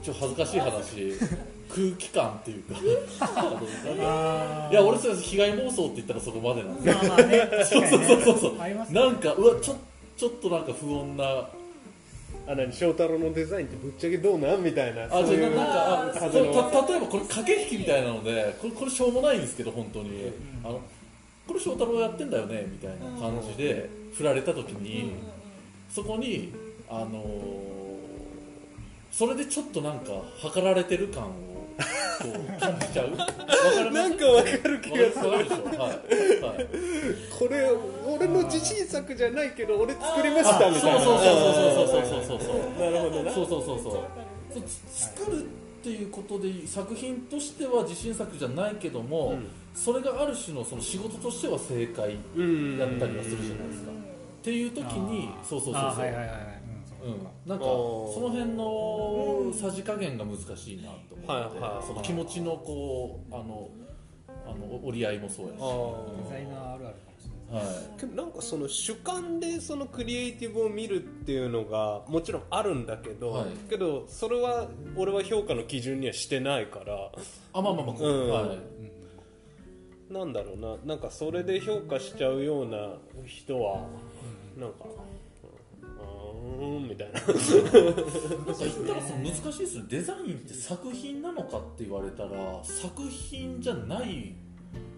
[0.00, 1.12] ー、ちょっと恥ずかしい話
[1.74, 2.74] 空気感っていうか。
[4.70, 6.92] いや俺それ被害妄想って言ったらそこまでなんで。
[6.92, 9.00] まあまあねそうそうそうありますね。
[9.00, 9.76] なんかうわちょ
[10.16, 11.48] ちょっとなんか不穏な。
[12.46, 12.72] あ何？
[12.72, 14.62] 翔太郎のデザインってぶっちゃけどうなん？
[14.62, 15.04] みたいな。
[15.04, 16.30] あそういうじゃあなんかあ
[16.88, 20.32] 例えばこれ駆け引きみたいなのでこれこれしょうもないんですけど本当に、
[20.64, 20.80] あの
[21.46, 25.12] これ翔太郎やってんだよねみたいな感じで振られた時に、
[25.90, 26.52] そこに
[26.88, 27.80] あのー
[29.12, 31.30] それでちょっとなんか測られてる感を
[32.22, 32.60] こう。
[32.60, 33.10] 感じちゃう
[33.92, 35.30] なんかわかる気がする。
[35.30, 36.68] はい、はい。
[37.38, 37.70] これ
[38.06, 41.00] 俺の自信作じゃないけど俺作りましたあみたいな。
[41.00, 44.62] そうそうそうそうそうそうそうそうなるほどなそうそうそうそう
[44.92, 53.94] 作るっていうことで作品としては自信作じゃないけども、うんそれがある種のその仕事としては正解うんだったりはするじゃないですか、っ
[54.42, 56.59] ていう時にそうそうそうそう、あはいはいはいはい
[57.04, 57.26] うん。
[57.46, 63.68] なんかその辺のさじ加減が難しいなと思って、はいはいその気持ちのこうあの
[64.46, 65.60] あの折り合いもそうやし、デ
[66.30, 67.64] ザイナーあるあるかもしれない。
[67.64, 73.46] はい、けどなんかその主観でそのクリエイティブを見るっていうのがもちろんあるんだけど、はい。
[73.68, 77.10] けどそれは俺は評価の基準にはしてないから。
[77.52, 78.28] あまあまあまあ、うん。
[78.30, 78.58] はい。
[80.12, 80.76] なんだろうな。
[80.84, 82.94] なんかそれで評価しちゃうような
[83.26, 83.86] 人は
[84.56, 84.86] なんか
[86.64, 87.14] んみたいな。
[87.14, 87.42] なんか言っ
[88.86, 92.30] たらその難しいですねデザインって作品なのかって言われたら
[92.62, 94.34] 作品じゃない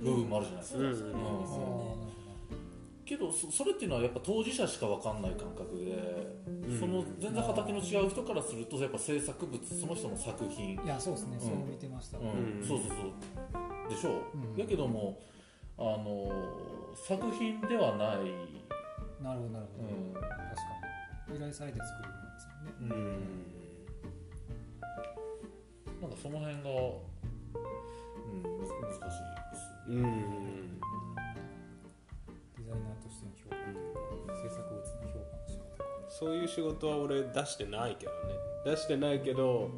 [0.01, 2.13] 部分もあるじゃないですか、うんうんですよね。
[3.05, 5.93] けどそそれっていうのはやっぱ当事者しか分かんない感覚で、
[6.47, 12.25] うんその全然畑の違う人からするとやっぱ制作物その人の作品、いやそうですね、うんそれも見てました、うん。
[12.25, 12.29] う
[12.65, 13.91] んそうそうそう。
[13.91, 14.59] でしょう、うん。
[14.59, 15.19] やけども
[15.77, 16.31] あの
[16.95, 18.19] 作品ではない、
[19.23, 20.13] なるほどなるほど、うん。
[20.15, 20.72] 確かに
[21.35, 22.75] 依頼されて作るものですよね。
[22.81, 23.23] うん。
[26.01, 26.73] なんかその辺が、う
[28.35, 29.63] ん、む難しいです。
[29.89, 30.01] うん。
[32.59, 34.83] デザイナーとしての評価というか制作物の
[35.13, 38.19] 評価の仕方がそういう仕事は俺出してないけどね。
[38.65, 39.71] 出してないけど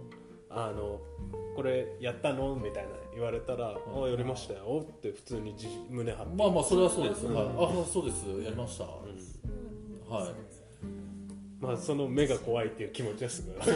[0.51, 1.01] あの
[1.57, 2.55] これやったの？
[2.57, 6.35] みたいな言われたら「あやりましたよ」って普通に自胸張って。
[6.37, 7.35] まあまあそれはそうです、うん。
[7.35, 8.27] はい、あそうです。
[8.43, 8.91] やりました、は
[10.27, 10.54] い
[11.67, 13.75] まあその目が怖いっていう気持ちはすごい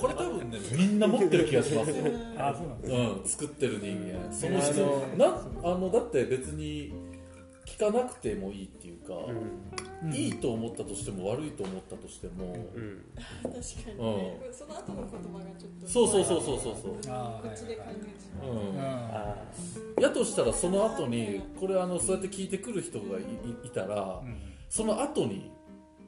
[0.00, 1.96] これ多分ねみんな持ってる気がしますよ。
[2.38, 4.32] あそうなんですうん、作ってる人間。
[4.32, 5.26] そのあ人のな
[5.62, 6.92] あのだって別に
[7.66, 9.14] 聞かなくてもいいっていうか、
[10.02, 10.12] うん。
[10.12, 13.04] いいと思ったとしても悪いと思ったとしても、うん。
[13.42, 13.58] 確か
[13.90, 14.04] に。
[14.04, 18.50] ね、その後の言葉がちょっとそうそうそうそうそうそう、あこっちで考えてしまう。
[18.50, 18.74] うん。
[18.74, 19.36] うんあ
[20.00, 24.36] やとしたらその後にこれあのそうやって聞いてくる人がいいいたら、うん。
[24.68, 25.50] その後に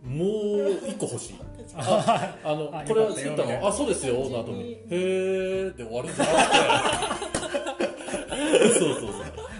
[0.04, 1.34] もう一個欲しい。
[1.76, 3.66] ああのあこれは作ったの？
[3.68, 6.30] あそうですよの後にへーで終わるんじゃな
[7.16, 7.84] くて。
[8.78, 9.12] そうそうそう。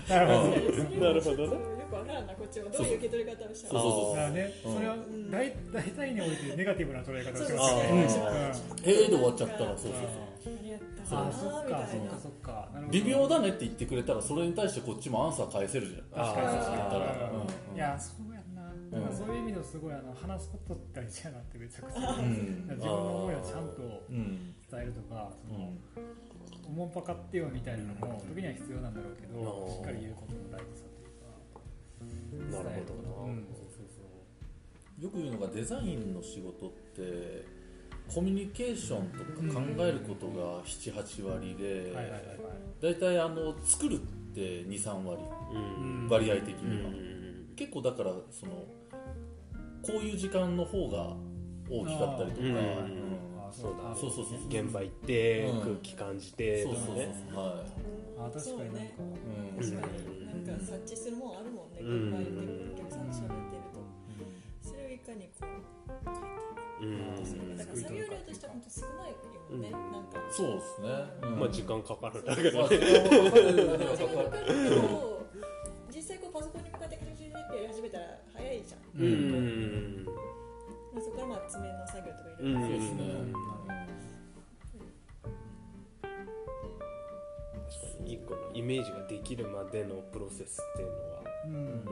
[0.09, 1.43] なるほど、うんなるほどね。
[1.45, 1.51] よ
[1.89, 4.97] くわからんなこっちもどういう受け取り方をしたそうそうそうそれは
[5.31, 7.89] 大大体においてネガティブな捉え方をしそうますよね。
[7.89, 8.91] あーうん。
[8.91, 9.93] へーで終わっちゃったらそうそう
[11.09, 11.19] そう。
[11.19, 12.69] あそっかそっかそっか。
[12.91, 16.27] 微妙だねって言ってくれたらそれに対してこっちもアンサー返せるじゃん。
[16.27, 16.77] 確かに確かに。
[16.77, 17.31] 言ったら。
[17.73, 18.34] うんいやそう
[18.93, 19.03] やん。
[19.03, 22.67] な、なんかそういう意味のすごいあの話すことって大事やなってめちゃくちゃ、うん。
[22.69, 24.55] 自分の思いをちゃんとうん。
[24.71, 25.79] 伝えるとかその、うん。
[26.67, 32.63] おもんぱかってよみたいなのも時には必要なんだろうけど、うんしっかり言うことの大事さというか。
[32.63, 33.33] なるほどな。
[33.33, 34.01] うん、そうそうそ
[35.01, 35.05] う。
[35.05, 37.45] よく言うのがデザインの仕事って
[38.13, 39.25] コミュニケーションと
[39.55, 42.39] か考えることが78割ではいはいはいはい。
[42.81, 43.99] 大体あの作るっ
[44.35, 45.23] て23割。
[45.53, 46.09] うん。
[46.09, 46.95] 割合的うには、ん。
[47.57, 48.65] 結構だからその
[49.87, 51.17] こういう時間の方が
[51.71, 52.55] 大きかったりとか、うん。
[52.55, 52.59] うん。
[53.39, 53.95] あそうだ。
[53.95, 55.61] そうそうそう現場行ってうん。
[55.61, 57.15] 空気感じてそうそうそうとかね。
[57.35, 57.65] は
[58.17, 59.11] あ確かになんか、い、う
[59.53, 62.09] ん確かになんか察知するもんあるもんねうん。
[62.09, 63.85] 現場行ってお客さんと喋ってると。
[64.63, 65.51] それをいかにこう
[65.85, 67.57] 変えていくうん。
[67.59, 69.19] だから作業量としては本当少ないよ
[69.61, 69.93] ね、うん。
[69.93, 70.19] なんか。
[70.31, 70.89] そうですね、
[71.23, 71.41] うん。
[71.41, 72.81] まあ時間かかるだけまあどね
[75.95, 79.54] 実際こうパソコンに向かってカチャカチャってやり始めたら早いじゃん、ううんん
[81.55, 83.33] そこからまあ爪の作業とかいろうんいろそうですね、確
[87.97, 88.13] かに。
[88.15, 91.23] 一個のイメージができるまでのプロセスっていうのは。
[91.47, 91.55] うん。
[91.55, 91.85] うん。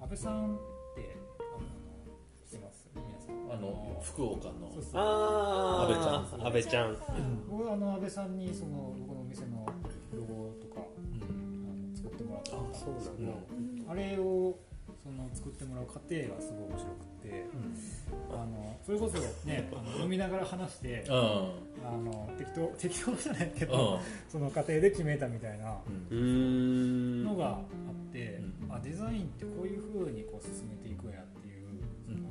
[0.00, 0.54] 安倍さん。
[0.56, 0.58] っ
[0.96, 1.60] てあの
[2.34, 3.52] 知ってます皆さん。
[3.52, 6.96] あの福岡のそうそうあ安あ安倍ちゃん。
[7.48, 8.36] 僕あの安倍さん。
[8.36, 9.66] にその僕のお店の
[10.14, 11.20] ロゴとかうん。
[11.22, 11.26] あ
[11.90, 12.68] の作ってもらったん。
[12.72, 12.84] です
[13.16, 13.32] けど
[13.88, 14.58] あれを
[15.02, 17.44] その作ってもらう過程がすごい面白くて
[18.30, 21.14] あのそれこそね あの飲みながら話してうん。
[21.14, 23.70] あの適当適当じゃないけうん。
[23.70, 25.80] どその過程で決めたみたいな
[26.10, 28.72] のがあってうん。
[28.72, 31.66] あデザインってこういう風にこう進めていくんやっていう
[32.04, 32.30] その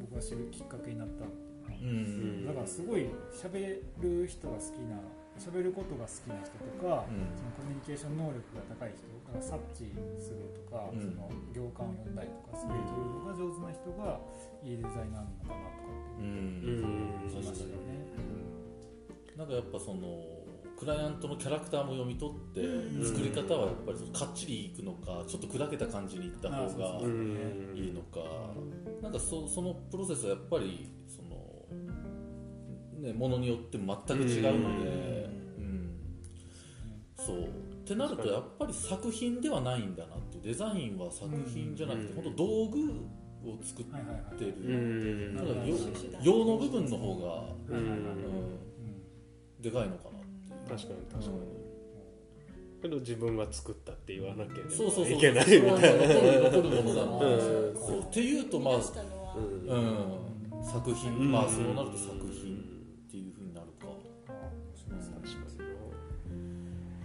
[0.00, 1.24] 僕が知るきっかけになった。
[1.24, 2.46] うん。
[2.46, 5.00] だからすごい喋る人が好きな
[5.40, 7.32] 喋ることが好きな人とか、うん。
[7.32, 9.88] そのコミュニケーション能力が高い人だから察知
[10.20, 11.00] するとか、うん。
[11.00, 14.20] その行間を読んだりとかスケートルが上手な人が
[14.60, 18.04] いいデザイナーなのかなとかって思いましたよね。
[19.34, 20.20] なんかやっぱその
[20.76, 23.04] クライアントのキャラクターも読み取ってうん。
[23.04, 27.00] 作り方はやっぱりそのかっちりいくのかちょっと砕けた感じにいった方が
[27.74, 28.52] いいのか。
[29.00, 30.99] なんかそそのプロセスはやっぱり
[33.00, 33.86] ねものによって全
[34.18, 34.90] く違うので。
[35.58, 35.96] うん。
[37.16, 37.44] そう。
[37.44, 37.46] っ
[37.84, 40.42] てなるとやっぱり作品ではないんだなっていう。
[40.44, 42.22] デザインは作品じゃなくてうん。
[42.22, 42.78] 本当道具
[43.50, 44.20] を作っはいはいは
[46.20, 46.24] い。
[46.24, 48.58] 用の部分の方が、うん。
[49.60, 50.78] でかいのかなっていう。
[50.78, 51.60] 確かに確かに。
[52.82, 55.14] けど自分が作ったって言わなきゃそうそうそう。
[55.14, 56.50] いけないみたいな。
[56.50, 57.74] 残るものなので、うん。
[57.76, 58.00] そう。
[58.00, 58.74] っていうとまあ
[59.66, 60.56] うん。
[60.56, 61.32] うん、作品、うん。
[61.32, 62.29] まあそうなると作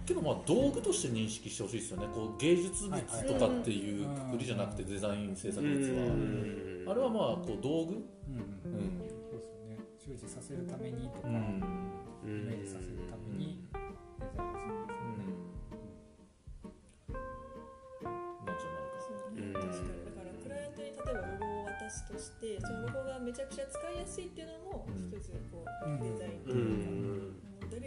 [0.06, 2.06] けどまあ道具として認識してほしいですよね。
[2.14, 5.98] こう芸術物とかっていうくくりじゃなくてデザイン制作に物
[6.86, 8.36] は、あれはまあこう道具、うん。
[8.64, 8.80] うん。
[8.80, 9.76] うんそうですよね。
[9.98, 11.34] 周知させるためにとか、うん。
[12.24, 15.26] イメージさせるためにデザインするんですよね、
[18.04, 18.56] なん。
[18.56, 19.52] じゃないかそうねうん。
[19.52, 20.06] 確かに。
[20.06, 25.10] だからクライアントに例えばロゴを渡すとしてそのロゴがめちゃくちゃ使いやすいっていうのもうん。
[25.10, 25.98] 一つこううん。
[25.98, 27.45] デザインとういうか、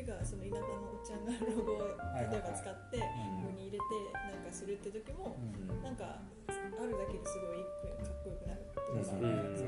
[0.10, 3.06] がその田舎のおっちゃんがロゴを例えば使ってこ
[3.46, 3.86] こに入れて
[4.34, 5.38] なんかするって時も
[5.86, 6.20] なんか
[6.50, 7.62] あるだけですごい
[8.02, 9.14] かっこよくなるっていうか、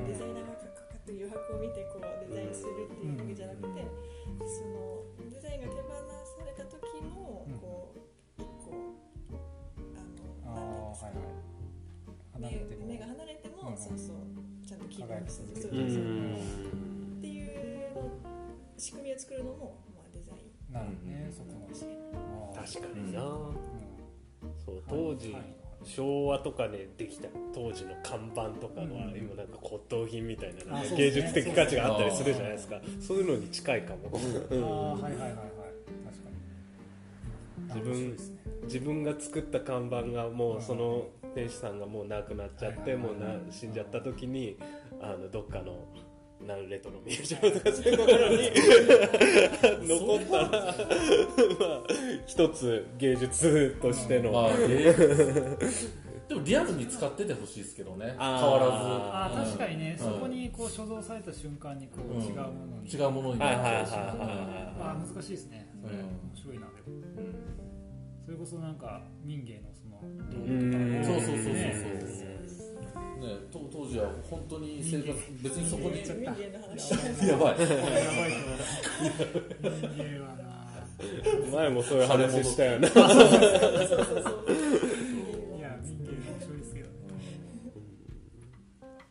[0.07, 3.85] デザイナーがかっこよかった余白を見てこうデザインするっていうわけじゃなくて、
[4.47, 7.59] そのデザインが手放された時もうん。
[7.59, 8.71] こう一個
[10.47, 10.95] ああの
[12.33, 12.49] あなんはいはい。
[12.49, 12.89] 離れてもていう。
[12.89, 14.17] んですか目目が離れても、うんそうそう
[14.67, 15.41] ちゃんと記録す。
[15.41, 15.61] る輝くう。
[15.61, 16.35] そうそうそう、ん。
[17.19, 18.09] っていうの
[18.77, 19.77] 仕組みを作るのも、
[20.71, 21.97] なるね、うんそこかもしれない。
[22.55, 23.21] あー確かにな。
[23.21, 23.55] うん。
[24.65, 25.43] そう当時はい。
[25.83, 32.79] 昭和とかでできた当時の看板とかはうん今なんか骨董品みたいな芸術的価値があったりするじゃないですか。
[32.99, 34.11] そういうのに近いかも。
[34.13, 35.35] あーはいはいはいはい。
[37.67, 37.81] 確かに。
[37.81, 38.17] 自分
[38.65, 44.57] 自分が作った看板がもうその店主さんがもう亡くなっちゃってもうな死んじゃった時に
[45.01, 45.79] あのどっかの
[46.47, 48.51] なんレトロミュージアムとかそういうところに
[49.87, 51.83] 残ったらまあ
[52.25, 54.93] 一つ芸術としての、まあ芸
[56.31, 58.05] でもリアルに使っててほしいですけどね。
[58.05, 58.45] 変あー。
[58.45, 58.71] わらず。
[58.71, 60.05] あー確かにね、うん。
[60.05, 62.21] そこにこう所蔵された瞬間にこううん。
[62.23, 64.19] 違うものに、違うものにはいはいはいなっちゃうし。
[64.19, 64.27] はい
[64.79, 65.67] あー難しいですね。
[65.83, 65.99] それ、うん。
[65.99, 66.77] 面白いなでも。
[66.87, 67.03] うん。
[68.25, 69.99] それこそなんか民芸のその
[70.29, 70.71] 道うん。
[70.71, 71.53] 具とかもそうそうそうそう。
[71.53, 72.30] ね
[73.21, 75.13] ね、当当時は本当に生活
[75.43, 75.99] 別にそこに。
[76.01, 77.27] やばい。
[77.27, 77.59] やばい。
[79.61, 80.43] 人民芸はな
[81.51, 82.97] 前もそういう話したよないや
[85.83, 86.87] 民芸面白いですけど。
[86.87, 86.91] ね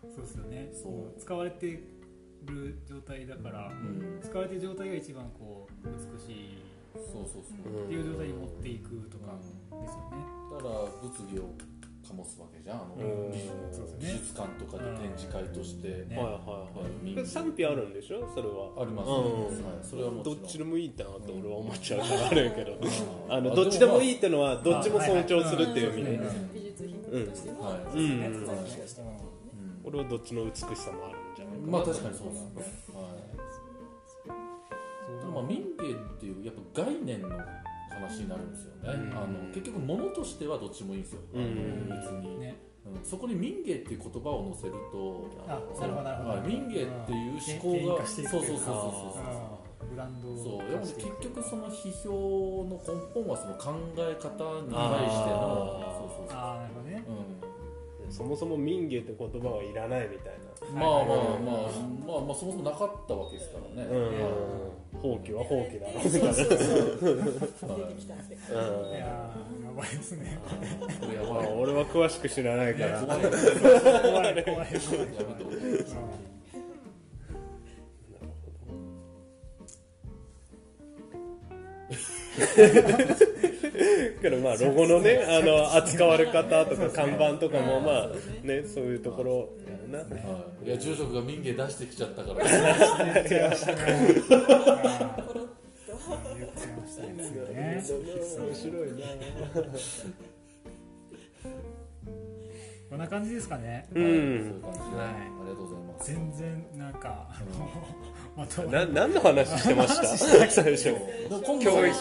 [0.03, 0.71] そうですよね。
[0.73, 0.93] そう。
[1.21, 1.67] 使われて
[2.47, 4.21] る状態だから、うん。
[4.21, 6.59] 使われてる状態が一番こう美しい
[6.95, 10.17] そうそうそう、っていう状態に持っていくとかですよね。
[10.51, 11.55] だから物議を
[12.11, 13.33] 醸すわけじゃんあのうん。
[13.99, 16.17] 美術館とかで展示会として、ね。
[16.17, 16.27] はい
[17.15, 18.29] はい賛否あるんでしょ？
[18.35, 18.83] それは。
[18.83, 19.65] あります、うん。
[19.65, 20.41] はい、それはもちろん。
[20.41, 22.73] どっちでもいいってなって俺は思っちゃうからあれやけど。
[22.73, 23.33] うん。
[23.33, 27.53] あのどっちでもいいいってのはどっちも尊重するっていう意味でうん美術品として。
[27.53, 28.27] も、はうですね。
[28.27, 28.47] うん。
[28.47, 29.21] 尊重しても
[29.85, 31.73] 俺はどっちの美しさもあるんじゃないかな。
[31.73, 33.03] まあ確かにそうですね、は
[35.17, 37.29] い、でもまあ民芸っていうやっぱ概念の
[38.01, 39.17] 話になるんですよね、うん。
[39.17, 42.57] あの結局物としてはどっちもいいんですよ、あのうん別に、ね、
[42.87, 43.05] うん。
[43.05, 46.03] そこに民芸っていう言葉を載せるとあのなるほど。
[46.03, 47.87] なる民芸っていう思考うん。
[47.87, 50.69] が権威化していくそうそうそうそうブランドそうそう。
[50.69, 56.37] いやもう結局その批評の根本はその考え方に対してのそうそうそう。
[56.37, 57.05] ああなるほどね。
[57.07, 57.60] う
[58.11, 60.35] そもそも民芸って言葉はいらないみたい
[60.73, 61.17] ん、まあまあまあ
[62.07, 67.77] まあまあそもそもなかったわけですからね、な、うん、放棄は放棄だろうみたいなそうそうそう。
[67.77, 68.35] 出てきたって。
[68.35, 68.53] 感じ
[68.97, 70.39] いやーやばいですね。
[71.15, 71.53] やまあばい。
[71.53, 73.23] 俺は詳しく知らないから、怖い。
[73.23, 73.31] 怖
[74.31, 76.11] い怖い怖い。
[82.81, 83.27] やめ
[84.21, 88.09] けどまあロゴのねあの扱われ方とか看板とかもまあ
[88.47, 89.49] ねそういうところ。
[89.93, 90.05] やなは
[90.63, 92.45] い、いや住職が民芸出してきちゃったから。
[92.45, 97.85] 言っちゃいましたね言っちゃいましたね
[98.39, 98.97] 面白いな
[102.91, 103.87] こんな感じですかね。
[103.95, 104.03] うん。
[104.03, 105.07] はい。
[105.07, 106.13] ありがとうございます。
[106.13, 107.71] 全然なんかあの
[108.37, 110.07] まとまな何の話してました？
[110.17, 110.95] 最初。
[111.29, 111.97] 今度教育？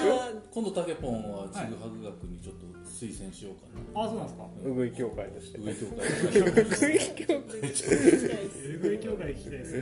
[0.52, 4.46] 今度タケポンはちぐはぐ学にちょっと推薦しようかな、あそうなんですか。
[4.66, 5.60] うぐい協会として。
[5.60, 5.98] 上教会。
[6.42, 9.80] うぐい協えぐい協会聞きたいですね。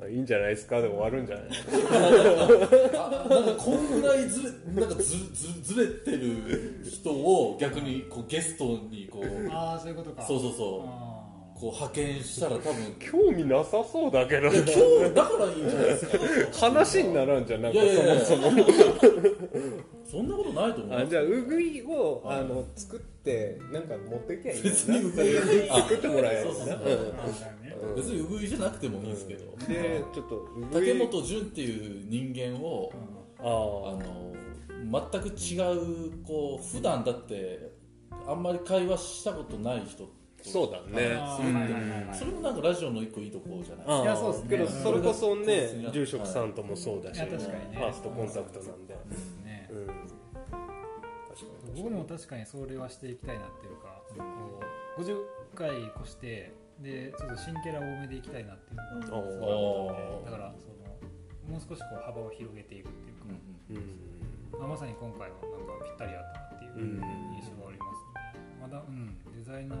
[0.00, 0.80] 会いいんじゃないですか？
[0.80, 1.46] で終わるんじゃない。
[2.96, 5.04] あなんかこんぐらいずれなんかず
[5.34, 9.48] ずずれてる人を逆にこうゲストにこう。
[9.50, 10.22] ああそういうことか。
[10.22, 10.88] そうそうそう。
[10.88, 11.09] あ
[11.60, 14.48] こう派遣したら多分興味なさそうだけど。
[14.48, 16.66] 今日だからいいんじゃないですか。
[16.66, 18.24] 話にならんじゃんなんかいやいやいや。
[18.24, 18.64] そもそも。
[20.10, 20.98] そんなことないと思う。
[20.98, 25.68] あじゃあうぐいをはいあの作ってなんか持ってきゃいい別にうぐい。
[25.68, 26.46] 作ってもらえる。
[26.48, 26.76] なそうそうそう。
[26.76, 32.92] ーあーだよねうん別にうぐいじゃなくてもいいんですけど、でちょっとうぐ竹い本潤っていう人間を
[33.38, 33.48] ああ
[34.02, 34.32] の
[35.12, 37.70] 全く違うこう普段だって
[38.26, 41.18] あんまり会話したことない人とそうだね。
[42.12, 44.42] それもなんかラジオの一個いいところじゃないあいやそうです。
[44.44, 47.18] ねけどそれこそうんね住職さんともそうだし。
[47.18, 47.76] いや確かにね。
[47.76, 48.94] ファーストコンタクトなんで。
[49.44, 50.02] ねうん確か
[51.74, 54.60] に僕も確かにそれはしていきたいなっていうかこ
[54.98, 55.16] う50
[55.54, 58.82] 回越してでちょっと新キャラ多めでいきたいなっていうの
[60.24, 60.80] がだからその
[61.48, 63.24] もう少しこう幅を広げていくっていうか、
[63.70, 63.76] うん。
[63.76, 63.82] うん
[64.60, 67.00] まあ、まさに今回はなんかぴったりあったなっていううん。
[67.34, 69.78] 印象がありますね、まだ、うん、デザイナー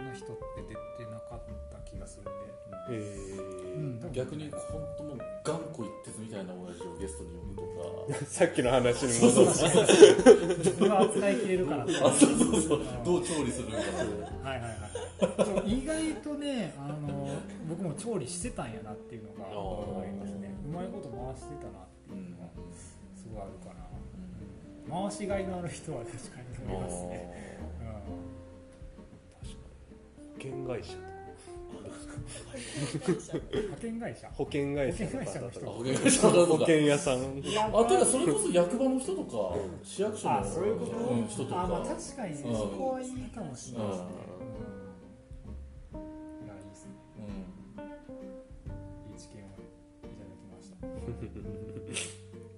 [0.00, 2.30] の人って出てなかった気がするんで、
[2.90, 3.38] へ
[3.76, 7.68] うん、逆に本当もう頑固一徹みたいな親父をゲストに呼ぶとか。
[8.10, 9.46] え さっきの話に戻る。
[10.58, 12.80] 自分は扱いきれるかなってあそうそうそう。
[12.80, 13.82] うんどう調理するのか
[14.44, 14.88] なはいはいはい
[15.18, 17.28] そう意外とねあの
[17.68, 19.46] 僕も調理してたんやなっていうのが
[20.02, 20.54] ありますね。
[20.64, 22.48] うまいこと回してたなっていうのが
[23.16, 23.88] すごいあるかな、
[25.02, 27.47] 回しがいのある人は確かに思いますね、保
[30.38, 30.94] 険会社。
[30.94, 30.98] う
[33.10, 33.12] ん、
[33.62, 34.28] 派遣会社。
[34.30, 35.06] 保険会社。
[35.06, 37.14] 保険会社の人あ保険会社の保とか険屋さん。
[37.14, 37.18] あ
[37.84, 41.62] てかそれこそ役場の人とか市役所のあそういうこと、うん人とか。
[41.62, 42.56] あまあ確かにね、うん。
[42.56, 44.06] そこはいいかもしれないですね、
[45.94, 46.00] うん。
[46.00, 46.06] うん、
[46.46, 46.90] いやいいですね。
[47.16, 47.24] うん。
[49.12, 49.46] いい知見を
[50.04, 50.76] いただきました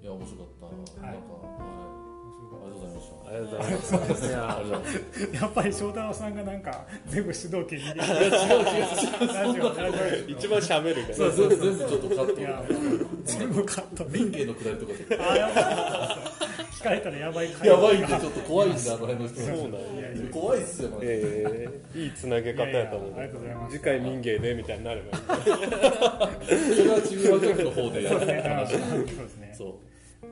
[0.02, 1.22] いや面白かった、はいなん。
[1.22, 1.28] か、
[3.40, 3.60] りがとう
[5.34, 6.84] やっぱり翔太郎さんがなんか？
[7.08, 7.86] 全部主導権一
[10.48, 12.34] 番喋るからそう全部全部ちょっとカット
[13.24, 15.64] 全部カット民芸のくだりとかであやばい
[16.72, 19.40] 聞かれたらやばいやばいんでちょっと怖いんだあの辺の人。
[19.40, 19.76] そうな
[20.32, 23.14] 怖いっすよマジでええいいつなげ方やと思う。
[23.18, 24.74] ありがとうございます次回民芸でみた。
[24.74, 25.32] いになればそれ
[26.88, 29.54] は中央局の方でやる話そうですね。
[29.58, 29.74] そう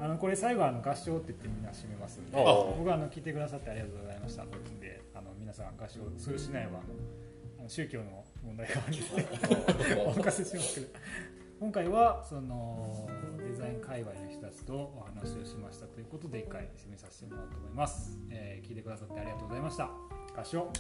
[0.01, 4.43] あのこれ最後あの合唱って言ってみんな締めますんで僕はあの聞いてくださってありがとうございました。
[4.43, 6.81] ということであの皆さん合唱するしないは
[7.59, 8.97] あの宗教の問題がある
[9.77, 10.81] のでお任せします。
[10.81, 10.99] けど
[11.61, 13.09] 今回はその
[13.39, 19.91] デザイン界隈の人たちとお話をしましたということで一回締めさせてもらおうと思います、えー、聞いてくださってありがとうございました。
[20.37, 20.71] 合唱。